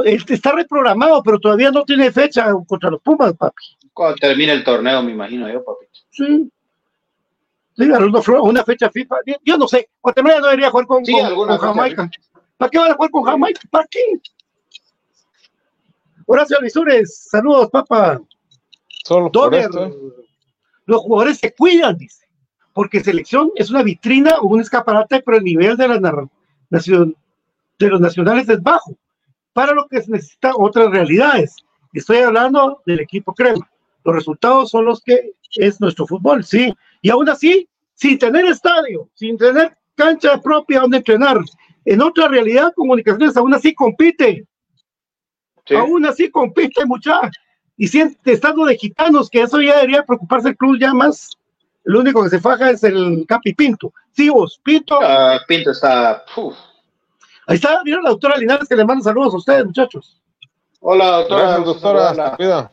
eh, 0.05 0.17
está 0.29 0.51
reprogramado, 0.51 1.21
pero 1.23 1.39
todavía 1.39 1.71
no 1.71 1.83
tiene 1.83 2.11
fecha 2.11 2.51
contra 2.67 2.89
los 2.89 3.01
Pumas, 3.01 3.33
papi. 3.33 3.63
Cuando 3.93 4.15
termine 4.17 4.51
el 4.53 4.63
torneo, 4.63 5.01
me 5.03 5.11
imagino 5.11 5.47
yo, 5.51 5.63
papi. 5.63 5.85
Sí. 6.09 6.49
Sí, 7.75 7.89
una 8.41 8.63
fecha 8.63 8.89
FIFA. 8.91 9.15
Yo- 9.43 9.57
no 9.57 9.67
sé. 9.67 9.89
Guatemala 10.01 10.39
no 10.39 10.45
debería 10.47 10.69
jugar 10.69 10.85
con, 10.85 11.03
Sí, 11.05 11.11
con- 11.13 11.25
alguna 11.25 11.57
con 11.57 11.59
fecha 11.59 11.73
Jamaica. 11.95 12.11
¿Para 12.57 12.69
qué 12.69 12.77
van 12.77 12.91
a 12.91 12.95
jugar 12.95 13.11
con 13.11 13.23
Jamaica? 13.23 13.61
¿Para 13.71 13.87
qué? 13.87 13.99
Horacio 16.25 16.57
Alisures, 16.59 17.27
saludos, 17.29 17.69
papá. 17.71 18.21
Solo 19.03 19.31
por 19.31 19.43
Dover, 19.51 19.61
esto. 19.61 19.85
¿eh? 19.85 19.93
los 20.85 21.01
jugadores 21.01 21.37
se 21.39 21.53
cuidan, 21.53 21.97
dice, 21.97 22.22
porque 22.73 23.03
selección 23.03 23.51
es 23.55 23.69
una 23.69 23.83
vitrina 23.83 24.35
o 24.41 24.47
un 24.47 24.61
escaparate, 24.61 25.21
pero 25.23 25.37
el 25.37 25.43
nivel 25.43 25.77
de, 25.77 25.87
la 25.87 25.99
nacion- 26.69 27.15
de 27.79 27.87
los 27.87 28.01
nacionales 28.01 28.49
es 28.49 28.61
bajo, 28.61 28.95
para 29.53 29.73
lo 29.73 29.87
que 29.87 30.01
se 30.01 30.11
necesita 30.11 30.53
otras 30.55 30.89
realidades. 30.89 31.55
Estoy 31.93 32.17
hablando 32.17 32.81
del 32.85 32.99
equipo 32.99 33.33
crema. 33.33 33.69
Los 34.03 34.15
resultados 34.15 34.71
son 34.71 34.85
los 34.85 35.01
que 35.01 35.31
es 35.55 35.79
nuestro 35.79 36.07
fútbol, 36.07 36.43
sí. 36.43 36.73
Y 37.01 37.09
aún 37.09 37.29
así, 37.29 37.69
sin 37.93 38.17
tener 38.17 38.45
estadio, 38.45 39.07
sin 39.13 39.37
tener 39.37 39.77
cancha 39.95 40.41
propia 40.41 40.81
donde 40.81 40.97
entrenar, 40.97 41.39
en 41.85 42.01
otra 42.01 42.27
realidad, 42.27 42.73
comunicaciones 42.75 43.37
aún 43.37 43.53
así 43.53 43.73
compite. 43.75 44.45
Sí. 45.65 45.75
Aún 45.75 46.05
así 46.05 46.29
compite 46.29 46.85
mucha. 46.85 47.21
Y 47.77 47.87
siente 47.87 48.31
estando 48.31 48.65
de 48.65 48.75
gitanos, 48.75 49.29
que 49.29 49.41
eso 49.41 49.61
ya 49.61 49.75
debería 49.75 50.03
preocuparse 50.03 50.49
el 50.49 50.57
club 50.57 50.77
ya 50.79 50.93
más. 50.93 51.37
El 51.85 51.95
único 51.97 52.23
que 52.23 52.29
se 52.29 52.39
faja 52.39 52.69
es 52.71 52.83
el 52.83 53.25
Capi 53.27 53.53
Pinto. 53.53 53.93
Sí, 54.11 54.29
vos, 54.29 54.59
Pinto. 54.63 54.99
Ah, 55.01 55.39
Pinto 55.47 55.71
está. 55.71 56.23
uf. 56.37 56.55
Ahí 57.47 57.55
está, 57.55 57.81
mira 57.83 58.01
la 58.01 58.11
doctora 58.11 58.37
Linares 58.37 58.69
que 58.69 58.75
le 58.75 58.85
manda 58.85 59.03
saludos 59.03 59.33
a 59.33 59.37
ustedes, 59.37 59.65
muchachos. 59.65 60.21
Hola, 60.79 61.07
doctora. 61.17 61.41
Gracias, 61.43 61.65
doctora. 61.65 62.11
Hola. 62.39 62.71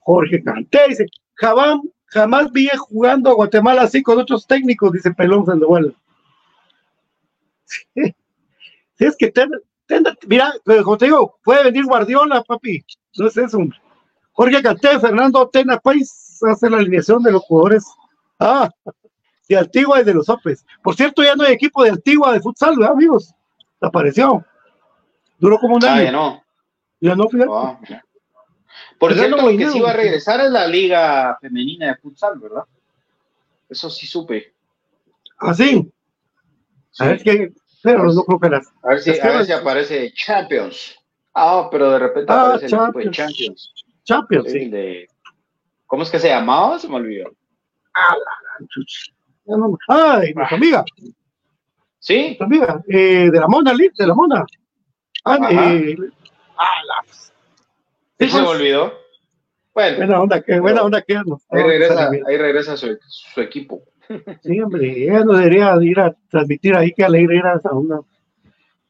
Jorge 0.00 0.42
Canté 0.42 0.88
dice, 0.88 1.06
jamás, 1.34 1.78
jamás 2.06 2.50
vi 2.52 2.68
jugando 2.76 3.30
a 3.30 3.34
Guatemala 3.34 3.82
así 3.82 4.02
con 4.02 4.18
otros 4.18 4.46
técnicos, 4.46 4.92
dice 4.92 5.12
Pelón 5.12 5.44
Sandoval. 5.44 5.94
Sí, 7.64 8.14
Sí, 8.94 9.04
es 9.04 9.16
que 9.16 9.30
ten- 9.30 9.50
ten- 9.86 10.04
mira, 10.26 10.52
como 10.82 10.98
te 10.98 11.04
digo, 11.04 11.38
puede 11.44 11.62
venir 11.64 11.84
Guardiola, 11.84 12.42
papi. 12.42 12.84
No 13.16 13.26
es 13.28 13.36
eso. 13.36 13.58
hombre. 13.58 13.78
Jorge 14.32 14.60
Canté, 14.62 14.98
Fernando 14.98 15.48
Tena 15.48 15.78
País 15.78 16.27
hace 16.42 16.68
la 16.70 16.78
alineación 16.78 17.22
de 17.22 17.32
los 17.32 17.42
jugadores. 17.42 17.84
Ah, 18.38 18.70
de 19.48 19.56
Antigua 19.56 20.00
y 20.00 20.04
de 20.04 20.14
los 20.14 20.26
Sopes. 20.26 20.64
Por 20.82 20.94
cierto, 20.94 21.22
ya 21.22 21.34
no 21.34 21.44
hay 21.44 21.54
equipo 21.54 21.82
de 21.82 21.90
Antigua 21.90 22.32
de 22.34 22.40
futsal, 22.40 22.76
¿verdad, 22.76 22.92
amigos? 22.92 23.34
Desapareció. 23.80 24.44
Duró 25.38 25.58
como 25.58 25.76
un 25.76 25.84
Ah, 25.84 25.94
año. 25.94 26.04
ya 26.04 26.12
no. 26.12 26.42
Ya 27.00 27.14
no, 27.16 27.28
fíjate. 27.28 27.50
Ah. 27.52 27.78
Por 28.98 29.12
Fernando 29.14 29.36
cierto, 29.38 29.52
lo 29.52 29.58
que 29.58 29.70
sí 29.70 29.80
va 29.80 29.90
a 29.90 29.94
regresar 29.94 30.40
es 30.40 30.50
la 30.50 30.66
liga 30.66 31.38
femenina 31.40 31.86
de 31.86 31.96
futsal, 31.96 32.38
¿verdad? 32.38 32.64
Eso 33.68 33.88
sí 33.90 34.06
supe. 34.06 34.52
Así. 35.38 35.90
Sí. 36.90 37.04
A 37.04 37.06
ver 37.08 37.22
qué. 37.22 37.52
Pero 37.82 38.12
no 38.12 38.24
creo 38.24 38.40
que 38.40 38.48
las. 38.50 38.66
A 38.82 38.88
ver 38.88 39.00
si, 39.00 39.18
a 39.18 39.24
ver 39.28 39.44
si 39.46 39.52
aparece 39.52 40.12
Champions. 40.12 40.98
Ah, 41.32 41.68
pero 41.70 41.90
de 41.92 41.98
repente 42.00 42.32
Ah, 42.32 42.46
aparece 42.54 42.66
el 42.66 42.74
equipo 42.82 42.98
de 42.98 43.10
Champions. 43.10 43.16
Champions. 43.16 43.74
Champions, 44.04 44.50
Sí, 44.52 44.68
de- 44.68 45.08
¿Cómo 45.88 46.02
es 46.02 46.10
que 46.10 46.20
se 46.20 46.28
llamaba? 46.28 46.78
Se 46.78 46.86
me 46.86 46.96
olvidó. 46.96 47.30
Ay, 49.88 50.34
nuestra 50.34 50.56
amiga, 50.56 50.84
¿Sí? 51.98 52.26
nuestra 52.26 52.46
amiga, 52.46 52.82
eh, 52.88 53.30
de 53.32 53.40
la 53.40 53.48
Mona, 53.48 53.72
Liz, 53.72 53.92
de 53.96 54.06
la 54.06 54.14
Mona. 54.14 54.44
Ah, 55.24 55.38
eh, 55.50 55.96
ah, 56.58 57.02
se 58.18 58.26
me 58.26 58.30
pues. 58.30 58.34
olvidó. 58.34 58.92
Bueno, 59.72 59.96
Buena 59.96 60.20
onda, 60.20 60.42
que 60.42 60.60
buena 60.60 60.82
onda 60.82 61.02
que 61.02 61.14
no. 61.14 61.40
ahí 61.50 61.62
regresa, 61.62 62.10
ahí 62.10 62.36
regresa 62.36 62.76
su, 62.76 62.98
equipo. 63.40 63.82
Sí, 64.42 64.60
hombre, 64.60 65.04
ella 65.04 65.24
no 65.24 65.34
debería 65.34 65.76
de 65.76 65.86
ir 65.86 66.00
a 66.00 66.14
transmitir 66.28 66.74
ahí, 66.74 66.92
que 66.92 67.04
alegre 67.04 67.38
era 67.38 67.56
esa 67.56 67.70
onda. 67.70 68.00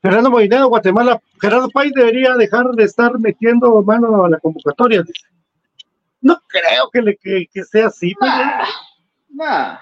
Fernando 0.00 0.30
Moinero, 0.30 0.68
Guatemala, 0.68 1.20
Gerardo 1.40 1.68
País 1.70 1.92
debería 1.94 2.34
dejar 2.34 2.70
de 2.70 2.84
estar 2.84 3.18
metiendo 3.18 3.82
mano 3.82 4.24
a 4.24 4.30
la 4.30 4.38
convocatoria. 4.38 5.02
dice. 5.02 5.37
No 6.20 6.40
creo 6.48 6.90
que, 6.92 7.02
le, 7.02 7.16
que, 7.16 7.46
que 7.52 7.64
sea 7.64 7.86
así, 7.86 8.14
pero 8.18 8.32
Nah, 9.30 9.78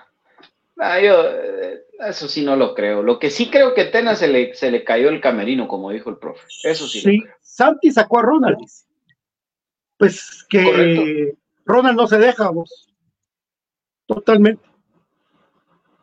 nah, 0.77 0.99
yo 0.99 1.23
eh, 1.29 1.85
eso 2.01 2.29
sí 2.29 2.45
no 2.45 2.57
lo 2.57 2.75
creo. 2.75 3.03
Lo 3.03 3.19
que 3.19 3.31
sí 3.31 3.49
creo 3.49 3.75
que 3.75 3.87
Tena 3.87 4.15
se 4.17 4.29
le, 4.29 4.55
se 4.55 4.71
le 4.71 4.85
cayó 4.85 5.09
el 5.09 5.21
camerino, 5.21 5.67
como 5.67 5.91
dijo 5.91 6.11
el 6.11 6.19
profe. 6.19 6.47
Eso 6.65 6.87
sí. 6.87 6.99
lo 6.99 7.11
sí, 7.11 7.23
creo. 7.23 7.35
Santi 7.41 7.91
sacó 7.91 8.19
a 8.19 8.23
Ronald. 8.23 8.59
Pues 9.97 10.45
que 10.49 10.63
Correcto. 10.63 11.39
Ronald 11.65 11.97
no 11.97 12.07
se 12.07 12.19
deja, 12.19 12.51
vos. 12.51 12.93
Totalmente. 14.07 14.63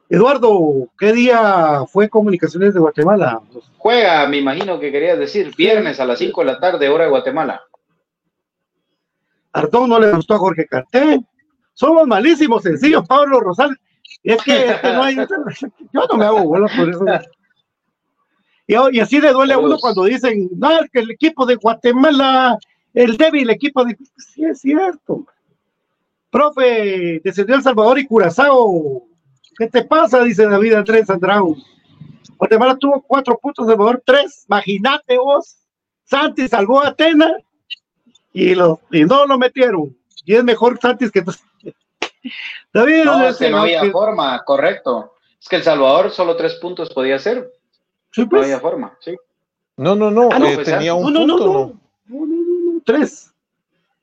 Eduardo, 0.10 0.90
¿qué 1.00 1.14
día 1.14 1.86
fue 1.88 2.10
Comunicaciones 2.10 2.74
de 2.74 2.80
Guatemala? 2.80 3.42
Juega, 3.78 4.28
me 4.28 4.38
imagino 4.38 4.80
que 4.80 4.92
querías 4.92 5.18
decir, 5.18 5.56
viernes 5.56 6.00
a 6.00 6.06
las 6.06 6.20
5 6.20 6.42
de 6.42 6.46
la 6.46 6.60
tarde, 6.60 6.90
hora 6.90 7.06
de 7.06 7.10
Guatemala. 7.10 7.64
Ardón 9.54 9.90
no 9.90 10.00
le 10.00 10.12
gustó 10.12 10.34
a 10.34 10.40
Jorge 10.40 10.66
Cartel. 10.68 11.26
Somos 11.74 12.08
malísimos, 12.08 12.64
sencillo, 12.64 13.04
Pablo 13.04 13.40
Rosales. 13.40 13.78
Y 14.24 14.32
es 14.34 14.44
que, 14.44 14.70
es 14.70 14.82
que 14.82 14.94
no 14.94 15.04
hay. 15.04 15.16
Yo 15.16 16.06
no 16.10 16.18
me 16.18 16.26
hago 16.26 16.44
bolas 16.44 16.72
por 16.76 16.90
eso. 16.90 17.06
Y, 18.68 18.76
y 18.98 19.00
así 19.00 19.20
le 19.20 19.32
duele 19.32 19.54
a 19.54 19.60
uno 19.60 19.78
cuando 19.80 20.06
dicen, 20.06 20.50
no, 20.56 20.72
es 20.80 20.90
que 20.90 21.00
el 21.00 21.12
equipo 21.12 21.46
de 21.46 21.56
Guatemala, 21.56 22.58
el 22.94 23.18
débil 23.18 23.50
equipo 23.50 23.84
de. 23.86 23.98
Sí, 24.18 24.46
es 24.46 24.62
cierto. 24.62 25.26
Profe, 26.30 27.22
descendió 27.24 27.56
El 27.56 27.64
Salvador 27.64 28.00
y 28.00 28.08
Curazao. 28.08 29.04
¿Qué 29.58 29.68
te 29.68 29.84
pasa? 29.84 30.24
Dice 30.24 30.48
David 30.48 30.74
Andrés 30.74 31.10
Andrau. 31.10 31.56
Guatemala 32.38 32.76
tuvo 32.78 33.02
cuatro 33.02 33.38
puntos, 33.38 33.68
El 33.68 33.74
Salvador 33.74 34.02
tres. 34.04 34.46
Imagínate 34.48 35.18
vos. 35.18 35.58
Santi 36.06 36.48
salvó 36.48 36.82
a 36.82 36.90
Atena 36.90 37.36
y, 38.34 38.56
lo, 38.56 38.82
y 38.92 39.06
no 39.06 39.26
lo 39.26 39.38
metieron. 39.38 39.96
Y 40.26 40.36
es 40.36 40.44
mejor 40.44 40.80
Santis 40.82 41.12
que 41.12 41.24
David. 42.74 43.04
No, 43.06 43.28
es 43.28 43.38
que 43.38 43.50
no 43.50 43.60
había 43.60 43.82
que- 43.82 43.92
forma, 43.92 44.44
correcto. 44.44 45.14
Es 45.40 45.48
que 45.50 45.58
El 45.58 45.64
Salvador 45.64 46.12
solo 46.12 46.36
tres 46.36 46.56
puntos 46.56 46.90
podía 46.94 47.16
hacer. 47.18 47.52
Sí, 48.12 48.22
No 48.22 48.30
pues. 48.30 48.44
había 48.44 48.60
forma, 48.60 48.98
sí. 49.02 49.16
No, 49.76 49.96
no, 49.96 50.12
no, 50.12 50.30
Ah, 50.32 50.40
no, 50.40 50.48
eh, 50.48 50.56
pues, 50.56 50.68
tenía 50.68 50.94
un 50.94 51.12
no, 51.14 51.26
no, 51.26 51.36
punto, 51.36 51.46
no, 51.48 51.54
¿no? 51.54 51.80
no, 52.20 52.26
no, 52.26 52.36
no, 52.36 52.74
no, 52.76 52.82
tres. 52.86 53.34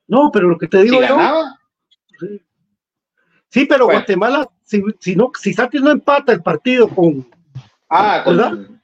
No, 0.09 0.31
pero 0.33 0.49
lo 0.49 0.59
que 0.59 0.67
te 0.67 0.79
Si 0.79 0.85
digo 0.85 1.01
yo. 1.01 1.17
ganaba, 1.17 1.57
Sí, 3.49 3.65
pero 3.67 3.87
Bueno. 3.87 4.01
Guatemala, 4.01 4.49
si, 4.63 4.83
si 5.01 5.17
no, 5.17 5.33
si 5.39 5.53
Santis 5.53 5.81
no 5.83 5.91
empata 5.91 6.33
el 6.33 6.43
partido 6.43 6.89
con. 6.89 7.29
ah, 7.89 8.23
con, 8.25 8.81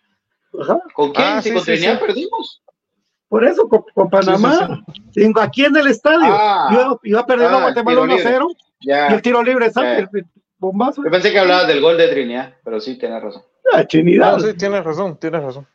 ¿con 0.92 1.12
quién? 1.12 1.26
Ah, 1.28 1.40
si 1.42 1.48
sí, 1.50 1.54
con 1.54 1.64
sí, 1.64 1.72
Trinidad 1.72 1.98
sí. 2.00 2.04
perdimos. 2.06 2.62
Por 3.28 3.44
eso, 3.44 3.68
con, 3.68 3.84
con 3.94 4.08
Panamá. 4.08 4.82
Aquí 5.40 5.64
en 5.64 5.76
el 5.76 5.88
estadio. 5.88 6.28
Ah. 6.30 6.68
iba, 6.72 6.98
iba 7.02 7.26
perdiendo 7.26 7.58
Ah, 7.58 7.62
Guatemala 7.62 8.02
tiro 8.02 8.06
libre. 8.16 8.38
1-0 8.38 8.56
y 8.80 8.90
el 9.14 9.22
tiro 9.22 9.42
libre, 9.42 9.70
¿sabes? 9.70 10.08
El, 10.12 10.26
bombazo. 10.58 11.02
Yo 11.04 11.10
pensé 11.10 11.32
que 11.32 11.38
hablabas 11.38 11.66
del 11.66 11.80
gol 11.80 11.98
de 11.98 12.08
Trinidad, 12.08 12.54
pero 12.64 12.80
sí, 12.80 12.96
tienes 12.98 13.22
razón. 13.22 13.42
Ah, 13.72 13.84
Trinidad. 13.84 14.38
No, 14.38 14.40
sí, 14.40 14.54
tienes 14.54 14.84
razón, 14.84 15.18
tienes 15.18 15.42
razón. 15.42 15.66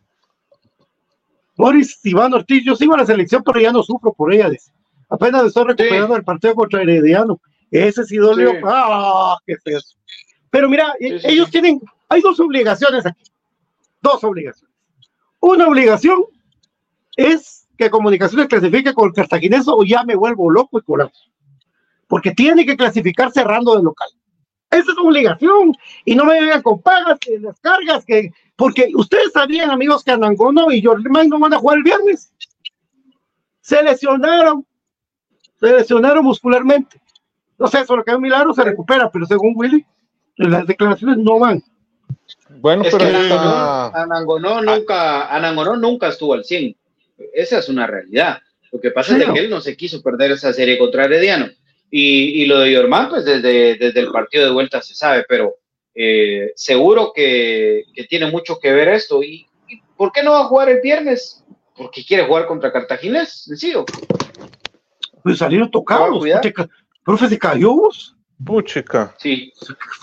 Boris 1.57 1.99
Iván 2.03 2.33
Ortiz, 2.33 2.63
yo 2.65 2.75
sigo 2.75 2.95
a 2.95 2.97
la 2.97 3.05
selección, 3.05 3.43
pero 3.43 3.59
ya 3.59 3.71
no 3.71 3.83
sufro 3.83 4.13
por 4.13 4.33
ella. 4.33 4.49
dice. 4.49 4.71
Apenas 5.09 5.45
estoy 5.45 5.65
recuperando 5.65 6.15
el 6.15 6.23
partido 6.23 6.55
contra 6.55 6.81
Herediano. 6.81 7.39
Ese 7.69 8.03
sí 8.05 8.17
dolió. 8.17 8.51
Sí. 8.51 8.57
¡Ah, 8.65 9.37
qué 9.45 9.57
feo! 9.57 9.79
Pero 10.49 10.69
mira, 10.69 10.93
Sí, 10.99 11.19
sí, 11.19 11.27
ellos 11.27 11.45
sí. 11.47 11.51
tienen, 11.51 11.81
hay 12.09 12.21
dos 12.21 12.39
obligaciones 12.39 13.05
aquí. 13.05 13.23
Dos 14.01 14.23
obligaciones. 14.23 14.73
Una 15.39 15.67
obligación 15.67 16.23
es 17.15 17.67
que 17.77 17.89
Comunicaciones 17.89 18.47
clasifique 18.47 18.93
con 18.93 19.07
el 19.07 19.13
cartaginés 19.13 19.67
o 19.67 19.83
ya 19.83 20.03
me 20.03 20.15
vuelvo 20.15 20.49
loco 20.49 20.79
y 20.79 20.83
colapso. 20.83 21.23
Porque 22.07 22.31
tiene 22.31 22.65
que 22.65 22.77
clasificar 22.77 23.31
cerrando 23.31 23.75
de 23.75 23.83
local. 23.83 24.09
Esa 24.69 24.91
es 24.91 24.95
su 24.95 25.05
obligación. 25.05 25.75
Y 26.05 26.15
no 26.15 26.25
me 26.25 26.39
vengan 26.39 26.61
con 26.61 26.81
pagas, 26.81 27.19
que 27.19 27.39
las 27.39 27.59
cargas, 27.59 28.05
que. 28.05 28.31
Porque 28.55 28.89
ustedes 28.95 29.31
sabían, 29.33 29.71
amigos, 29.71 30.03
que 30.03 30.11
Anangono 30.11 30.71
y 30.71 30.83
Jordan 30.83 31.29
no 31.29 31.39
van 31.39 31.53
a 31.53 31.57
jugar 31.57 31.77
el 31.77 31.83
viernes. 31.83 32.31
Se 33.61 33.81
lesionaron. 33.81 34.65
Se 35.59 35.73
lesionaron 35.73 36.23
muscularmente. 36.23 37.01
No 37.57 37.67
sé, 37.67 37.85
solo 37.85 38.03
que 38.03 38.15
un 38.15 38.21
milagro 38.21 38.53
se 38.53 38.63
recupera, 38.63 39.09
pero 39.11 39.25
según 39.25 39.53
Willy, 39.55 39.85
las 40.35 40.65
declaraciones 40.65 41.17
no 41.17 41.37
van. 41.39 41.63
Bueno, 42.49 42.83
Es 42.83 42.91
pero 42.91 43.05
que 43.05 43.33
Anangonó 43.93 44.61
nunca, 44.61 45.27
Anangonó 45.35 45.75
nunca 45.75 46.07
estuvo 46.07 46.33
al 46.33 46.43
100. 46.43 46.75
Esa 47.33 47.59
es 47.59 47.69
una 47.69 47.87
realidad. 47.87 48.39
Lo 48.71 48.79
que 48.79 48.91
pasa 48.91 49.17
es 49.17 49.25
que 49.29 49.39
él 49.39 49.49
no 49.49 49.59
se 49.61 49.75
quiso 49.75 50.01
perder 50.01 50.31
esa 50.31 50.53
serie 50.53 50.77
contra 50.77 51.05
Herediano. 51.05 51.47
Y, 51.89 52.41
y 52.41 52.45
lo 52.45 52.59
de 52.59 52.71
Yormán, 52.71 53.09
pues 53.09 53.25
desde, 53.25 53.75
desde 53.75 53.99
el 53.99 54.11
partido 54.11 54.45
de 54.45 54.51
vuelta 54.51 54.81
se 54.81 54.95
sabe, 54.95 55.25
pero 55.27 55.55
eh, 55.93 56.53
seguro 56.55 57.11
que, 57.13 57.83
que 57.93 58.05
tiene 58.05 58.31
mucho 58.31 58.57
que 58.59 58.71
ver 58.71 58.87
esto. 58.87 59.21
¿Y, 59.21 59.45
y 59.67 59.81
por 59.97 60.11
qué 60.13 60.23
no 60.23 60.31
va 60.31 60.41
a 60.41 60.45
jugar 60.45 60.69
el 60.69 60.79
viernes? 60.81 61.43
Porque 61.75 62.05
quiere 62.05 62.25
jugar 62.25 62.45
contra 62.47 62.71
Cartaginés, 62.71 63.43
sencillo. 63.43 63.85
Pues 65.23 65.37
salieron 65.37 65.69
tocados. 65.69 66.23
Profe, 67.03 67.27
se 67.27 67.37
cayó 67.37 67.73
vos. 67.73 68.15
puchica, 68.45 69.15
Sí. 69.19 69.51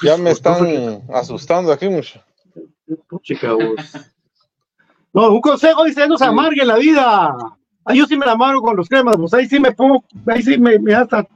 ya 0.02 0.16
me 0.16 0.30
están 0.30 1.02
asustando 1.12 1.72
aquí 1.72 1.88
mucho. 1.88 2.22
Puchica, 3.08 3.52
vos. 3.52 3.80
No, 5.12 5.30
un 5.30 5.40
consejo 5.40 5.84
dice, 5.84 6.06
no 6.06 6.16
se 6.18 6.24
amargue 6.24 6.64
la 6.64 6.76
vida. 6.76 7.34
Ah, 7.84 7.94
yo 7.94 8.04
sí 8.06 8.16
me 8.16 8.26
la 8.26 8.32
amargo 8.32 8.60
con 8.60 8.76
los 8.76 8.88
cremas, 8.88 9.16
pues 9.16 9.32
ahí 9.32 9.46
sí 9.46 9.58
me 9.58 9.72
pongo, 9.72 10.04
ahí 10.26 10.42
sí 10.42 10.58
me, 10.58 10.78
me 10.78 10.94
hasta. 10.94 11.26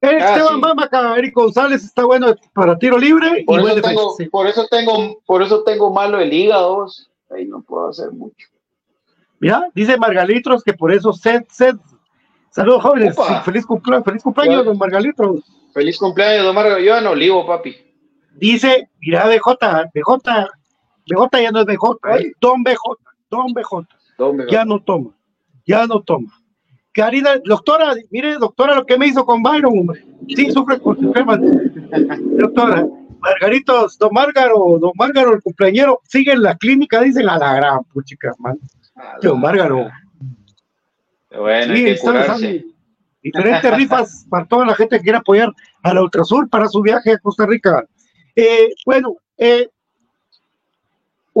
Eric 0.00 0.22
Ah, 0.22 0.28
Esteban 0.30 0.54
sí. 0.54 0.60
Mamaca, 0.60 1.16
Eric 1.16 1.34
González 1.34 1.84
está 1.84 2.04
bueno 2.04 2.34
para 2.54 2.78
tiro 2.78 2.96
libre 2.96 3.44
Por 3.44 3.60
y 3.60 3.64
eso, 3.64 3.74
defensa, 3.74 3.88
tengo, 3.90 4.14
sí. 4.16 4.26
por, 4.26 4.46
eso 4.46 4.66
tengo, 4.70 5.20
por 5.26 5.42
eso 5.42 5.62
tengo 5.64 5.92
malo 5.92 6.18
el 6.20 6.32
hígado. 6.32 6.86
Ahí 7.30 7.46
no 7.46 7.60
puedo 7.62 7.88
hacer 7.88 8.10
mucho. 8.12 8.48
Mira, 9.40 9.68
dice 9.74 9.98
Margalitros 9.98 10.62
que 10.62 10.72
por 10.72 10.92
eso 10.92 11.12
Sed, 11.12 11.42
Sed. 11.50 11.74
Saludos 12.50 12.82
jóvenes. 12.82 13.14
Sí, 13.14 13.22
feliz 13.44 13.66
cumpleaños, 13.66 14.04
feliz 14.04 14.22
cumpleaños, 14.22 14.64
don 14.64 14.78
Margalitros. 14.78 15.40
Feliz 15.74 15.98
cumpleaños, 15.98 16.44
don 16.44 16.54
Margo. 16.54 16.78
Yo 16.78 16.96
en 16.96 17.06
olivo, 17.06 17.46
papi. 17.46 17.76
Dice, 18.36 18.88
mira, 19.00 19.26
BJ, 19.26 19.90
BJ, 19.94 20.48
BJ 21.10 21.42
ya 21.42 21.50
no 21.52 21.60
es 21.60 21.66
BJ, 21.66 21.98
es 22.18 22.32
Don 22.40 22.62
BJ, 22.62 22.78
Don 23.30 23.52
BJ. 23.52 23.86
Don 24.18 24.48
ya 24.48 24.64
no 24.64 24.80
toma, 24.82 25.10
ya 25.66 25.86
no 25.86 26.00
toma. 26.02 26.30
Karina, 26.92 27.30
doctora, 27.44 27.94
mire, 28.10 28.36
doctora, 28.38 28.74
lo 28.74 28.84
que 28.84 28.98
me 28.98 29.06
hizo 29.06 29.24
con 29.24 29.42
Byron, 29.42 29.78
hombre. 29.78 30.04
Sí, 30.28 30.50
sufre 30.50 30.80
con 30.80 30.96
problemas. 30.96 31.38
doctora, 32.38 32.86
Margaritos, 33.20 33.96
don 33.98 34.10
Márgaro, 34.12 34.78
don 34.80 34.92
Márgaro, 34.96 35.34
el 35.34 35.42
cumpleañero, 35.42 36.00
sigue 36.04 36.32
en 36.32 36.42
la 36.42 36.56
clínica, 36.56 37.00
dicen 37.00 37.28
a 37.28 37.38
la 37.38 37.54
gran 37.54 37.84
puchica, 37.84 38.32
man. 38.38 38.58
Don 39.22 39.40
Márgaro. 39.40 39.88
Bueno, 41.30 41.72
hay 41.74 41.78
Sí, 41.78 41.84
que 41.84 41.98
curarse. 41.98 42.42
dejando 42.48 42.70
diferentes 43.22 43.76
rifas 43.76 44.26
para 44.28 44.46
toda 44.46 44.66
la 44.66 44.74
gente 44.74 44.96
que 44.96 45.02
quiera 45.04 45.18
apoyar 45.18 45.52
a 45.82 45.94
la 45.94 46.02
Ultrasur 46.02 46.48
para 46.48 46.66
su 46.68 46.80
viaje 46.82 47.12
a 47.12 47.18
Costa 47.18 47.46
Rica. 47.46 47.84
Eh, 48.34 48.70
bueno, 48.84 49.14
eh, 49.38 49.68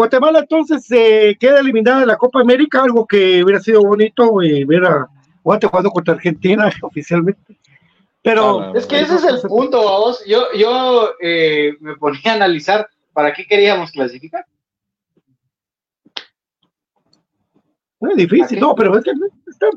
Guatemala 0.00 0.38
entonces 0.38 0.90
eh, 0.92 1.36
queda 1.38 1.60
eliminada 1.60 2.00
de 2.00 2.06
la 2.06 2.16
Copa 2.16 2.40
América, 2.40 2.82
algo 2.82 3.06
que 3.06 3.44
hubiera 3.44 3.60
sido 3.60 3.82
bonito 3.82 4.40
eh, 4.40 4.64
ver 4.64 4.82
a 4.86 5.06
Guate 5.44 5.66
jugando 5.66 5.90
contra 5.90 6.14
Argentina 6.14 6.70
oficialmente. 6.82 7.58
Pero 8.22 8.74
Es 8.74 8.86
que 8.86 8.98
ese 8.98 9.16
es 9.16 9.24
el 9.24 9.42
punto, 9.42 9.78
vos. 9.82 10.24
Yo, 10.26 10.46
yo 10.56 11.10
eh, 11.20 11.74
me 11.80 11.96
ponía 11.96 12.32
a 12.32 12.34
analizar 12.36 12.88
para 13.12 13.34
qué 13.34 13.44
queríamos 13.44 13.90
clasificar. 13.90 14.46
es 18.00 18.16
difícil, 18.16 18.58
no, 18.58 18.74
pero 18.74 18.96
es 18.96 19.04
que 19.04 19.12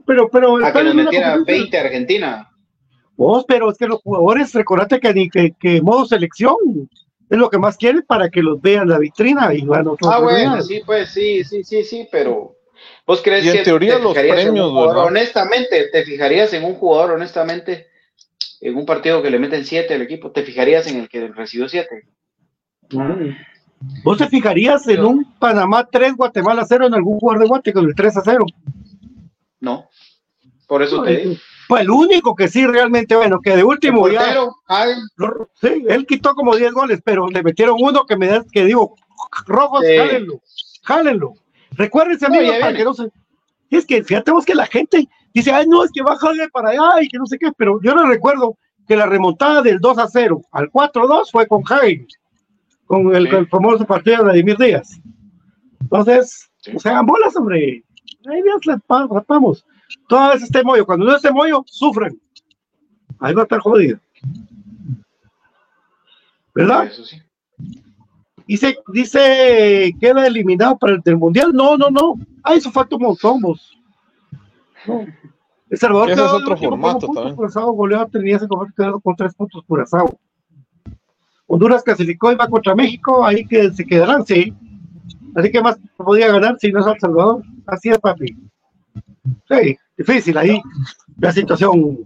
pero 0.06 0.30
pero 0.30 0.66
A 0.66 0.72
que 0.72 0.84
nos 0.86 0.96
metiera 0.96 1.34
competición. 1.34 1.64
20 1.64 1.80
Argentina. 1.80 2.50
Vos, 3.18 3.44
pero 3.46 3.70
es 3.70 3.78
que 3.78 3.88
los 3.88 4.02
jugadores, 4.02 4.54
recordate 4.54 5.02
que, 5.02 5.30
que, 5.30 5.52
que 5.60 5.82
modo 5.82 6.06
selección 6.06 6.56
es 7.34 7.40
lo 7.40 7.50
que 7.50 7.58
más 7.58 7.78
quieren 7.78 8.04
para 8.04 8.30
que 8.30 8.44
los 8.44 8.62
vean 8.62 8.88
la 8.88 9.00
vitrina 9.00 9.54
y 9.54 9.62
van 9.62 9.88
a 9.88 9.92
otras 9.92 10.14
Ah, 10.14 10.20
bueno, 10.20 10.62
sí, 10.62 10.82
pues 10.86 11.10
sí, 11.10 11.44
sí, 11.44 11.64
sí, 11.64 11.84
sí, 11.84 12.08
pero 12.12 12.58
¿vos 13.08 13.22
crees 13.24 13.46
Y 13.46 13.50
en 13.50 13.58
que 13.58 13.64
teoría 13.64 13.98
te 13.98 14.04
los 14.04 14.14
premios, 14.14 14.70
jugador, 14.70 15.08
honestamente, 15.08 15.90
te 15.92 16.04
fijarías 16.04 16.54
en 16.54 16.64
un 16.64 16.76
jugador, 16.76 17.12
honestamente, 17.12 17.88
en 18.62 18.76
un 18.76 18.86
partido 18.86 19.24
que 19.24 19.32
le 19.32 19.40
meten 19.40 19.66
7 19.66 19.94
al 19.94 20.04
equipo, 20.04 20.32
te 20.32 20.44
fijarías 20.44 20.86
en 20.88 21.00
el 21.00 21.10
que 21.10 21.28
recibió 21.28 21.68
7? 21.68 22.08
¿Vos 24.04 24.18
te 24.18 24.28
fijarías 24.28 24.88
en 24.88 25.04
un 25.04 25.34
Panamá 25.40 25.88
3, 25.92 26.16
Guatemala 26.16 26.66
0 26.68 26.86
en 26.88 26.94
algún 26.94 27.20
jugador 27.20 27.42
de 27.42 27.48
Guate 27.48 27.74
con 27.74 27.86
el 27.86 27.96
3 27.96 28.18
a 28.18 28.22
0? 28.24 28.46
No. 29.60 29.90
Por 30.68 30.84
eso 30.84 31.04
te 31.04 31.18
digo. 31.18 31.36
Pues 31.68 31.82
el 31.84 31.90
único 31.92 32.36
que 32.36 32.48
sí 32.48 32.66
realmente, 32.66 33.16
bueno, 33.16 33.40
que 33.42 33.56
de 33.56 33.64
último 33.64 34.08
ya, 34.10 34.20
Portero, 34.20 34.56
lo- 35.16 35.50
sí, 35.62 35.84
él 35.88 36.06
quitó 36.06 36.36
como 36.36 36.56
10 36.56 36.74
goles, 36.74 37.00
pero 37.04 37.30
le 37.30 37.42
metieron 37.44 37.78
uno 37.80 38.06
que 38.06 38.18
me 38.18 38.28
da, 38.28 38.44
que 38.52 38.66
digo, 38.66 38.96
rojos, 39.48 39.84
Sí. 39.86 39.98
jálenlo, 39.98 40.42
jálenlo. 40.84 41.34
Recuérdense, 41.72 42.28
No, 42.28 42.36
amigos, 42.36 42.56
ya 42.56 42.62
para 42.62 42.78
que 42.78 42.84
no 42.84 42.94
se. 42.94 43.10
Es 43.70 43.86
que 43.86 44.04
fíjate 44.04 44.32
vos 44.32 44.46
que 44.46 44.54
la 44.56 44.66
gente 44.68 45.08
dice, 45.34 45.52
ay, 45.52 45.66
no, 45.68 45.84
es 45.84 45.92
que 45.92 46.04
va 46.04 46.18
Javier 46.18 46.50
para 46.52 46.70
allá 46.72 47.02
y 47.02 47.08
que 47.08 47.18
no 47.18 47.26
sé 47.26 47.38
qué, 47.40 47.52
pero 47.58 47.80
yo 47.82 47.96
les 47.96 48.08
recuerdo 48.08 48.56
que 48.88 48.96
la 48.96 49.06
remontada 49.06 49.62
del 49.62 49.80
2 49.80 49.98
a 49.98 50.08
0 50.08 50.42
al 50.52 50.70
4 50.70 51.04
a 51.04 51.08
2 51.08 51.32
fue 51.32 51.48
con 51.48 51.64
Javi, 51.64 52.06
con 52.86 53.16
el, 53.16 53.30
Sí. 53.30 53.36
el 53.38 53.48
famoso 53.48 53.86
partido 53.86 54.18
de 54.18 54.24
Vladimir 54.26 54.58
Díaz. 54.58 55.00
Entonces, 55.82 56.50
o 56.76 56.80
sea, 56.80 57.02
bolas, 57.02 57.36
hombre. 57.36 57.84
Ahí 58.30 58.42
les 58.42 58.82
pa- 58.88 59.08
rapamos. 59.10 59.66
Toda 60.08 60.34
vez 60.34 60.44
este 60.44 60.64
mollo, 60.64 60.86
cuando 60.86 61.06
no 61.06 61.16
esté 61.16 61.32
mollo, 61.32 61.64
sufren. 61.66 62.20
Ahí 63.20 63.34
va 63.34 63.42
a 63.42 63.44
estar 63.44 63.60
jodido. 63.60 64.00
¿Verdad? 66.54 66.86
eso 66.86 67.04
sí. 67.04 67.22
Dice, 68.46 68.78
dice, 68.90 69.96
queda 70.00 70.28
eliminado 70.28 70.78
para 70.78 70.94
el 70.94 71.02
del 71.02 71.18
mundial. 71.18 71.54
No, 71.54 71.78
no, 71.78 71.90
no. 71.90 72.16
Ah, 72.44 72.56
eso 72.56 72.72
falta 72.72 72.96
un 72.96 73.04
montón, 73.04 73.42
vos. 73.42 73.78
No. 74.86 75.06
El 75.70 75.78
Salvador 75.80 76.10
Ese 76.10 76.18
quedó 76.18 76.26
es 76.28 76.44
otro 76.44 76.58
formato 76.58 77.08
también. 77.08 77.36
Curazao 77.36 77.72
goleó 77.72 78.02
a 78.02 78.08
Trinidad 78.08 78.44
y 78.44 78.48
Tobago, 78.48 78.70
quedó 78.76 79.00
con 79.00 79.16
tres 79.16 79.34
puntos 79.34 79.64
Curazao. 79.66 80.20
Honduras 81.48 81.84
clasificó 81.84 82.32
y 82.32 82.36
va 82.36 82.48
contra 82.48 82.76
México, 82.76 83.26
ahí 83.26 83.46
que 83.46 83.72
se 83.72 83.86
quedarán, 83.86 84.26
sí. 84.26 84.54
Así 85.36 85.52
que 85.52 85.62
más 85.62 85.80
podía 85.98 86.32
ganar 86.32 86.58
si 86.60 86.72
no 86.72 86.82
es 86.82 86.86
El 86.86 87.00
Salvador. 87.00 87.44
Así 87.66 87.90
es, 87.90 87.98
papi. 87.98 88.36
Sí, 89.50 89.78
difícil 89.98 90.38
ahí 90.38 90.62
la 91.20 91.32
situación. 91.32 92.00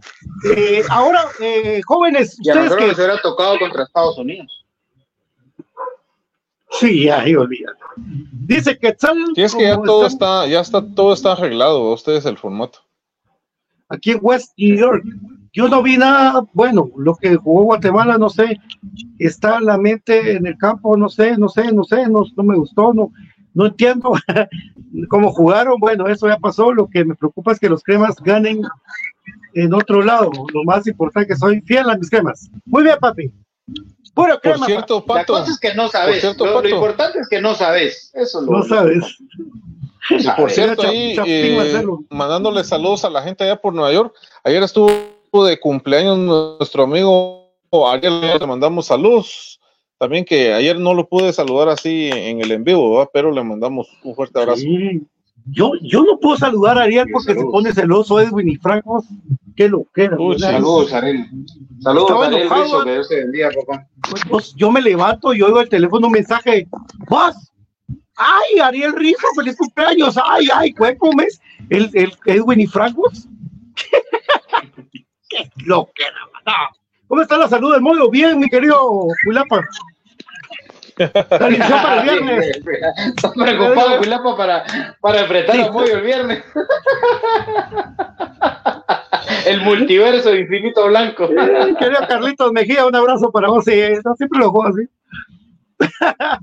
Eh, 0.55 0.83
ahora, 0.89 1.25
eh, 1.39 1.81
jóvenes, 1.85 2.37
Y 2.41 2.49
a 2.49 2.53
ustedes 2.53 2.75
que 2.75 2.87
nos 2.87 2.97
hubiera 2.97 3.21
tocado 3.21 3.57
contra 3.59 3.83
Estados 3.83 4.17
Unidos. 4.17 4.65
Sí, 6.71 7.09
ahí 7.09 7.35
olvídalo. 7.35 7.77
Dice 7.95 8.77
que 8.77 8.93
tal 8.93 9.17
Sí, 9.35 9.41
es 9.41 9.55
que 9.55 9.63
ya 9.63 9.81
todo 9.81 10.05
están 10.05 10.43
está, 10.43 10.47
ya 10.47 10.59
está, 10.59 10.85
todo 10.95 11.13
está 11.13 11.31
arreglado, 11.31 11.91
ustedes 11.93 12.25
el 12.25 12.37
formato. 12.37 12.79
aquí 13.89 14.11
en 14.11 14.19
West 14.21 14.53
New 14.57 14.77
York. 14.77 15.03
Yo 15.53 15.67
no 15.67 15.81
vi 15.81 15.97
nada, 15.97 16.45
bueno, 16.53 16.91
lo 16.97 17.15
que 17.15 17.35
jugó 17.35 17.63
Guatemala, 17.63 18.17
no 18.19 18.29
sé, 18.29 18.59
está 19.17 19.57
en 19.57 19.65
la 19.65 19.77
mente 19.77 20.33
en 20.33 20.45
el 20.45 20.55
campo, 20.57 20.95
no 20.95 21.09
sé, 21.09 21.35
no 21.35 21.49
sé, 21.49 21.71
no 21.71 21.83
sé, 21.83 22.07
no, 22.07 22.23
no 22.35 22.43
me 22.43 22.57
gustó, 22.57 22.93
no, 22.93 23.11
no 23.53 23.67
entiendo 23.67 24.13
cómo 25.09 25.31
jugaron, 25.31 25.79
bueno, 25.79 26.07
eso 26.07 26.27
ya 26.27 26.37
pasó, 26.37 26.71
lo 26.71 26.87
que 26.87 27.05
me 27.05 27.15
preocupa 27.15 27.51
es 27.51 27.59
que 27.59 27.69
los 27.69 27.83
cremas 27.83 28.15
ganen 28.17 28.61
en 29.53 29.73
otro 29.73 30.01
lado, 30.01 30.31
lo 30.53 30.63
más 30.63 30.85
importante 30.87 31.29
que 31.29 31.35
soy 31.35 31.61
fiel 31.61 31.89
a 31.89 31.97
mis 31.97 32.09
cremas. 32.09 32.49
Muy 32.65 32.83
bien, 32.83 32.97
papi. 32.99 33.31
Puro 34.13 34.33
Por 34.33 34.41
crema, 34.41 34.65
cierto, 34.65 35.03
La 35.07 35.13
Pato, 35.13 35.33
cosa 35.33 35.51
es 35.51 35.59
que 35.59 35.75
no 35.75 35.89
sabes. 35.89 36.15
Por 36.15 36.21
cierto, 36.21 36.61
lo, 36.61 36.69
importante 36.69 37.19
es 37.19 37.27
que 37.29 37.41
no 37.41 37.53
sabes. 37.53 38.11
Eso 38.13 38.39
es 38.39 38.45
lo 38.45 38.51
no 38.51 38.63
sabes. 38.63 39.17
por 40.37 40.49
cierto, 40.49 40.87
ahí 40.87 41.15
eh, 41.25 41.83
mandándole 42.09 42.63
saludos 42.63 43.05
a 43.05 43.09
la 43.09 43.21
gente 43.21 43.43
allá 43.43 43.57
por 43.57 43.73
Nueva 43.73 43.91
York. 43.91 44.15
Ayer 44.43 44.63
estuvo 44.63 44.89
de 45.45 45.59
cumpleaños 45.59 46.17
nuestro 46.17 46.83
amigo 46.83 47.51
Ariel, 47.71 48.21
le 48.39 48.47
mandamos 48.47 48.87
saludos. 48.87 49.59
También 49.97 50.25
que 50.25 50.53
ayer 50.53 50.79
no 50.79 50.93
lo 50.93 51.07
pude 51.07 51.33
saludar 51.33 51.69
así 51.69 52.09
en 52.13 52.41
el 52.41 52.51
en 52.51 52.63
vivo, 52.63 52.91
¿verdad? 52.91 53.09
pero 53.11 53.31
le 53.31 53.43
mandamos 53.43 53.87
un 54.03 54.15
fuerte 54.15 54.39
abrazo. 54.39 54.61
Sí. 54.61 55.01
Yo, 55.49 55.71
yo 55.81 56.03
no 56.03 56.19
puedo 56.19 56.35
saludar 56.35 56.77
a 56.77 56.83
Ariel 56.83 57.07
porque 57.11 57.33
se 57.33 57.43
pone 57.45 57.73
celoso 57.73 58.19
Edwin 58.19 58.49
y 58.49 58.57
Franco. 58.57 59.03
Qué 59.55 59.69
lo 59.69 59.85
que 59.93 60.03
era. 60.03 60.17
Saludos, 60.37 60.93
Ariel. 60.93 61.25
Saludos, 61.79 62.09
Estaba 62.09 62.27
Ariel 62.27 62.47
¿eh? 62.47 62.83
que 62.83 62.91
Dios 62.91 63.09
te 63.09 63.15
bendiga, 63.15 63.49
papá. 63.51 63.87
Pues, 64.29 64.53
yo 64.55 64.71
me 64.71 64.81
levanto 64.81 65.33
y 65.33 65.41
oigo 65.41 65.61
el 65.61 65.69
teléfono 65.69 66.07
un 66.07 66.13
mensaje. 66.13 66.67
¡Vos! 67.09 67.53
¡Ay, 68.15 68.59
Ariel 68.59 68.93
Rizzo, 68.93 69.27
feliz 69.35 69.55
cumpleaños! 69.55 70.17
¡Ay, 70.23 70.47
ay, 70.53 70.73
¿cuál 70.73 70.97
comes? 70.97 71.39
¿El, 71.69 71.89
el 71.93 72.13
Edwin 72.25 72.61
y 72.61 72.67
Francos? 72.67 73.27
¡Qué 75.29 75.49
lo 75.65 75.89
que 75.95 76.03
era! 76.03 76.13
no. 76.45 76.86
¿Cómo 77.07 77.21
está 77.21 77.37
la 77.37 77.47
salud 77.47 77.71
del 77.73 77.81
modo? 77.81 78.09
Bien, 78.09 78.37
mi 78.37 78.49
querido 78.49 79.07
Julapa. 79.23 79.61
La 80.97 81.11
para 81.13 82.01
el 82.01 82.03
viernes. 82.03 82.59
Está 83.15 83.31
preocupado, 83.31 84.01
Pilapa, 84.01 84.35
para, 84.35 84.65
para 84.99 85.21
enfrentar 85.21 85.57
a 85.59 85.71
Moyo 85.71 85.97
el 85.97 86.03
viernes. 86.03 86.43
el 89.45 89.61
multiverso 89.61 90.31
de 90.31 90.41
infinito 90.41 90.87
blanco. 90.87 91.29
Querido 91.29 92.07
Carlitos 92.07 92.51
Mejía, 92.51 92.87
un 92.87 92.95
abrazo 92.95 93.31
para 93.31 93.49
vos. 93.49 93.63
Sí, 93.63 93.79
siempre 94.17 94.39
lo 94.39 94.49
juego 94.51 94.69
así. 94.69 94.89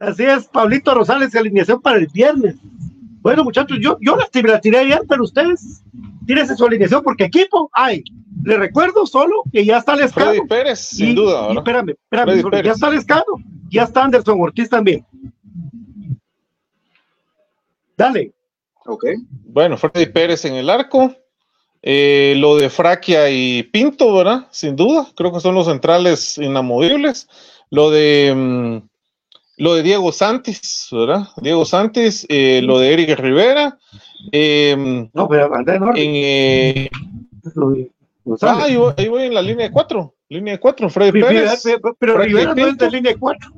así 0.00 0.24
es, 0.24 0.48
Pablito 0.48 0.92
Rosales, 0.92 1.32
alineación 1.36 1.80
para 1.80 1.98
el 1.98 2.08
viernes. 2.08 2.56
Bueno, 3.24 3.42
muchachos, 3.42 3.78
yo, 3.80 3.96
yo 4.00 4.16
la, 4.16 4.28
la 4.52 4.60
tiré 4.60 4.78
ayer, 4.80 5.00
pero 5.08 5.24
ustedes 5.24 5.82
tírense 6.26 6.54
su 6.56 6.64
alineación 6.66 7.02
porque 7.02 7.24
equipo 7.24 7.70
hay. 7.72 8.04
Le 8.44 8.58
recuerdo 8.58 9.06
solo 9.06 9.42
que 9.50 9.64
ya 9.64 9.78
está 9.78 9.96
Lescano. 9.96 10.32
Freddy 10.32 10.46
Pérez, 10.46 10.78
sin 10.78 11.08
Y- 11.08 11.14
duda, 11.14 11.50
espérame, 11.52 11.90
espérame, 11.90 12.40
solo, 12.42 12.50
ya 12.56 12.62
Pérez. 12.62 12.74
está 12.74 12.90
Lescano, 12.90 13.24
ya 13.70 13.82
está 13.84 14.04
Anderson 14.04 14.38
Ortiz 14.40 14.68
también. 14.68 15.04
Dale. 17.96 18.32
Ok. 18.86 19.04
Bueno, 19.46 19.76
Freddy 19.78 20.06
Pérez 20.06 20.44
en 20.44 20.54
el 20.54 20.68
arco. 20.68 21.14
Eh, 21.86 22.34
lo 22.38 22.56
de 22.56 22.70
Fraquia 22.70 23.28
y 23.30 23.62
Pinto, 23.62 24.14
¿verdad? 24.14 24.46
Sin 24.50 24.74
duda, 24.74 25.06
creo 25.14 25.32
que 25.32 25.40
son 25.40 25.54
los 25.54 25.66
centrales 25.66 26.38
inamovibles. 26.38 27.28
Lo 27.70 27.90
de 27.90 28.32
mm, 28.34 28.88
lo 29.56 29.74
de 29.74 29.82
Diego 29.82 30.10
Santis, 30.12 30.88
¿verdad? 30.92 31.28
Diego 31.40 31.64
Santis, 31.64 32.26
eh, 32.28 32.60
lo 32.62 32.78
de 32.78 32.92
Eric 32.92 33.18
Rivera. 33.18 33.78
eh, 34.32 35.08
No, 35.12 35.28
pero 35.28 35.54
anda 35.54 35.74
en 35.76 35.82
orden. 35.82 36.02
en, 36.02 36.10
eh, 36.14 36.90
de 37.44 38.36
ah, 38.42 38.62
ahí 38.64 38.76
voy, 38.76 38.92
ahí 38.96 39.08
voy 39.08 39.22
en 39.24 39.34
la 39.34 39.42
línea 39.42 39.66
de 39.66 39.72
cuatro. 39.72 40.14
Línea 40.28 40.54
de 40.54 40.60
cuatro, 40.60 40.88
Freddy 40.88 41.20
Pérez. 41.20 41.62
pero- 41.98 42.18
Rivera 42.18 42.54
no 42.54 42.62
es 42.62 42.68
Pinto. 42.68 42.84
de 42.86 42.90
línea 42.90 43.14
4. 43.18 43.50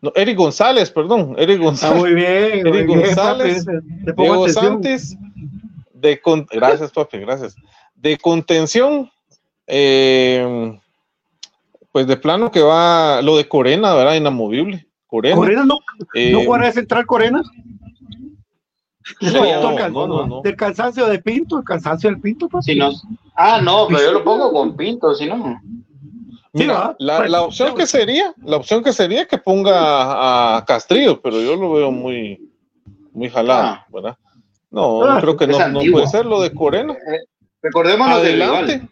No, 0.00 0.10
Eric 0.16 0.36
González, 0.36 0.90
perdón. 0.90 1.36
Eric 1.38 1.58
Ah, 1.60 1.64
González. 1.64 2.00
muy 2.00 2.14
bien. 2.14 2.66
Eric 2.66 2.86
muy 2.88 2.96
bien, 2.96 2.98
González, 3.00 3.64
papi, 3.64 4.12
Diego 4.16 4.42
atención. 4.42 4.64
Santis, 4.82 5.16
de 5.94 6.20
con- 6.20 6.46
gracias, 6.50 6.90
papi, 6.90 7.18
gracias. 7.18 7.54
De 7.94 8.16
contención, 8.18 9.08
eh, 9.68 10.76
pues 11.92 12.06
de 12.06 12.16
plano 12.16 12.50
que 12.50 12.62
va 12.62 13.20
lo 13.22 13.36
de 13.36 13.46
Corena, 13.48 13.94
¿verdad? 13.94 14.14
Inamovible. 14.14 14.86
Corena. 15.06 15.36
Corena 15.36 15.64
no, 15.66 15.78
eh, 16.14 16.32
no 16.32 16.40
jugará 16.44 16.66
de 16.66 16.72
central 16.72 17.06
Corena. 17.06 17.42
no, 19.20 19.30
Del 19.30 19.92
no, 19.92 20.26
no. 20.26 20.40
Del 20.42 20.56
cansancio 20.56 21.06
de 21.06 21.18
Pinto, 21.18 21.58
el 21.58 21.64
cansancio 21.64 22.08
del 22.10 22.20
Pinto, 22.20 22.48
papi. 22.48 22.64
Si. 22.64 22.80
Ah, 23.36 23.60
no, 23.62 23.86
pero 23.88 24.00
yo 24.02 24.12
lo 24.12 24.24
pongo 24.24 24.52
con 24.52 24.76
Pinto, 24.76 25.14
si 25.14 25.26
no. 25.26 25.60
Mira, 26.54 26.94
la, 26.98 27.28
la 27.28 27.42
opción 27.42 27.74
que 27.74 27.86
sería, 27.86 28.34
la 28.44 28.56
opción 28.58 28.82
que 28.84 28.92
sería 28.92 29.26
que 29.26 29.38
ponga 29.38 30.56
a 30.58 30.64
Castrillo, 30.64 31.20
pero 31.20 31.40
yo 31.40 31.56
lo 31.56 31.72
veo 31.72 31.90
muy, 31.90 32.50
muy 33.12 33.28
jalado, 33.30 33.62
Ah. 33.62 33.86
¿verdad? 33.90 34.16
No, 34.70 35.02
Ah, 35.04 35.18
creo 35.20 35.36
que 35.36 35.46
no, 35.46 35.58
puede 35.90 36.06
ser 36.08 36.26
lo 36.26 36.40
de 36.40 36.52
Corena. 36.52 36.94
Recordémonos 37.62 38.22
del 38.22 38.40
Adelante. 38.42 38.74
rival. 38.74 38.90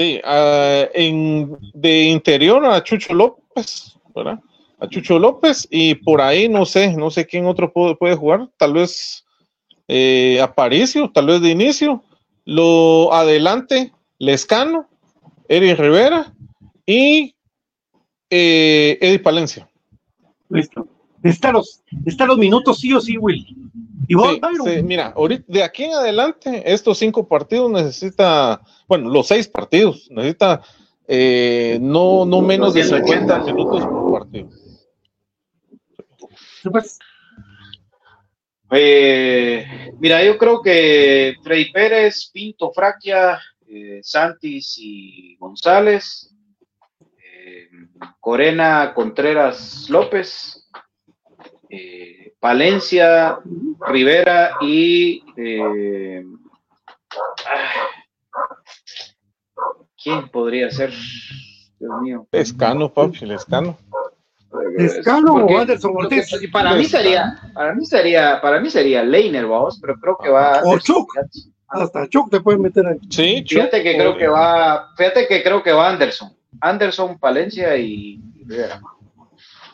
Sí, 0.00 0.18
ah, 0.24 0.88
en, 0.94 1.58
de 1.74 2.04
interior 2.04 2.64
a 2.64 2.82
Chucho 2.82 3.12
López, 3.12 3.98
¿verdad? 4.14 4.40
A 4.78 4.88
Chucho 4.88 5.18
López 5.18 5.68
y 5.70 5.94
por 5.94 6.22
ahí 6.22 6.48
no 6.48 6.64
sé, 6.64 6.96
no 6.96 7.10
sé 7.10 7.26
quién 7.26 7.44
otro 7.44 7.70
puede, 7.70 8.16
jugar, 8.16 8.48
tal 8.56 8.72
vez 8.72 9.26
eh, 9.88 10.40
Aparicio, 10.40 11.10
tal 11.12 11.26
vez 11.26 11.42
de 11.42 11.50
inicio, 11.50 12.02
Lo 12.46 13.12
adelante, 13.12 13.92
Lescano, 14.18 14.88
Eric 15.48 15.78
Rivera 15.78 16.32
y 16.86 17.34
eh, 18.30 18.96
Eddie 19.02 19.18
Palencia. 19.18 19.68
Listo. 20.48 20.88
Está 21.22 21.52
los, 21.52 21.82
está 22.06 22.24
los 22.24 22.38
minutos 22.38 22.78
sí 22.78 22.94
o 22.94 23.02
sí, 23.02 23.18
Will. 23.18 23.44
Y 24.08 24.14
vos, 24.14 24.38
Sí, 24.64 24.76
sí, 24.76 24.82
mira, 24.82 25.12
ahorita, 25.16 25.44
de 25.46 25.62
aquí 25.62 25.84
en 25.84 25.94
adelante, 25.94 26.62
estos 26.72 26.98
cinco 26.98 27.28
partidos 27.28 27.70
necesita, 27.70 28.60
bueno, 28.88 29.10
los 29.10 29.26
seis 29.26 29.46
partidos, 29.48 30.08
necesita 30.10 30.62
eh, 31.06 31.78
no, 31.80 32.24
no 32.24 32.40
menos 32.40 32.74
de 32.74 32.84
50 32.84 33.40
minutos 33.40 33.84
por 33.84 34.12
partido. 34.12 34.48
Eh, 38.72 39.66
mira, 39.98 40.24
yo 40.24 40.38
creo 40.38 40.62
que 40.62 41.34
Freddy 41.42 41.72
Pérez, 41.72 42.30
Pinto, 42.32 42.70
Fraquia, 42.72 43.40
eh, 43.66 43.98
Santis 44.02 44.76
y 44.78 45.36
González, 45.36 46.32
eh, 47.00 47.68
Corena, 48.20 48.92
Contreras, 48.94 49.90
López, 49.90 50.70
eh, 51.68 52.19
Palencia, 52.40 53.38
Rivera 53.86 54.56
y 54.62 55.22
eh, 55.36 56.24
¿quién 60.02 60.28
podría 60.30 60.70
ser? 60.70 60.90
Dios 61.78 61.92
mío. 62.02 62.26
Lescano, 62.32 62.88
papi. 62.92 63.26
Lescano 63.26 63.76
Porque- 64.50 65.54
o 65.54 65.58
Anderson 65.58 65.92
Ortiz. 65.94 66.30
para 66.52 66.74
mí 66.74 66.84
sería, 66.86 67.38
para 67.54 67.74
mí 67.74 67.84
sería, 67.84 68.40
para 68.40 68.58
mí 68.60 68.70
sería 68.70 69.02
Leiner, 69.02 69.46
vamos, 69.46 69.78
pero 69.80 69.94
creo 70.00 70.16
que 70.18 70.30
va. 70.30 70.62
O 70.64 70.78
Chuck. 70.78 71.12
Hasta 71.68 72.08
Chuck 72.08 72.30
te 72.30 72.40
pueden 72.40 72.62
meter 72.62 72.84
ahí. 72.86 72.98
Sí, 73.10 73.44
Fíjate 73.46 73.82
que 73.82 73.96
creo 73.96 74.16
que 74.16 74.26
va, 74.26 74.88
fíjate 74.96 75.28
que 75.28 75.42
creo 75.42 75.62
que 75.62 75.72
va 75.72 75.90
Anderson, 75.90 76.34
Anderson, 76.60 77.18
Palencia 77.18 77.76
y 77.76 78.20
Rivera. 78.44 78.80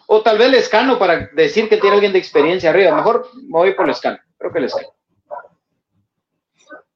O 0.06 0.22
tal 0.22 0.38
vez 0.38 0.50
Lescano 0.50 0.98
para 0.98 1.28
decir 1.34 1.68
que 1.68 1.78
tiene 1.78 1.94
alguien 1.94 2.12
de 2.12 2.18
experiencia 2.18 2.70
arriba. 2.70 2.94
Mejor 2.94 3.28
me 3.34 3.58
voy 3.58 3.74
por 3.74 3.86
Lescano. 3.86 4.18
Creo 4.38 4.52
que 4.52 4.60
Lescano. 4.60 4.88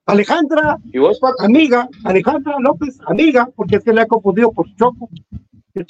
Alejandra, 0.07 0.79
¿Y 0.93 0.99
vos, 0.99 1.21
Pato? 1.21 1.45
amiga, 1.45 1.89
Alejandra 2.05 2.57
López, 2.59 2.99
amiga, 3.07 3.49
porque 3.55 3.77
es 3.77 3.85
que 3.85 3.93
le 3.93 4.01
ha 4.01 4.07
confundido 4.07 4.51
por 4.51 4.67
Choco. 4.75 5.09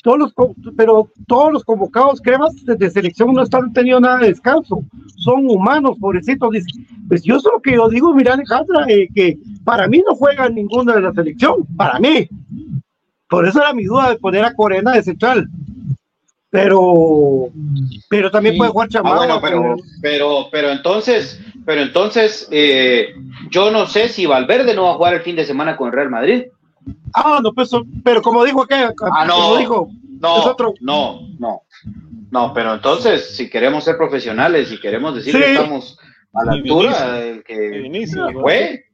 Todos 0.03 0.19
los, 0.19 0.35
pero 0.77 1.11
todos 1.27 1.53
los 1.55 1.65
convocados 1.65 2.21
cremas 2.21 2.55
de 2.67 2.91
selección 2.91 3.33
no 3.33 3.43
están 3.43 3.73
teniendo 3.73 4.01
nada 4.01 4.19
de 4.19 4.29
descanso. 4.29 4.85
Son 5.17 5.49
humanos, 5.49 5.97
pobrecitos. 5.99 6.51
Dice, 6.51 6.69
pues 7.09 7.23
yo 7.23 7.41
solo 7.41 7.61
que 7.61 7.73
yo 7.73 7.89
digo, 7.89 8.15
mira 8.15 8.35
Alejandra, 8.35 8.85
eh, 8.89 9.09
que 9.15 9.39
para 9.65 9.89
mí 9.89 10.03
no 10.07 10.15
juega 10.15 10.51
ninguna 10.51 10.97
de 10.97 11.01
la 11.01 11.13
selección, 11.15 11.67
para 11.77 11.99
mí. 11.99 12.29
Por 13.29 13.47
eso 13.49 13.61
era 13.61 13.73
mi 13.73 13.85
duda 13.85 14.11
de 14.11 14.19
poner 14.19 14.45
a 14.45 14.53
Corena 14.53 14.93
de 14.93 15.03
central. 15.03 15.49
Pero, 16.51 17.49
pero 18.09 18.31
también 18.31 18.55
Sí. 18.55 18.59
puede 18.59 18.71
jugar 18.73 18.89
Ah, 18.89 18.93
Chamagua. 18.93 19.19
bueno, 19.19 19.41
pero, 19.41 19.77
pero, 20.03 20.49
pero 20.51 20.71
entonces, 20.71 21.41
pero 21.65 21.81
entonces, 21.83 22.49
eh, 22.51 23.15
yo 23.51 23.71
no 23.71 23.87
sé 23.87 24.09
si 24.09 24.27
Valverde 24.27 24.75
no 24.75 24.85
va 24.85 24.91
a 24.91 24.95
jugar 24.95 25.15
el 25.15 25.23
fin 25.23 25.37
de 25.37 25.45
semana 25.45 25.77
con 25.77 25.87
el 25.89 25.93
Real 25.95 26.11
Madrid. 26.11 26.45
Ah, 27.15 27.39
no, 27.43 27.53
pues, 27.53 27.71
pero 28.03 28.21
como 28.21 28.45
dijo 28.45 28.63
aquella, 28.63 28.93
Ah, 29.13 29.25
no. 29.27 29.35
como 29.35 29.57
dijo, 29.59 29.89
No, 30.21 30.39
Es 30.41 30.47
otro. 30.47 30.75
no, 30.81 31.21
no. 31.39 31.63
No, 32.31 32.53
pero 32.53 32.75
entonces, 32.75 33.37
si 33.37 33.49
queremos 33.49 33.85
ser 33.85 33.97
profesionales, 33.97 34.69
si 34.69 34.79
queremos 34.79 35.15
decir 35.15 35.33
Sí. 35.35 35.41
que 35.41 35.53
estamos 35.53 35.99
a 36.35 36.45
la 36.45 36.53
altura 36.53 37.13
del 37.13 37.43
que, 37.43 38.31
fue. 38.41 38.85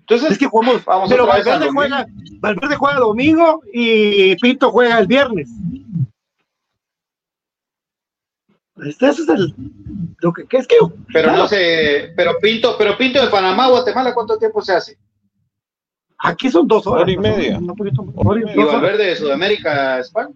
Entonces, 0.00 0.32
es 0.32 0.38
que 0.38 0.46
jugamos, 0.46 0.84
vamos 0.84 1.08
pero 1.08 1.26
Valverde 1.26 1.70
juega, 1.72 2.04
Valverde 2.40 2.76
juega 2.76 2.98
domingo 2.98 3.62
y 3.72 4.36
Pinto 4.36 4.70
juega 4.70 4.98
el 4.98 5.06
viernes. 5.06 5.48
Este 8.76 9.08
es 9.08 9.28
el, 9.28 9.54
lo 10.20 10.32
que, 10.32 10.46
que 10.46 10.56
es 10.56 10.66
que 10.66 10.76
Pero 11.12 11.28
claro, 11.28 11.36
no 11.42 11.48
sé, 11.48 12.12
pero 12.16 12.38
Pinto, 12.40 12.74
pero 12.76 12.96
Pinto 12.98 13.22
de 13.22 13.30
Panamá, 13.30 13.68
Guatemala, 13.68 14.12
¿cuánto 14.14 14.36
tiempo 14.38 14.60
se 14.62 14.72
hace? 14.74 14.98
aquí 16.18 16.50
son 16.50 16.66
dos 16.66 16.86
horas. 16.86 17.02
Hora 17.02 17.12
y 17.12 17.18
media. 17.18 17.58
Un 17.58 17.66
poquito 17.68 18.02
más, 18.02 18.14
Hora 18.16 18.40
hora 18.42 18.52
y. 18.52 18.64
Valverde 18.64 19.06
de 19.06 19.16
Sudamérica, 19.16 19.98
España. 20.00 20.30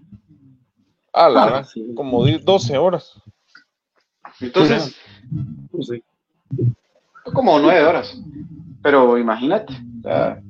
Ah, 1.12 1.28
la 1.30 1.42
Ah, 1.42 1.44
verdad, 1.46 1.66
sí. 1.72 1.86
como 1.96 2.24
di- 2.24 2.38
12 2.38 2.76
horas. 2.78 3.20
Entonces, 4.40 4.94
Pues 5.70 5.86
sí. 5.88 6.02
como 7.32 7.58
nueve 7.58 7.84
horas. 7.84 8.16
Pero 8.82 9.18
imagínate. 9.18 9.72
o 9.72 10.02
sea, 10.02 10.42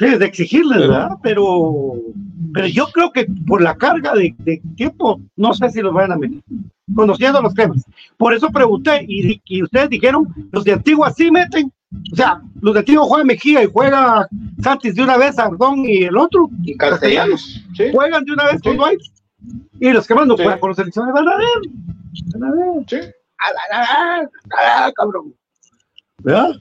De 0.00 0.24
exigirles, 0.24 0.78
¿verdad? 0.80 1.10
Pero, 1.22 1.92
pero 2.54 2.66
yo 2.66 2.86
creo 2.88 3.12
que 3.12 3.26
por 3.46 3.60
la 3.60 3.76
carga 3.76 4.14
de, 4.14 4.34
de 4.38 4.60
tiempo, 4.74 5.20
no 5.36 5.52
sé 5.52 5.68
si 5.70 5.80
los 5.82 5.92
van 5.92 6.10
a 6.12 6.16
meter, 6.16 6.40
conociendo 6.94 7.42
los 7.42 7.52
temas. 7.54 7.84
Por 8.16 8.32
eso 8.32 8.48
pregunté, 8.50 9.04
y, 9.06 9.40
y 9.44 9.62
ustedes 9.62 9.90
dijeron, 9.90 10.26
los 10.52 10.64
de 10.64 10.72
Antigua 10.72 11.10
sí 11.12 11.30
meten. 11.30 11.70
O 12.12 12.16
sea, 12.16 12.40
los 12.62 12.72
de 12.72 12.80
Antigua 12.80 13.04
juegan 13.04 13.26
Mejía 13.26 13.62
y 13.62 13.70
juega 13.70 14.26
Santis 14.62 14.94
de 14.94 15.02
una 15.02 15.18
vez, 15.18 15.38
Ardón 15.38 15.84
y 15.84 16.04
el 16.04 16.16
otro. 16.16 16.48
y 16.62 16.76
castellanos, 16.76 17.62
¿sí? 17.76 17.84
Juegan 17.92 18.24
de 18.24 18.32
una 18.32 18.44
vez 18.44 18.62
con 18.62 18.72
Sí. 18.72 18.78
Dwight. 18.78 19.00
Y 19.80 19.90
los 19.90 20.06
que 20.06 20.14
más 20.14 20.26
no 20.26 20.36
Sí. 20.36 20.42
juegan 20.44 20.60
con 20.60 20.68
los 20.68 20.76
selecciones 20.76 21.12
van 21.12 21.28
a 21.28 21.36
ver. 21.36 21.46
Van 22.38 22.44
a 22.44 22.54
ver. 22.54 22.84
Sí. 22.88 22.96
A 22.96 23.00
ver, 23.02 23.12
a 23.72 24.18
ver, 24.18 24.30
a 24.78 24.84
ver, 24.86 24.94
cabrón. 24.94 25.34
¿Verdad? 26.22 26.52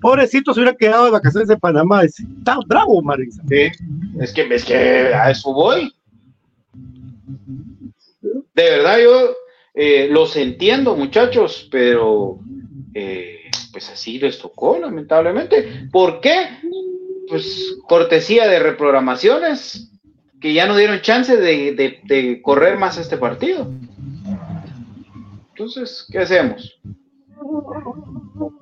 Pobrecito 0.00 0.52
se 0.54 0.60
hubiera 0.60 0.76
quedado 0.76 1.06
de 1.06 1.10
vacaciones 1.10 1.50
en 1.50 1.58
Panamá. 1.58 2.02
Está 2.04 2.58
bravo, 2.66 3.02
Marisa. 3.02 3.42
Sí, 3.48 3.68
es 4.20 4.32
que, 4.32 4.54
es 4.54 4.64
que 4.64 4.76
a 5.14 5.30
eso 5.30 5.52
voy. 5.52 5.92
De 8.20 8.62
verdad, 8.70 8.98
yo 9.02 9.34
eh, 9.74 10.08
los 10.10 10.36
entiendo, 10.36 10.96
muchachos, 10.96 11.68
pero 11.70 12.38
eh, 12.94 13.42
pues 13.72 13.88
así 13.90 14.18
les 14.18 14.38
tocó, 14.38 14.78
lamentablemente. 14.78 15.88
¿Por 15.92 16.20
qué? 16.20 16.46
Pues 17.28 17.76
cortesía 17.86 18.48
de 18.48 18.58
reprogramaciones 18.58 19.90
que 20.40 20.52
ya 20.54 20.66
no 20.66 20.76
dieron 20.76 21.00
chance 21.00 21.36
de- 21.36 22.00
de 22.04 22.42
correr 22.42 22.78
más 22.78 22.96
este 22.98 23.16
partido. 23.16 23.70
Entonces, 25.50 26.06
¿qué 26.10 26.18
hacemos? 26.18 26.78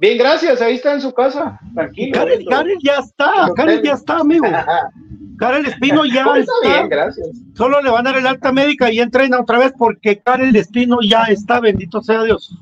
Bien, 0.00 0.18
gracias, 0.18 0.60
ahí 0.60 0.74
está 0.76 0.94
en 0.94 1.00
su 1.00 1.12
casa, 1.12 1.58
tranquilo. 1.74 2.12
Karel, 2.12 2.44
Karel 2.48 2.78
ya 2.82 2.94
está, 2.96 3.50
Karel 3.54 3.82
ya 3.82 3.92
está, 3.92 4.18
amigo. 4.18 4.46
Karel 5.38 5.66
Espino 5.66 6.06
ya 6.06 6.22
Está 6.22 6.38
está. 6.38 6.68
bien, 6.68 6.88
gracias. 6.88 7.28
Solo 7.54 7.82
le 7.82 7.90
van 7.90 8.06
a 8.06 8.10
dar 8.10 8.18
el 8.20 8.26
alta 8.26 8.52
médica 8.52 8.90
y 8.90 9.00
entrena 9.00 9.40
otra 9.40 9.58
vez 9.58 9.72
porque 9.76 10.18
Karel 10.18 10.56
Espino 10.56 10.98
ya 11.06 11.24
está, 11.24 11.60
bendito 11.60 12.00
sea 12.02 12.22
Dios. 12.24 12.56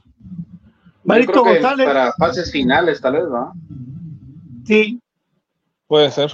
Marito 1.04 1.44
González, 1.44 1.86
Para 1.86 2.12
fases 2.14 2.50
finales, 2.50 3.00
tal 3.00 3.12
vez, 3.14 3.24
¿va? 3.24 3.52
sí. 4.64 5.00
Puede 5.86 6.10
ser. 6.10 6.30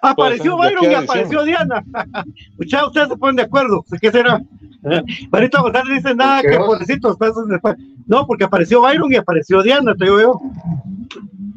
Apareció 0.00 0.56
Puede 0.56 0.70
ser, 0.70 0.80
de 0.80 0.86
Byron 0.88 0.90
y 0.90 1.04
apareció 1.04 1.44
Diana. 1.44 1.84
Muchachos, 2.58 2.88
ustedes 2.88 3.08
se 3.10 3.16
ponen 3.16 3.36
de 3.36 3.42
acuerdo. 3.42 3.84
¿Qué 4.00 4.10
será? 4.10 4.40
Marito 5.30 5.62
González 5.62 5.96
dice 5.96 6.14
nada 6.14 6.42
¿Por 6.42 6.78
qué 6.78 6.98
que 7.00 7.00
después. 7.48 7.76
No, 8.06 8.26
porque 8.26 8.44
apareció 8.44 8.80
Byron 8.82 9.12
y 9.12 9.16
apareció 9.16 9.62
Diana, 9.62 9.94
te 9.94 10.04
digo 10.04 10.20
yo. 10.20 10.40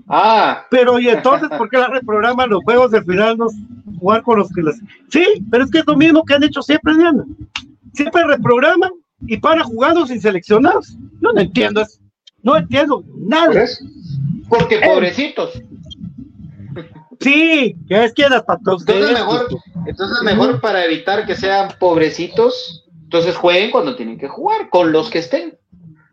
Ah, 0.08 0.66
Pero 0.72 1.00
y 1.00 1.10
entonces, 1.10 1.50
¿por 1.58 1.70
qué 1.70 1.78
la 1.78 1.88
reprograman 1.88 2.50
los 2.50 2.64
juegos 2.64 2.92
del 2.92 3.04
final? 3.06 3.38
No 3.38 3.48
jugar 4.00 4.24
con 4.24 4.40
los 4.40 4.50
que 4.50 4.64
las. 4.64 4.80
Sí, 5.10 5.26
pero 5.52 5.66
es 5.66 5.72
que 5.72 5.80
es 5.80 5.88
lo 5.88 5.96
mismo 5.96 6.24
que 6.24 6.34
han 6.34 6.44
hecho 6.44 6.62
siempre, 6.62 6.96
Diana. 6.96 7.26
Siempre 7.94 8.24
reprograman 8.26 8.92
y 9.22 9.38
para 9.38 9.64
jugando 9.64 10.08
sin 10.08 10.22
seleccionados. 10.22 10.98
Yo 11.22 11.34
no 11.34 11.40
entiendo 11.40 11.82
eso. 11.82 12.00
No 12.42 12.58
entiendo 12.58 13.04
nada. 13.16 13.66
Porque 14.48 14.80
pobrecitos. 14.80 15.62
Sí, 17.20 17.76
que 17.88 18.06
es 18.06 18.14
que 18.14 18.30
las 18.30 18.44
patos. 18.44 18.84
Entonces 18.88 19.12
mejor, 19.12 19.48
entonces 19.86 20.24
mejor 20.24 20.62
para 20.62 20.86
evitar 20.86 21.26
que 21.26 21.36
sean 21.36 21.70
pobrecitos, 21.78 22.89
entonces 23.10 23.36
jueguen 23.36 23.72
cuando 23.72 23.96
tienen 23.96 24.20
que 24.20 24.28
jugar, 24.28 24.70
con 24.70 24.92
los 24.92 25.10
que 25.10 25.18
estén. 25.18 25.58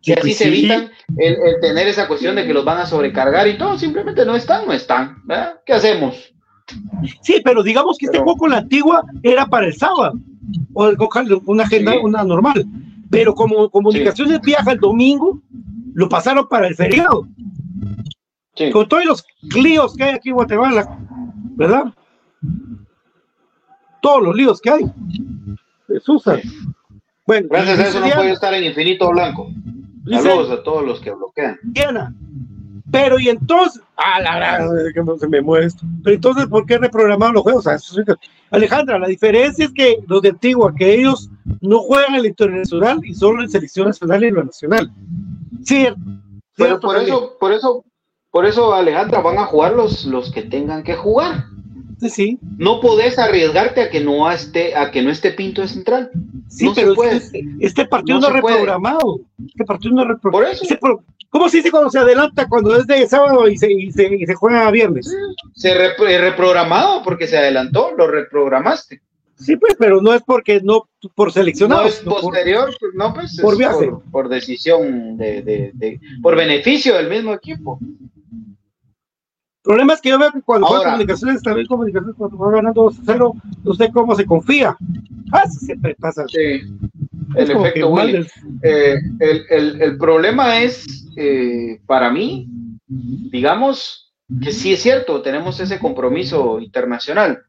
Y 0.01 0.07
Sí, 0.07 0.13
así 0.13 0.21
pues 0.23 0.37
se 0.39 0.45
sí. 0.45 0.49
evitan 0.51 0.91
el, 1.19 1.35
el 1.35 1.61
tener 1.61 1.87
esa 1.89 2.09
cuestión 2.09 2.37
de 2.37 2.47
que 2.47 2.55
los 2.55 2.65
van 2.65 2.79
a 2.79 2.87
sobrecargar 2.87 3.47
y 3.49 3.59
todo, 3.59 3.79
simplemente 3.79 4.25
no 4.25 4.35
están, 4.35 4.65
no 4.67 4.73
están. 4.73 5.21
¿verdad? 5.27 5.61
¿Qué 5.67 5.75
hacemos? 5.75 6.33
Sí, 7.21 7.43
pero 7.45 7.63
digamos 7.63 7.99
que 7.99 8.07
este 8.07 8.17
juego 8.19 8.39
con 8.39 8.51
la 8.51 8.59
antigua 8.59 9.03
era 9.23 9.45
para 9.47 9.67
el 9.67 9.75
sábado. 9.75 10.15
O 10.73 10.89
el- 10.89 10.97
una 11.45 11.65
agenda, 11.65 11.93
Sí. 11.93 11.99
una 12.03 12.25
normal. 12.25 12.65
Pero 13.11 13.35
como 13.35 13.69
comunicaciones 13.69 14.41
viaja 14.41 14.73
el 14.73 14.79
domingo, 14.81 15.41
lo 15.93 16.09
pasaron 16.09 16.49
para 16.49 16.67
el 16.67 16.75
feriado. 16.75 17.27
Sí. 18.55 18.71
con 18.71 18.89
todos 18.89 19.05
los 19.05 19.25
líos 19.55 19.95
que 19.95 20.05
hay 20.05 20.15
aquí 20.15 20.31
en 20.31 20.37
Guatemala, 20.37 20.99
¿verdad? 21.57 21.93
Todos 24.01 24.23
los 24.23 24.35
líos 24.35 24.61
que 24.63 24.71
hay. 24.71 24.85
Jesús. 25.89 26.23
Bueno, 27.27 27.49
Gracias 27.51 27.79
a 27.79 27.89
eso 27.89 28.01
no 28.01 28.09
puedo 28.11 28.33
estar 28.33 28.55
en 28.55 28.65
infinito 28.65 29.11
blanco. 29.11 29.51
Saludos 30.09 30.51
a 30.51 30.63
todos 30.63 30.85
los 30.85 31.01
que 31.01 31.11
bloquean. 31.11 31.59
Diana, 31.65 32.15
Pero 32.93 33.19
y 33.19 33.29
entonces, 33.29 33.83
a 33.97 34.21
la 34.21 34.37
gran, 34.37 34.69
que 34.95 35.03
no 35.03 35.19
se 35.19 35.27
me 35.27 35.41
mueve 35.41 35.67
esto. 35.67 35.85
Pero 36.05 36.15
entonces, 36.15 36.47
¿por 36.47 36.65
qué 36.65 36.79
reprogramaron 36.79 37.35
los 37.35 37.43
juegos? 37.43 37.67
O 37.67 37.77
sea, 37.77 38.05
Alejandra, 38.51 39.01
la 39.01 39.09
diferencia 39.09 39.65
es 39.65 39.73
que 39.73 39.99
los 40.07 40.23
de 40.23 40.29
Antigua, 40.29 40.73
que 40.77 40.95
ellos 40.95 41.29
no 41.61 41.81
juegan 41.81 42.15
el 42.15 42.27
internacional 42.27 43.01
y 43.05 43.13
solo 43.13 43.43
en 43.43 43.51
selección 43.51 43.89
nacional 43.89 44.23
y 44.23 44.29
en 44.29 44.35
lo 44.35 44.45
nacional. 44.45 44.93
Cierto. 45.65 46.01
Pero 46.55 46.79
por 46.79 46.97
eso, 46.97 47.37
por 47.41 47.53
eso, 47.53 47.85
por 48.31 48.47
eso, 48.47 48.73
Alejandra, 48.73 49.21
van 49.21 49.39
a 49.39 49.47
jugar 49.47 49.73
los, 49.73 50.05
los 50.05 50.31
que 50.31 50.43
tengan 50.43 50.85
que 50.85 50.95
jugar. 50.95 51.47
Sí, 51.99 52.11
sí. 52.11 52.39
No 52.59 52.81
podés 52.81 53.19
arriesgarte 53.19 53.81
a 53.81 53.91
que 53.91 54.01
no 54.01 54.31
esté, 54.31 54.75
a 54.77 54.91
que 54.91 55.03
no 55.03 55.11
esté 55.11 55.31
Pinto 55.33 55.63
de 55.63 55.69
central. 55.69 56.11
Sí, 56.49 56.67
No 56.67 56.75
pero 56.75 56.91
es 56.91 56.95
puede. 56.97 57.21
que 57.31 57.45
este 57.61 57.87
partido 57.87 58.21
No 58.21 58.29
no, 58.29 58.35
es 58.37 58.41
puede. 58.43 58.55
reprogramado. 58.57 59.21
Este 59.47 59.65
partido 59.65 59.95
no 59.95 60.03
es 60.03 60.07
Por 60.09 60.15
reprogramado. 60.17 60.63
eso. 60.63 61.05
¿Cómo 61.31 61.49
se 61.49 61.57
dice 61.59 61.71
cuando 61.71 61.91
se 61.91 61.99
adelanta, 61.99 62.49
cuando 62.49 62.77
es 62.77 62.87
de 62.87 63.07
sábado 63.07 63.49
y 63.49 63.59
se, 63.59 63.71
y 63.73 63.91
se, 63.93 64.15
y 64.15 64.25
se 64.27 64.35
juega 64.35 64.67
a 64.67 64.71
viernes? 64.71 65.11
Se 65.55 65.75
repro- 65.75 66.07
reprogramado 66.21 67.03
porque 67.03 67.27
se 67.27 67.37
adelantó, 67.37 67.91
lo 67.97 68.07
reprogramaste. 68.07 69.01
Sí, 69.39 69.57
pues, 69.57 69.75
pero 69.79 70.01
no 70.01 70.15
es 70.15 70.23
porque 70.23 70.61
no 70.63 70.89
por 71.15 71.29
No 71.29 71.33
seleccionados. 71.33 71.99
es 71.99 72.05
no 72.07 72.13
por- 72.13 72.21
posterior, 72.23 72.75
pues, 72.81 72.93
no, 72.95 73.13
pues 73.13 73.39
por 73.41 73.53
es 73.55 73.59
viaje. 73.59 73.87
por, 73.89 74.03
por 74.11 74.29
decisión 74.31 75.17
de, 75.19 75.43
de- 75.43 75.71
de- 75.75 76.01
por 76.23 76.37
beneficio 76.37 76.95
del 76.97 77.11
mismo 77.11 77.35
equipo. 77.35 77.79
Problema 79.67 79.95
es 79.95 80.01
que 80.01 80.11
yo 80.11 80.19
veo 80.21 80.31
que 80.31 80.43
cuando 80.43 80.69
Ahora. 80.69 80.93
comunicaciones, 80.93 81.43
también 81.43 81.67
comunicaciones, 81.67 82.15
cuando 82.17 82.39
va 82.39 82.53
ganando 82.53 82.85
2-0, 82.89 83.33
no 83.65 83.75
sé 83.75 83.91
cómo 83.93 84.15
se 84.15 84.25
confía. 84.25 84.77
Ah, 85.33 85.43
eso 85.45 85.59
siempre 85.59 85.97
pasa. 85.99 86.25
Sí, 86.29 86.63
el 87.35 87.51
efecto 87.51 87.89
Willy. 87.91 88.25
Eh, 88.63 88.95
el, 89.19 89.43
el- 89.51 89.83
el 89.83 89.99
problema 89.99 90.61
es, 90.61 91.09
eh, 91.17 91.81
para 91.85 92.13
mí, 92.13 92.49
digamos, 92.87 94.15
que 94.41 94.53
sí 94.53 94.73
es 94.73 94.83
cierto, 94.83 95.21
tenemos 95.21 95.59
ese 95.59 95.81
compromiso 95.81 96.61
internacional, 96.61 97.43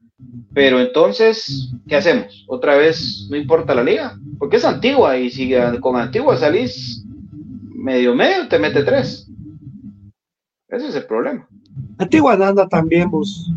pero 0.55 0.79
entonces, 0.79 1.71
¿qué 1.87 1.97
hacemos? 1.97 2.45
Otra 2.47 2.75
vez, 2.77 3.27
no 3.29 3.37
importa 3.37 3.75
la 3.75 3.83
liga, 3.83 4.17
porque 4.39 4.57
es 4.57 4.65
antigua 4.65 5.17
y 5.19 5.29
si 5.29 5.51
con 5.81 5.95
antigua 5.97 6.35
salís 6.35 7.03
medio 7.75 8.15
medio, 8.15 8.47
te 8.47 8.57
mete 8.57 8.81
tres. 8.83 9.29
Ese 10.67 10.87
es 10.87 10.95
el 10.95 11.05
problema. 11.05 11.47
Antigua 11.97 12.33
anda 12.33 12.67
también, 12.67 13.09
vos. 13.09 13.51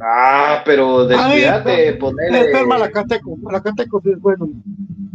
Ah, 0.00 0.62
pero 0.64 1.06
descuidate, 1.06 1.88
Ay, 1.88 1.94
ponerle... 1.98 2.64
Malacateco. 2.66 3.36
Malacateco 3.36 4.00
sí 4.02 4.10
es 4.10 4.20
bueno. 4.20 4.48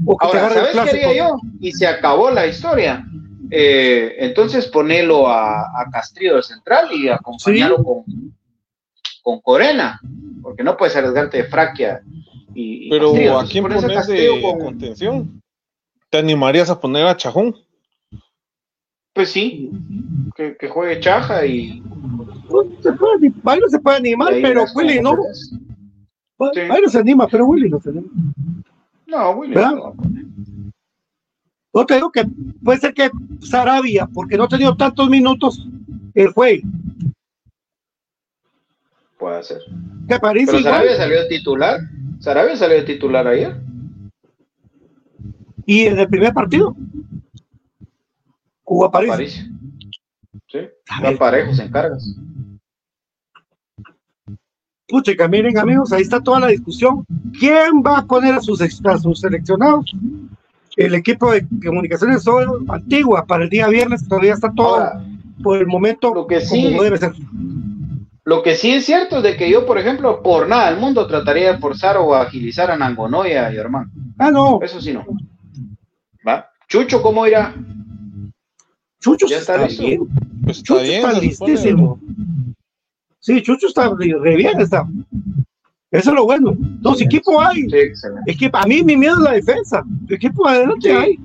O 0.05 0.17
que 0.17 0.27
te 0.27 0.37
Ahora, 0.37 0.49
¿sabes 0.49 0.65
qué 0.67 0.71
clásico. 0.73 1.07
haría 1.09 1.27
yo? 1.29 1.35
Y 1.59 1.71
se 1.71 1.87
acabó 1.87 2.31
la 2.31 2.47
historia. 2.47 3.05
Eh, 3.51 4.15
entonces 4.19 4.67
ponelo 4.67 5.27
a, 5.27 5.59
a 5.61 5.89
Castrillo 5.91 6.37
de 6.37 6.43
central 6.43 6.87
y 6.93 7.09
acompañarlo 7.09 7.77
Sí. 7.77 7.83
con, 7.83 8.03
con 9.23 9.41
Corena, 9.41 9.99
porque 10.41 10.63
no 10.63 10.77
puedes 10.77 10.95
arriesgarte 10.95 11.37
de 11.37 11.43
Fraquia 11.43 12.01
y, 12.55 12.87
y 12.87 12.89
Pero 12.89 13.07
Castrillo. 13.11 13.39
¿a 13.39 13.45
quién 13.45 13.63
pones 13.65 14.07
de 14.07 14.41
con- 14.41 14.59
contención? 14.59 15.41
¿Te 16.09 16.17
animarías 16.17 16.69
a 16.69 16.79
poner 16.79 17.05
a 17.05 17.15
Chajón? 17.17 17.55
Pues 19.13 19.29
sí, 19.29 19.71
que, 20.35 20.55
que 20.57 20.69
juegue 20.69 20.99
Chaja 20.99 21.45
y... 21.45 21.81
No 22.49 22.63
se 22.81 22.93
puede 22.93 23.29
Byron 23.43 23.69
se 23.69 23.79
puede 23.79 23.97
animar, 23.97 24.33
pero 24.41 24.65
Willy 24.75 25.01
no. 25.01 25.17
Sí. 26.53 26.61
Byron 26.67 26.89
se 26.89 26.99
anima, 26.99 27.27
pero 27.27 27.45
Willy 27.45 27.69
no 27.69 27.79
se 27.79 27.89
anima. 27.89 28.09
No, 29.07 29.31
Willy. 29.31 29.53
¿Verdad? 29.53 29.75
no. 29.75 29.95
No 31.73 31.85
te 31.85 31.95
digo 31.95 32.11
que 32.11 32.25
puede 32.63 32.79
ser 32.79 32.93
que 32.93 33.09
Sarabia, 33.39 34.07
porque 34.07 34.37
no 34.37 34.43
ha 34.43 34.47
tenido 34.47 34.75
tantos 34.75 35.09
minutos, 35.09 35.65
el 36.13 36.33
fue. 36.33 36.61
Puede 39.17 39.43
ser. 39.43 39.61
Que 40.07 40.19
parece 40.19 40.51
Pero. 40.51 40.63
Sarabia 40.63 40.97
salió 40.97 41.21
de 41.21 41.27
titular. 41.29 41.79
Sarabia 42.19 42.55
salió 42.57 42.77
de 42.77 42.83
titular 42.83 43.27
ayer. 43.27 43.55
Y 45.65 45.85
en 45.85 45.99
el 45.99 46.07
primer 46.09 46.33
partido, 46.33 46.75
a 48.85 48.91
París. 48.91 49.09
Aparicio. 49.11 49.43
Sí, 50.47 50.59
va 51.03 51.17
parejos 51.17 51.59
en 51.59 51.71
cargas. 51.71 52.15
Pucha, 54.87 55.27
miren 55.29 55.57
amigos, 55.57 55.93
ahí 55.93 56.01
está 56.01 56.19
toda 56.19 56.41
la 56.41 56.47
discusión. 56.47 57.05
¿Quién 57.39 57.81
va 57.85 57.99
a 57.99 58.05
poner 58.05 58.35
a 58.35 58.41
sus, 58.41 58.61
a 58.61 58.97
sus 58.97 59.19
seleccionados? 59.21 59.95
El 60.75 60.95
equipo 60.95 61.31
de 61.31 61.45
comunicaciones 61.65 62.23
son 62.23 62.69
antigua 62.69 63.25
para 63.25 63.43
el 63.43 63.49
día 63.49 63.67
viernes, 63.67 64.07
todavía 64.07 64.33
está 64.33 64.51
todo 64.53 64.75
Ahora, 64.75 65.05
por 65.43 65.57
el 65.57 65.67
momento 65.67 66.13
Lo 66.13 66.27
que 66.27 66.41
sí- 66.41 66.63
como 66.63 66.83
debe 66.83 66.97
ser. 66.97 67.13
Lo 68.23 68.43
que 68.43 68.55
sí 68.55 68.71
es 68.71 68.85
cierto 68.85 69.17
es 69.17 69.23
de 69.23 69.35
que 69.35 69.49
yo, 69.49 69.65
por 69.65 69.77
ejemplo, 69.77 70.21
por 70.21 70.47
nada 70.47 70.69
del 70.69 70.79
mundo 70.79 71.07
trataría 71.07 71.53
de 71.53 71.57
forzar 71.59 71.97
o 71.97 72.13
agilizar 72.13 72.69
a 72.69 72.77
Nangonoya 72.77 73.51
y 73.51 73.57
hermano. 73.57 73.89
Ah, 74.17 74.29
no, 74.29 74.59
Eso 74.61 74.79
sí 74.79 74.93
no. 74.93 75.05
¿Va? 76.27 76.49
Chucho, 76.67 77.01
¿cómo 77.01 77.25
irá? 77.25 77.55
Chucho 79.01 79.27
Ya 79.27 79.39
está 79.39 79.65
está, 79.65 79.83
bien. 79.83 80.07
Pues 80.43 80.57
está 80.57 80.67
Chucho 80.75 80.81
bien. 80.83 80.95
está 80.95 81.09
supone, 81.09 81.27
listísimo. 81.27 81.99
Sí, 83.19 83.41
Chucho 83.41 83.67
está 83.67 83.89
re 83.93 84.35
bien, 84.35 84.59
está. 84.61 84.87
Eso 85.91 86.09
es 86.11 86.15
lo 86.15 86.23
bueno. 86.25 86.53
Dos 86.57 87.01
equipos 87.01 87.35
hay. 87.45 87.63
Sí. 87.69 87.77
Equipo, 88.27 88.57
a 88.57 88.65
mí 88.65 88.81
mi 88.83 88.95
miedo 88.95 89.15
es 89.15 89.21
la 89.21 89.31
defensa. 89.33 89.83
Equipo 90.07 90.47
adelante 90.47 90.89
Sí. 90.89 90.95
hay. 90.95 91.19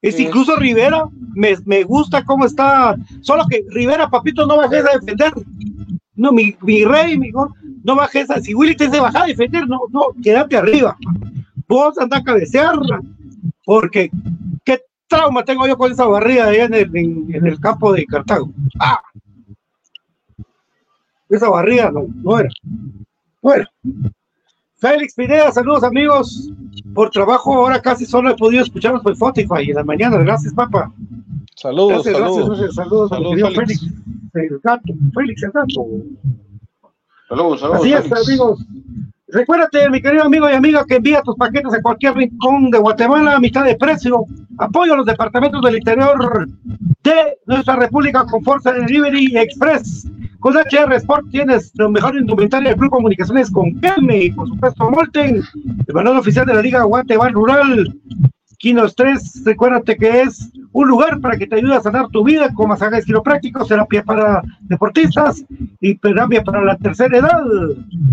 Es 0.00 0.16
Sí. 0.16 0.24
incluso 0.24 0.56
Rivera, 0.56 1.04
me, 1.34 1.54
me 1.66 1.82
gusta 1.84 2.24
cómo 2.24 2.46
está. 2.46 2.96
Solo 3.20 3.44
que 3.48 3.64
Rivera, 3.68 4.08
papito, 4.08 4.46
no 4.46 4.56
bajes 4.56 4.84
a 4.86 4.98
defender. 4.98 5.32
No, 6.14 6.32
mi, 6.32 6.56
mi 6.62 6.84
rey, 6.84 7.18
mi 7.18 7.30
gol, 7.30 7.50
no 7.84 7.94
bajes 7.96 8.30
a. 8.30 8.40
Si 8.40 8.54
Willy 8.54 8.74
te 8.76 8.86
dice 8.86 9.00
bajar 9.00 9.24
a 9.24 9.26
defender, 9.26 9.68
no, 9.68 9.80
no, 9.90 10.06
quédate 10.22 10.56
arriba. 10.56 10.96
Vos 11.68 11.98
anda 11.98 12.18
a 12.18 12.22
cabecear. 12.24 12.76
Porque 13.64 14.10
trauma 15.16 15.44
tengo 15.44 15.66
yo 15.66 15.76
con 15.76 15.92
esa 15.92 16.06
barrida 16.06 16.46
allá 16.46 16.64
en 16.64 16.74
el, 16.74 16.96
en, 16.96 17.34
en 17.34 17.46
el 17.46 17.60
campo 17.60 17.92
de 17.92 18.04
Cartago. 18.06 18.50
¡Ah! 18.80 19.00
Esa 21.28 21.48
barrida 21.48 21.90
no, 21.90 22.06
no 22.22 22.38
era. 22.38 22.48
No 23.42 23.54
era. 23.54 23.70
Félix 24.76 25.14
Pineda, 25.14 25.52
saludos 25.52 25.84
amigos. 25.84 26.50
Por 26.94 27.10
trabajo 27.10 27.54
ahora 27.54 27.80
casi 27.80 28.04
solo 28.04 28.30
he 28.30 28.36
podido 28.36 28.62
escucharlos 28.64 29.02
por 29.02 29.12
Spotify 29.12 29.70
en 29.70 29.76
la 29.76 29.84
mañana. 29.84 30.18
Gracias, 30.18 30.52
papá. 30.54 30.92
Saludos, 31.56 32.04
Gracias, 32.04 32.16
saludos. 32.16 32.48
gracias, 32.48 32.74
saludos, 32.74 33.12
a 33.12 33.14
Saludos, 33.16 33.30
querido 33.30 33.50
Félix. 33.50 33.80
Félix. 34.32 34.52
El 34.52 34.60
gato, 34.62 34.92
Félix 35.14 35.42
el 35.42 35.50
gato. 35.52 35.86
Saludos, 37.28 37.60
saludos. 37.60 37.80
Así 37.80 37.92
es, 37.92 38.02
Félix. 38.02 38.28
amigos. 38.28 38.66
Recuérdate, 39.32 39.88
mi 39.88 40.02
querido 40.02 40.24
amigo 40.24 40.50
y 40.50 40.52
amiga, 40.52 40.84
que 40.86 40.96
envía 40.96 41.22
tus 41.22 41.36
paquetes 41.36 41.72
a 41.72 41.80
cualquier 41.80 42.14
rincón 42.14 42.70
de 42.70 42.78
Guatemala 42.78 43.36
a 43.36 43.40
mitad 43.40 43.64
de 43.64 43.76
precio. 43.76 44.26
Apoyo 44.58 44.92
a 44.92 44.96
los 44.98 45.06
departamentos 45.06 45.62
del 45.62 45.76
interior 45.76 46.46
de 47.02 47.38
nuestra 47.46 47.76
república 47.76 48.26
con 48.26 48.44
Fuerza 48.44 48.72
Delivery 48.72 49.34
Express. 49.38 50.06
Con 50.38 50.54
HR 50.54 50.92
Sport 50.96 51.30
tienes 51.30 51.72
lo 51.76 51.90
mejor 51.90 52.14
indumentaria 52.14 52.70
del 52.70 52.78
Club 52.78 52.90
Comunicaciones 52.90 53.50
con 53.50 53.80
Kelme 53.80 54.24
y 54.24 54.32
por 54.32 54.48
supuesto 54.48 54.90
Molten, 54.90 55.42
el 55.86 55.94
balón 55.94 56.18
oficial 56.18 56.44
de 56.44 56.54
la 56.54 56.60
Liga 56.60 56.82
Guatemala 56.82 57.30
Rural. 57.30 58.00
Quinos 58.62 58.94
3, 58.94 59.42
recuérdate 59.44 59.96
que 59.96 60.22
es 60.22 60.48
un 60.70 60.86
lugar 60.86 61.20
para 61.20 61.36
que 61.36 61.48
te 61.48 61.56
ayude 61.56 61.74
a 61.74 61.80
sanar 61.80 62.06
tu 62.10 62.22
vida 62.22 62.54
con 62.54 62.68
masajes 62.68 63.04
quiroprácticos, 63.04 63.66
terapia 63.66 64.04
para 64.04 64.40
deportistas 64.60 65.44
y 65.80 65.96
terapia 65.96 66.44
para 66.44 66.62
la 66.62 66.76
tercera 66.76 67.18
edad. 67.18 67.42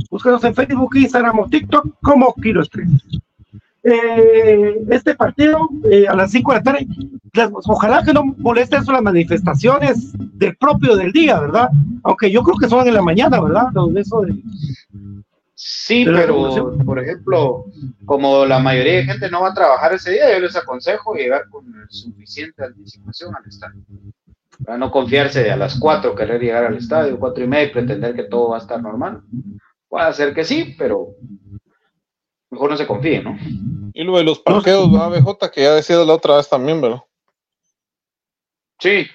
Búscanos 0.09 0.43
en 0.43 0.55
Facebook, 0.55 0.95
Instagram 0.95 1.37
o 1.37 1.47
TikTok 1.47 1.93
como 2.01 2.33
Quiros 2.33 2.67
3. 2.71 2.89
Eh, 3.83 4.85
este 4.89 5.13
partido 5.13 5.69
eh, 5.87 6.07
a 6.07 6.15
las 6.15 6.31
5 6.31 6.51
de 6.51 6.57
la 6.57 6.63
tarde, 6.63 6.87
ojalá 7.65 8.03
que 8.03 8.11
no 8.11 8.23
moleste 8.39 8.77
eso 8.77 8.91
las 8.91 9.03
manifestaciones 9.03 10.13
del 10.33 10.55
propio 10.57 10.95
del 10.95 11.11
día, 11.11 11.39
¿verdad? 11.39 11.69
Aunque 12.01 12.31
yo 12.31 12.41
creo 12.41 12.57
que 12.57 12.67
son 12.67 12.87
en 12.87 12.95
la 12.95 13.03
mañana, 13.03 13.39
¿verdad? 13.39 13.67
Eso 13.95 14.25
Sí, 15.71 16.03
pero 16.03 16.75
por 16.83 16.97
ejemplo, 16.97 17.65
como 18.03 18.43
la 18.43 18.57
mayoría 18.57 18.95
de 18.95 19.03
gente 19.03 19.29
no 19.29 19.41
va 19.41 19.49
a 19.49 19.53
trabajar 19.53 19.93
ese 19.93 20.13
día, 20.13 20.33
yo 20.33 20.39
les 20.39 20.55
aconsejo 20.55 21.13
llegar 21.13 21.47
con 21.47 21.63
suficiente 21.89 22.63
anticipación 22.63 23.35
al 23.35 23.47
estadio. 23.47 23.79
Para 24.65 24.79
no 24.79 24.89
confiarse 24.89 25.43
de 25.43 25.51
a 25.51 25.57
las 25.57 25.79
4 25.79 26.15
querer 26.15 26.41
llegar 26.41 26.65
al 26.65 26.77
estadio, 26.77 27.19
cuatro 27.19 27.43
y 27.43 27.47
media 27.47 27.65
y 27.65 27.71
pretender 27.71 28.15
que 28.15 28.23
todo 28.23 28.49
va 28.49 28.57
a 28.57 28.61
estar 28.61 28.81
normal. 28.81 29.21
Puede 29.87 30.11
ser 30.13 30.33
que 30.33 30.43
sí, 30.43 30.75
pero 30.75 31.09
mejor 32.49 32.71
no 32.71 32.75
se 32.75 32.87
confíe, 32.87 33.21
¿no? 33.21 33.37
Y 33.93 34.03
lo 34.03 34.17
de 34.17 34.23
los 34.23 34.39
parqueos, 34.39 34.91
¿verdad, 34.91 35.21
BJ, 35.21 35.51
que 35.51 35.61
ya 35.61 35.75
decías 35.75 36.05
la 36.05 36.15
otra 36.15 36.37
vez 36.37 36.49
también, 36.49 36.81
¿verdad? 36.81 37.01
Sí, 38.79 39.05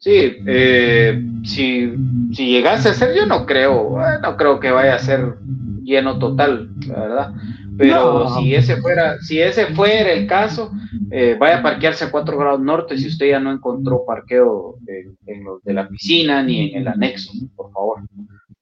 sí. 0.00 0.36
eh, 0.46 1.18
si, 1.44 1.94
si 2.34 2.46
llegase 2.50 2.90
a 2.90 2.94
ser, 2.94 3.14
yo 3.16 3.24
no 3.24 3.46
creo, 3.46 3.98
eh, 4.02 4.18
no 4.20 4.36
creo 4.36 4.60
que 4.60 4.70
vaya 4.70 4.96
a 4.96 4.98
ser 4.98 5.36
lleno 5.84 6.18
total, 6.18 6.70
la 6.88 7.00
verdad. 7.00 7.32
Pero 7.76 8.24
No. 8.24 8.36
si 8.36 8.54
ese 8.54 8.76
fuera, 8.78 9.18
si 9.20 9.40
ese 9.40 9.66
fuera 9.74 10.12
el 10.12 10.26
caso, 10.26 10.70
eh, 11.10 11.36
vaya 11.38 11.58
a 11.58 11.62
parquearse 11.62 12.04
a 12.04 12.10
4 12.10 12.38
grados 12.38 12.60
norte 12.60 12.96
si 12.98 13.08
usted 13.08 13.30
ya 13.30 13.40
no 13.40 13.52
encontró 13.52 14.04
parqueo 14.06 14.76
en, 14.86 15.16
en 15.26 15.44
los 15.44 15.62
de 15.62 15.72
la 15.74 15.88
piscina 15.88 16.42
ni 16.42 16.72
en 16.72 16.82
el 16.82 16.88
anexo, 16.88 17.32
por 17.56 17.70
favor. 17.72 17.98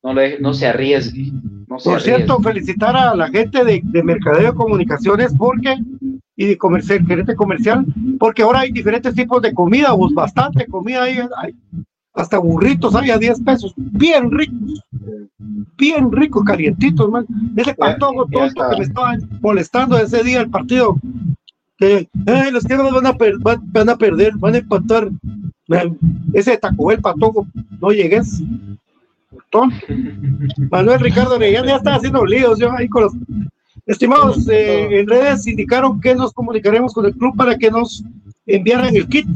No, 0.02 0.14
le, 0.14 0.38
no 0.40 0.52
se 0.52 0.66
arriesgue. 0.66 1.30
No 1.68 1.78
se 1.78 1.90
Por 1.90 2.00
cierto, 2.00 2.34
arriesgue. 2.34 2.52
felicitar 2.52 2.96
a 2.96 3.14
la 3.14 3.28
gente 3.28 3.64
de, 3.64 3.80
de 3.84 4.02
Mercadeo 4.02 4.52
de 4.52 4.56
Comunicaciones 4.58 5.32
porque 5.38 5.76
y 6.34 6.46
de 6.46 6.56
comercial, 6.58 7.06
gerente 7.06 7.34
comercial, 7.36 7.84
porque 8.18 8.42
ahora 8.42 8.60
hay 8.60 8.72
diferentes 8.72 9.14
tipos 9.14 9.40
de 9.42 9.52
comida, 9.52 9.90
bastante 10.14 10.66
comida 10.66 11.02
hay, 11.04 11.18
hay 11.36 11.54
hasta 12.14 12.38
burritos 12.38 12.94
hay 12.94 13.10
a 13.10 13.18
10 13.18 13.40
pesos, 13.40 13.72
bien 13.76 14.30
ricos, 14.30 14.82
bien 15.78 16.12
ricos, 16.12 16.44
calientitos, 16.44 17.10
man. 17.10 17.26
Ese 17.56 17.74
patojo 17.74 18.26
tonto 18.26 18.62
que 18.70 18.78
me 18.78 18.84
estaba 18.84 19.16
molestando 19.40 19.98
ese 19.98 20.22
día 20.22 20.40
el 20.40 20.50
partido, 20.50 20.96
que 21.78 22.08
"Ay, 22.26 22.50
los 22.50 22.64
que 22.64 22.76
van 22.76 23.06
a, 23.06 23.12
van, 23.12 23.72
van 23.72 23.88
a 23.88 23.96
perder, 23.96 24.36
van 24.36 24.54
a 24.54 24.58
empatar. 24.58 25.10
Man, 25.68 25.96
Ese 26.34 26.58
Taco 26.58 26.86
Bell 26.86 27.00
patojo, 27.00 27.46
no 27.80 27.90
llegues. 27.90 28.42
Tonto. 29.50 29.76
Manuel 30.70 31.00
Ricardo 31.00 31.36
Orellana 31.36 31.66
ya 31.68 31.76
está 31.76 31.94
haciendo 31.94 32.24
líos 32.24 32.58
yo 32.58 32.72
ahí 32.72 32.88
con 32.88 33.04
los 33.04 33.12
estimados 33.86 34.48
eh, 34.48 35.00
en 35.00 35.06
redes 35.06 35.46
indicaron 35.46 36.00
que 36.00 36.14
nos 36.14 36.32
comunicaremos 36.32 36.94
con 36.94 37.06
el 37.06 37.14
club 37.14 37.36
para 37.36 37.56
que 37.56 37.70
nos 37.70 38.04
enviaran 38.46 38.94
el 38.96 39.08
kit 39.08 39.26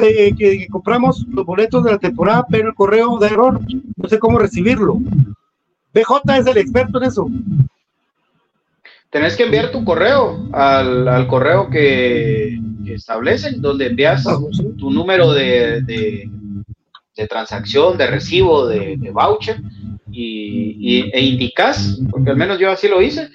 eh, 0.00 0.34
que, 0.36 0.58
que 0.58 0.68
compramos 0.68 1.26
los 1.28 1.44
boletos 1.44 1.84
de 1.84 1.92
la 1.92 1.98
temporada 1.98 2.46
pero 2.50 2.68
el 2.68 2.74
correo 2.74 3.18
da 3.18 3.28
error 3.28 3.60
no 3.96 4.08
sé 4.08 4.18
cómo 4.18 4.38
recibirlo. 4.38 4.98
BJ 5.94 6.38
es 6.38 6.46
el 6.46 6.58
experto 6.58 6.98
en 6.98 7.04
eso. 7.08 7.28
Tenés 9.10 9.36
que 9.36 9.44
enviar 9.44 9.70
tu 9.72 9.84
correo 9.84 10.48
al, 10.52 11.08
al 11.08 11.26
correo 11.26 11.70
que, 11.70 12.60
que 12.84 12.94
establecen, 12.94 13.60
donde 13.62 13.86
envías 13.86 14.24
tu 14.76 14.90
número 14.90 15.32
de, 15.32 15.80
de, 15.82 16.30
de 17.16 17.26
transacción, 17.26 17.96
de 17.96 18.06
recibo, 18.06 18.66
de, 18.66 18.96
de 18.98 19.10
voucher, 19.10 19.60
y, 20.12 20.76
y- 20.78 21.10
e 21.12 21.20
indicas, 21.24 21.98
porque 22.10 22.30
al 22.30 22.36
menos 22.36 22.58
yo 22.58 22.70
así 22.70 22.86
lo 22.86 23.00
hice, 23.00 23.28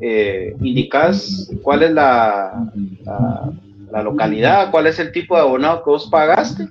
eh, 0.00 0.56
indicas 0.62 1.48
cuál 1.62 1.84
es 1.84 1.92
la, 1.92 2.72
la, 3.04 3.52
la 3.90 4.02
localidad, 4.02 4.70
cuál 4.70 4.86
es 4.86 4.98
el 4.98 5.12
tipo 5.12 5.36
de 5.36 5.42
abonado 5.42 5.82
que 5.82 5.90
vos 5.90 6.08
pagaste, 6.10 6.68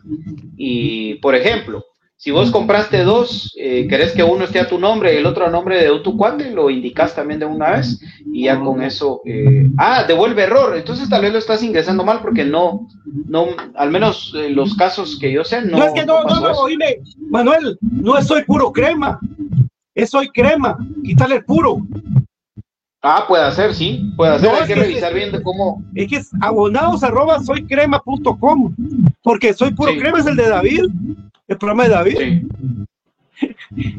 y 0.57 1.15
por 1.15 1.35
ejemplo, 1.35 1.85
si 2.19 2.31
vos 2.31 2.51
compraste 2.51 3.05
dos, 3.05 3.55
eh, 3.57 3.87
querés 3.87 4.11
que 4.11 4.23
uno 4.23 4.43
esté 4.43 4.59
a 4.59 4.67
tu 4.67 4.77
nombre 4.77 5.13
y 5.13 5.17
el 5.17 5.25
otro 5.25 5.45
a 5.45 5.49
nombre 5.49 5.81
de 5.81 5.99
tu 5.99 6.17
cuate, 6.17 6.51
lo 6.51 6.69
indicas 6.69 7.15
también 7.15 7.39
de 7.39 7.45
una 7.45 7.71
vez 7.71 7.97
y 8.33 8.43
ya 8.43 8.59
con 8.59 8.81
eso, 8.81 9.21
eh, 9.25 9.69
ah, 9.77 10.03
devuelve 10.05 10.43
error, 10.43 10.75
entonces 10.75 11.07
tal 11.07 11.21
vez 11.21 11.31
lo 11.31 11.39
estás 11.39 11.63
ingresando 11.63 12.03
mal 12.03 12.19
porque 12.21 12.43
no, 12.43 12.89
no, 13.05 13.47
al 13.73 13.89
menos 13.89 14.33
en 14.35 14.53
los 14.53 14.75
casos 14.75 15.17
que 15.17 15.31
yo 15.31 15.45
sé, 15.45 15.61
no. 15.61 15.77
no, 15.77 15.85
es 15.85 15.93
que 15.93 16.05
no, 16.05 16.25
no, 16.25 16.41
no, 16.41 16.51
oíme, 16.59 16.97
Manuel, 17.29 17.77
no 17.79 18.21
soy 18.21 18.43
puro 18.43 18.73
crema, 18.73 19.17
es 19.95 20.09
soy 20.09 20.27
crema, 20.27 20.77
quítale 21.01 21.35
el 21.35 21.45
puro. 21.45 21.77
Ah, 23.01 23.23
puede 23.27 23.49
ser, 23.53 23.73
sí, 23.73 24.11
puede 24.17 24.39
ser, 24.39 24.49
No, 24.49 24.55
hay 24.57 24.67
que 24.67 24.73
que- 24.73 24.79
revisar 24.81 25.13
bien 25.13 25.31
de 25.31 25.41
cómo. 25.41 25.81
Es 25.95 26.07
que 26.09 26.17
es 26.17 26.29
abonados 26.41 27.01
arroba 27.03 27.39
soy 27.41 27.65
crema.com, 27.65 28.75
porque 29.23 29.53
soy 29.53 29.73
puro 29.73 29.93
Sí. 29.93 29.99
crema 29.99 30.19
es 30.19 30.25
el 30.25 30.35
de 30.35 30.49
David, 30.49 30.81
el 31.47 31.57
programa 31.57 31.83
de 31.83 31.89
David. 31.89 32.43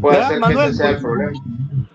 Puede 0.02 0.16
¿Verdad, 0.18 0.28
ser 0.28 0.34
que 0.36 0.40
Manuel? 0.40 0.68
ese 0.68 0.74
sea 0.76 0.88
el 0.90 0.94
Pues, 0.96 1.02
problema. 1.02 1.32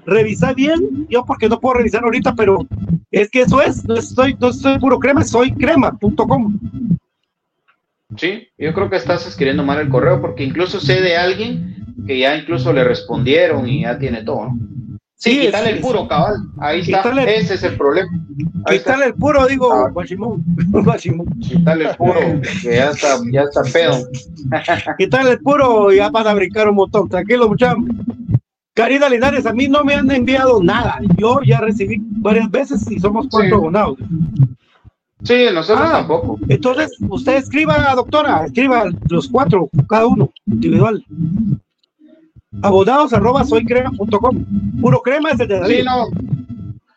Revisa 0.08 0.54
bien, 0.54 1.08
yo 1.10 1.24
porque 1.26 1.48
no 1.48 1.60
puedo 1.60 1.76
revisar 1.76 2.04
ahorita, 2.04 2.34
pero 2.34 2.66
es 3.12 3.30
que 3.30 3.42
eso 3.42 3.62
es, 3.62 3.86
no 3.86 3.98
soy, 4.02 4.36
no 4.40 4.52
soy 4.52 4.80
puro 4.80 4.98
crema, 5.00 5.24
soy 5.24 5.52
crema.com. 5.52 6.58
Sí, 8.18 8.48
yo 8.58 8.74
creo 8.74 8.90
que 8.90 8.96
estás 8.96 9.28
escribiendo 9.28 9.64
mal 9.64 9.80
el 9.80 9.90
correo 9.90 10.22
porque 10.22 10.44
incluso 10.44 10.80
sé 10.80 11.02
de 11.02 11.18
alguien 11.18 11.76
que 12.08 12.18
ya 12.18 12.36
incluso 12.36 12.72
le 12.74 12.84
respondieron 12.84 13.68
y 13.70 13.82
ya 13.82 14.00
tiene 14.00 14.24
todo, 14.24 14.46
¿no? 14.48 14.58
Sí, 15.18 15.48
es- 15.48 15.54
el 15.56 15.80
puro, 15.80 16.08
cabal. 16.08 16.36
Ahí 16.60 16.82
está. 16.82 17.02
Ese 17.24 17.54
es 17.56 17.64
el 17.64 17.78
problema. 17.78 18.10
Ahí 18.66 18.78
está. 18.78 19.04
El 19.04 19.14
puro, 19.14 19.48
digo, 19.48 19.72
Ah. 19.74 19.92
Quítale 21.42 21.90
el 21.90 21.96
puro, 21.96 22.20
que 22.62 22.76
ya 22.76 22.90
está, 22.92 23.18
ya 23.32 23.42
está 23.44 23.62
pedo. 23.64 23.98
Quítale 24.98 25.32
el 25.32 25.40
puro 25.40 25.92
y 25.94 25.98
ya 25.98 26.10
van 26.10 26.28
a 26.28 26.34
brincar 26.34 26.68
un 26.70 26.76
montón. 26.76 27.08
Tranquilo, 27.10 27.48
muchachos. 27.48 27.84
Karina 28.74 29.08
Linares, 29.08 29.46
a 29.46 29.54
mí 29.54 29.68
no 29.70 29.84
me 29.86 29.94
han 29.94 30.12
enviado 30.12 30.62
nada. 30.62 31.00
Yo 31.18 31.40
ya 31.46 31.60
recibí 31.62 31.98
varias 32.18 32.52
veces 32.52 32.90
y 32.92 33.00
somos 33.00 33.28
cuatro 33.32 33.50
Sí. 33.50 33.56
abonados. 33.56 33.98
Sí, 35.24 35.46
nosotros 35.54 35.88
Ah. 35.90 35.94
tampoco. 36.00 36.38
Entonces, 36.50 36.92
usted 37.08 37.38
escriba, 37.38 37.94
doctora, 37.96 38.46
escriba 38.46 38.84
los 39.10 39.30
cuatro, 39.30 39.70
cada 39.88 40.08
uno, 40.08 40.30
individual. 40.46 41.04
Abonados 42.62 43.14
arroba 43.14 43.44
soycrema.com. 43.44 44.46
Puro 44.82 45.02
crema 45.02 45.32
es 45.32 45.40
el 45.40 45.48
de 45.48 45.60
David. 45.60 45.76
Sí, 45.78 45.84
no. 45.84 46.08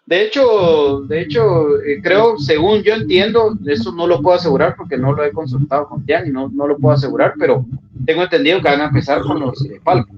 De 0.08 0.22
hecho, 0.22 1.02
de 1.06 1.20
hecho, 1.20 1.82
eh, 1.82 2.00
creo, 2.02 2.38
según 2.38 2.82
yo 2.82 2.94
entiendo, 2.94 3.58
eso 3.66 3.92
no 3.92 4.06
lo 4.06 4.22
puedo 4.22 4.38
asegurar 4.38 4.74
porque 4.74 4.96
no 4.96 5.12
lo 5.12 5.22
he 5.22 5.32
consultado 5.32 5.86
con 5.86 6.06
Tian 6.06 6.26
y 6.26 6.30
no, 6.30 6.48
no 6.48 6.66
lo 6.66 6.78
puedo 6.78 6.94
asegurar, 6.94 7.34
pero 7.38 7.66
tengo 8.06 8.22
entendido 8.22 8.62
que 8.62 8.70
van 8.70 8.80
a 8.80 8.86
empezar 8.86 9.20
con 9.20 9.38
los 9.38 9.62
de 9.62 9.78
Falco. 9.80 10.14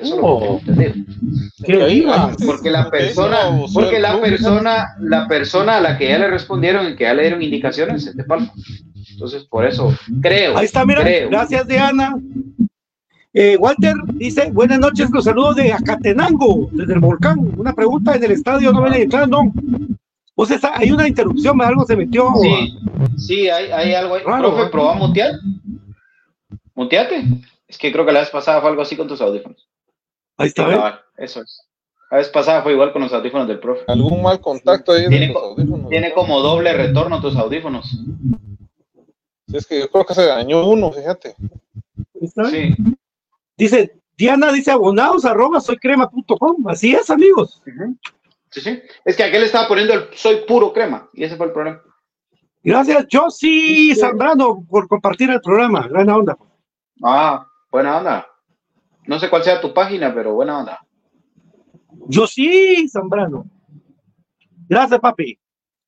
Eso 0.00 0.16
lo 0.16 0.38
tengo 0.38 0.60
entendido. 0.60 0.94
¿Qué 1.62 1.86
diga? 1.86 2.30
Porque 2.46 2.70
la 2.70 2.90
persona, 2.90 3.36
porque 3.74 3.98
la 4.00 4.18
persona, 4.18 4.86
la 5.00 5.28
persona 5.28 5.76
a 5.76 5.80
la 5.82 5.98
que 5.98 6.08
ya 6.08 6.18
le 6.18 6.28
respondieron 6.28 6.88
y 6.88 6.96
que 6.96 7.04
ya 7.04 7.12
le 7.12 7.24
dieron 7.24 7.42
indicaciones 7.42 8.06
es 8.06 8.16
de 8.16 8.24
Falco. 8.24 8.54
Entonces, 9.10 9.44
por 9.44 9.66
eso, 9.66 9.94
creo. 10.22 10.56
Ahí 10.56 10.64
está, 10.64 10.86
mira, 10.86 11.02
creo. 11.02 11.28
gracias 11.28 11.66
Diana. 11.68 12.16
Eh, 13.34 13.56
Walter 13.56 13.94
dice, 14.14 14.50
buenas 14.50 14.78
noches, 14.78 15.10
los 15.10 15.24
saludos 15.24 15.56
de 15.56 15.72
Acatenango, 15.72 16.68
desde 16.72 16.94
el 16.94 17.00
volcán. 17.00 17.38
Una 17.56 17.72
pregunta 17.72 18.14
en 18.14 18.24
el 18.24 18.32
estadio, 18.32 18.72
no 18.72 18.82
ven 18.82 18.94
entrar, 18.94 19.26
no. 19.28 19.52
O 20.34 20.44
sea, 20.46 20.56
está- 20.56 20.76
hay 20.78 20.90
una 20.92 21.08
interrupción, 21.08 21.60
algo 21.62 21.84
se 21.86 21.96
metió. 21.96 22.28
Sí, 22.42 22.78
sí, 23.16 23.48
hay, 23.48 23.70
hay 23.70 23.94
algo 23.94 24.14
ahí. 24.16 24.22
Raro, 24.24 24.50
Profe, 24.50 24.66
¿eh? 24.66 24.70
probá 24.70 24.94
mutear. 24.94 25.32
Muteate. 26.74 27.24
Es 27.68 27.78
que 27.78 27.90
creo 27.90 28.04
que 28.04 28.12
la 28.12 28.20
vez 28.20 28.30
pasada 28.30 28.60
fue 28.60 28.70
algo 28.70 28.82
así 28.82 28.96
con 28.96 29.08
tus 29.08 29.20
audífonos. 29.20 29.66
Ahí 30.36 30.48
está, 30.48 30.64
¿eh? 30.70 30.74
cabal, 30.76 31.00
eso 31.16 31.40
es. 31.42 31.66
La 32.10 32.18
vez 32.18 32.28
pasada 32.28 32.62
fue 32.62 32.72
igual 32.72 32.92
con 32.92 33.00
los 33.00 33.12
audífonos 33.14 33.48
del 33.48 33.60
profe. 33.60 33.84
Algún 33.88 34.22
mal 34.22 34.40
contacto 34.40 34.92
ahí 34.92 35.08
Tiene, 35.08 35.28
los 35.28 35.36
co- 35.36 35.44
audífonos. 35.50 35.88
tiene 35.88 36.12
como 36.12 36.40
doble 36.40 36.72
retorno 36.74 37.20
tus 37.22 37.34
audífonos. 37.36 37.86
Sí, 39.48 39.56
es 39.56 39.66
que 39.66 39.80
yo 39.80 39.88
creo 39.90 40.04
que 40.04 40.14
se 40.14 40.26
dañó 40.26 40.66
uno, 40.66 40.92
fíjate. 40.92 41.34
Sí. 42.50 42.74
Dice, 43.56 44.00
Diana 44.16 44.52
dice 44.52 44.70
abonados 44.70 45.24
arroba 45.24 45.60
soycrema.com. 45.60 46.68
Así 46.68 46.94
es, 46.94 47.10
amigos. 47.10 47.62
Sí, 48.50 48.60
sí. 48.60 48.82
Es 49.04 49.16
que 49.16 49.24
aquel 49.24 49.42
estaba 49.44 49.68
poniendo 49.68 49.94
el 49.94 50.08
soy 50.14 50.44
puro 50.46 50.72
crema 50.72 51.08
y 51.12 51.24
ese 51.24 51.36
fue 51.36 51.46
el 51.46 51.52
problema. 51.52 51.80
Gracias, 52.62 53.06
Josie 53.10 53.94
Zambrano, 53.96 54.64
por 54.68 54.86
compartir 54.86 55.30
el 55.30 55.40
programa. 55.40 55.88
Gran 55.88 56.08
onda. 56.08 56.36
Ah, 57.02 57.46
buena 57.70 57.98
onda. 57.98 58.26
No 59.06 59.18
sé 59.18 59.28
cuál 59.28 59.42
sea 59.42 59.60
tu 59.60 59.74
página, 59.74 60.14
pero 60.14 60.34
buena 60.34 60.58
onda. 60.60 60.86
Josie 62.12 62.88
Zambrano. 62.88 63.46
Gracias, 64.68 65.00
papi. 65.00 65.38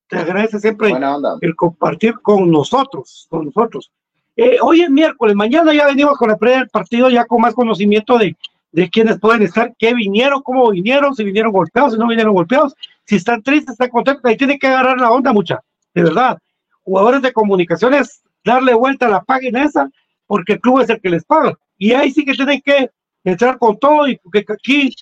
Te 0.09 0.19
agradece 0.19 0.61
siempre 0.61 0.91
Buena 0.91 1.17
onda. 1.17 1.39
el 1.41 1.57
compartir 1.57 2.15
con 2.21 2.51
nosotros, 2.51 3.27
con 3.31 3.47
nosotros. 3.47 3.91
Eh, 4.37 4.59
hoy 4.61 4.83
es 4.83 4.91
miércoles, 4.91 5.37
mañana 5.37 5.73
ya 5.73 5.87
venimos 5.87 6.19
con 6.19 6.29
la 6.29 6.37
previa 6.37 6.59
del 6.59 6.69
partido, 6.69 7.09
ya 7.09 7.25
con 7.25 7.41
más 7.41 7.55
conocimiento 7.55 8.19
de, 8.19 8.37
de 8.73 8.91
quiénes 8.91 9.21
pueden 9.21 9.43
estar, 9.43 9.73
qué 9.79 9.95
vinieron, 9.95 10.43
cómo 10.43 10.71
vinieron, 10.71 11.15
si 11.15 11.23
vinieron 11.23 11.53
golpeados, 11.53 11.93
si 11.93 11.99
no 11.99 12.09
vinieron 12.09 12.35
golpeados, 12.35 12.75
si 13.05 13.15
están 13.17 13.43
tristes, 13.43 13.73
están 13.73 13.91
contentos, 13.91 14.25
ahí 14.25 14.37
tiene 14.37 14.59
que 14.59 14.67
agarrar 14.67 14.99
la 14.99 15.13
onda 15.13 15.33
mucha, 15.33 15.61
de 15.95 16.03
verdad. 16.03 16.39
Jugadores 16.83 17.23
de 17.23 17.33
comunicaciones, 17.33 18.23
darle 18.45 18.75
vuelta 18.75 19.07
a 19.07 19.11
la 19.11 19.23
página 19.23 19.65
esa, 19.65 19.89
porque 20.27 20.55
el 20.55 20.61
club 20.61 20.81
es 20.81 20.91
el 20.91 21.01
que 21.01 21.11
les 21.11 21.25
paga. 21.25 21.57
Y 21.79 21.93
ahí 21.93 22.11
sí 22.11 22.25
que 22.25 22.35
tienen 22.35 22.61
que 22.61 22.91
entrar 23.23 23.57
con 23.59 23.79
todo, 23.79 24.09
y 24.09 24.17
porque 24.17 24.45
aquí 24.49 24.93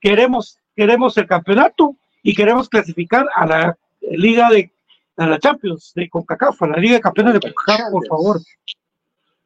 queremos, 0.00 0.58
queremos 0.74 1.16
el 1.16 1.28
campeonato 1.28 1.94
y 2.24 2.34
queremos 2.34 2.68
clasificar 2.68 3.26
a 3.36 3.46
la 3.46 3.78
Liga 4.00 4.50
de 4.50 4.72
a 5.16 5.26
la 5.26 5.38
Champions 5.38 5.92
de 5.94 6.08
CONCACAF, 6.08 6.62
a 6.62 6.66
la 6.68 6.76
Liga 6.78 6.94
de 6.94 7.00
Campeones 7.00 7.34
de 7.34 7.40
CONCACAF, 7.40 7.90
por 7.92 8.06
favor. 8.06 8.40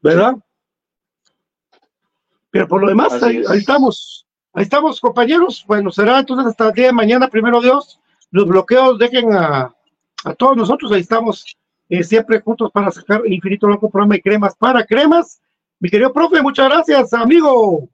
¿Verdad? 0.05 0.35
Pero 2.51 2.69
por 2.69 2.83
lo 2.83 2.89
demás, 2.89 3.23
ahí, 3.23 3.43
ahí 3.49 3.59
estamos. 3.59 4.27
Ahí 4.53 4.65
estamos, 4.65 5.01
compañeros. 5.01 5.65
Bueno, 5.67 5.91
será 5.91 6.21
entonces 6.21 6.47
hasta 6.47 6.69
el 6.69 6.75
día 6.75 6.87
de 6.89 6.93
mañana, 6.93 7.27
primero 7.29 7.59
Dios. 7.63 7.99
Los 8.31 8.47
bloqueos 8.47 8.99
dejen 8.99 9.33
a, 9.33 9.75
a 10.25 10.35
todos 10.35 10.59
nosotros. 10.59 10.93
Ahí 10.93 11.01
estamos 11.01 11.57
eh, 11.89 12.05
siempre 12.05 12.39
juntos 12.41 12.71
para 12.71 12.91
sacar 12.91 13.23
Infinito 13.27 13.67
Blanco 13.67 13.89
programa 13.89 14.17
de 14.17 14.21
cremas 14.21 14.55
para 14.57 14.85
cremas. 14.85 15.41
Mi 15.81 15.89
querido 15.89 16.13
profe, 16.13 16.43
muchas 16.43 16.69
gracias, 16.69 17.15
amigo. 17.15 17.89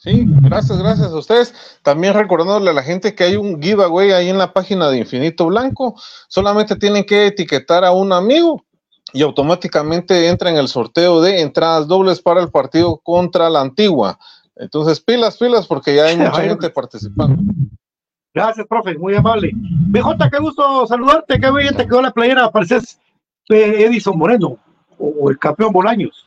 Sí, 0.00 0.24
gracias, 0.42 0.78
gracias 0.78 1.12
a 1.12 1.16
ustedes. 1.16 1.54
También 1.82 2.14
recordándole 2.14 2.70
a 2.70 2.74
la 2.74 2.82
gente 2.82 3.14
que 3.14 3.24
hay 3.24 3.36
un 3.36 3.62
giveaway 3.62 4.10
ahí 4.10 4.28
en 4.28 4.38
la 4.38 4.52
página 4.52 4.90
de 4.90 4.98
Infinito 4.98 5.46
Blanco. 5.46 5.94
Solamente 6.26 6.74
tienen 6.74 7.04
que 7.04 7.28
etiquetar 7.28 7.84
a 7.84 7.92
un 7.92 8.12
amigo 8.12 8.64
y 9.12 9.22
automáticamente 9.22 10.28
entra 10.28 10.50
en 10.50 10.56
el 10.56 10.68
sorteo 10.68 11.20
de 11.20 11.40
entradas 11.40 11.86
dobles 11.86 12.20
para 12.20 12.42
el 12.42 12.50
partido 12.50 12.98
contra 12.98 13.48
la 13.48 13.60
Antigua. 13.60 14.18
Entonces, 14.56 15.00
pilas, 15.00 15.36
pilas, 15.36 15.66
porque 15.66 15.94
ya 15.94 16.04
hay 16.04 16.16
mucha 16.18 16.42
gente 16.42 16.70
participando. 16.70 17.40
Gracias, 18.34 18.66
profe, 18.66 18.96
muy 18.98 19.14
amable. 19.14 19.50
BJ, 19.54 20.30
qué 20.30 20.38
gusto 20.38 20.86
saludarte, 20.86 21.40
qué 21.40 21.50
bien 21.50 21.74
te 21.74 21.86
quedó 21.86 22.02
la 22.02 22.12
playera, 22.12 22.50
pareces 22.50 23.00
eh, 23.48 23.84
Edison 23.86 24.16
Moreno 24.16 24.58
o 24.98 25.30
el 25.30 25.38
campeón 25.38 25.72
Bolaños. 25.72 26.26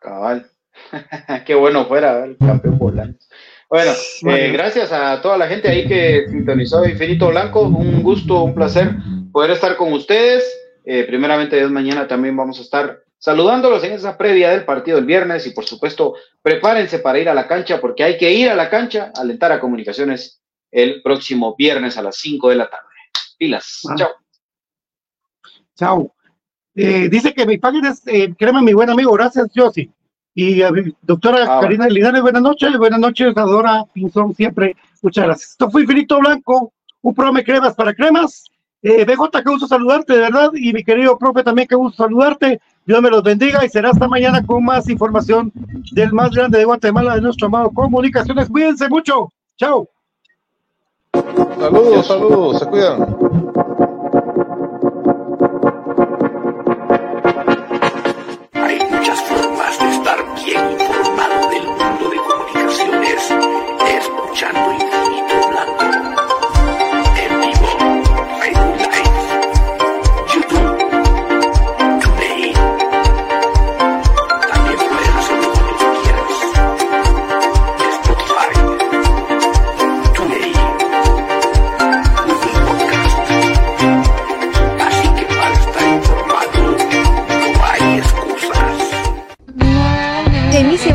Cabal. 0.00 0.50
Qué 1.46 1.54
bueno 1.54 1.86
fuera 1.86 2.24
el 2.24 2.36
campeón 2.36 2.78
Bolaños. 2.78 3.28
Bueno, 3.70 3.92
eh, 4.28 4.50
gracias 4.52 4.92
a 4.92 5.22
toda 5.22 5.38
la 5.38 5.46
gente 5.46 5.68
ahí 5.68 5.86
que 5.86 6.26
sintonizó 6.28 6.84
Infinito 6.84 7.28
Blanco. 7.28 7.62
Un 7.62 8.02
gusto, 8.02 8.42
un 8.42 8.54
placer 8.54 8.96
poder 9.32 9.50
estar 9.52 9.76
con 9.76 9.92
ustedes. 9.92 10.44
Eh, 10.84 11.04
primeramente, 11.04 11.56
Dios 11.56 11.70
mañana 11.70 12.06
también 12.06 12.36
vamos 12.36 12.58
a 12.58 12.62
estar 12.62 13.02
saludándolos 13.18 13.84
en 13.84 13.92
esa 13.92 14.18
previa 14.18 14.50
del 14.50 14.64
partido 14.64 14.96
del 14.96 15.06
viernes 15.06 15.46
y 15.46 15.50
por 15.50 15.64
supuesto 15.64 16.14
prepárense 16.42 16.98
para 16.98 17.20
ir 17.20 17.28
a 17.28 17.34
la 17.34 17.46
cancha 17.46 17.80
porque 17.80 18.02
hay 18.02 18.18
que 18.18 18.32
ir 18.32 18.50
a 18.50 18.54
la 18.56 18.68
cancha, 18.68 19.12
alentar 19.16 19.52
a 19.52 19.60
comunicaciones 19.60 20.40
el 20.72 21.02
próximo 21.02 21.54
viernes 21.56 21.96
a 21.96 22.02
las 22.02 22.16
5 22.16 22.48
de 22.48 22.56
la 22.56 22.68
tarde. 22.68 22.86
Pilas, 23.38 23.80
Ah. 23.88 23.94
chao. 23.96 24.10
Chao. 25.76 26.14
Eh, 26.74 27.08
dice 27.08 27.32
que 27.34 27.46
mi 27.46 27.58
página 27.58 27.90
es, 27.90 28.02
eh, 28.06 28.34
créeme, 28.36 28.62
mi 28.62 28.72
buen 28.72 28.90
amigo, 28.90 29.12
gracias, 29.12 29.48
Josi. 29.54 29.90
Y 30.34 30.62
a 30.62 30.70
mi 30.70 30.94
doctora 31.02 31.44
Ah, 31.46 31.60
Karina 31.60 31.86
Linares, 31.88 32.22
buenas 32.22 32.42
noches, 32.42 32.76
buenas 32.78 32.98
noches, 32.98 33.36
Adora 33.36 33.84
Pinzón, 33.92 34.34
siempre, 34.34 34.74
muchas 35.02 35.24
gracias. 35.26 35.50
Esto 35.50 35.70
fue 35.70 35.82
Infinito 35.82 36.18
Blanco, 36.18 36.72
un 37.02 37.14
programa 37.14 37.40
de 37.40 37.44
cremas 37.44 37.74
para 37.74 37.92
cremas. 37.94 38.44
Eh, 38.82 39.04
BJ, 39.04 39.30
qué 39.44 39.48
gusto 39.48 39.68
saludarte, 39.68 40.12
de 40.14 40.18
verdad, 40.18 40.50
y 40.54 40.72
mi 40.72 40.82
querido 40.82 41.16
profe 41.16 41.44
también, 41.44 41.68
qué 41.68 41.76
gusto 41.76 42.02
saludarte. 42.02 42.60
Dios 42.84 43.00
me 43.00 43.10
los 43.10 43.22
bendiga 43.22 43.64
y 43.64 43.68
será 43.68 43.90
hasta 43.90 44.08
mañana 44.08 44.44
con 44.44 44.64
más 44.64 44.88
información 44.88 45.52
del 45.92 46.12
más 46.12 46.30
grande 46.30 46.58
de 46.58 46.64
Guatemala, 46.64 47.14
de 47.14 47.20
nuestro 47.20 47.46
amado 47.46 47.70
Comunicaciones. 47.70 48.48
Cuídense 48.48 48.88
mucho. 48.88 49.32
Chao. 49.56 49.88
Saludos, 51.60 52.06
saludos, 52.08 52.58
se 52.58 52.66
cuidan. 52.66 53.02
Hay 58.54 58.78
muchas 58.90 59.22
formas 59.22 59.78
de 59.78 59.90
estar 59.90 60.18
bien 60.44 60.72
informado 60.72 61.50
del 61.50 61.66
mundo 61.68 62.10
de 62.10 62.16
comunicaciones, 62.16 63.30
escuchando 64.00 64.72
Infinito 64.72 65.48
Blanco. 65.50 65.71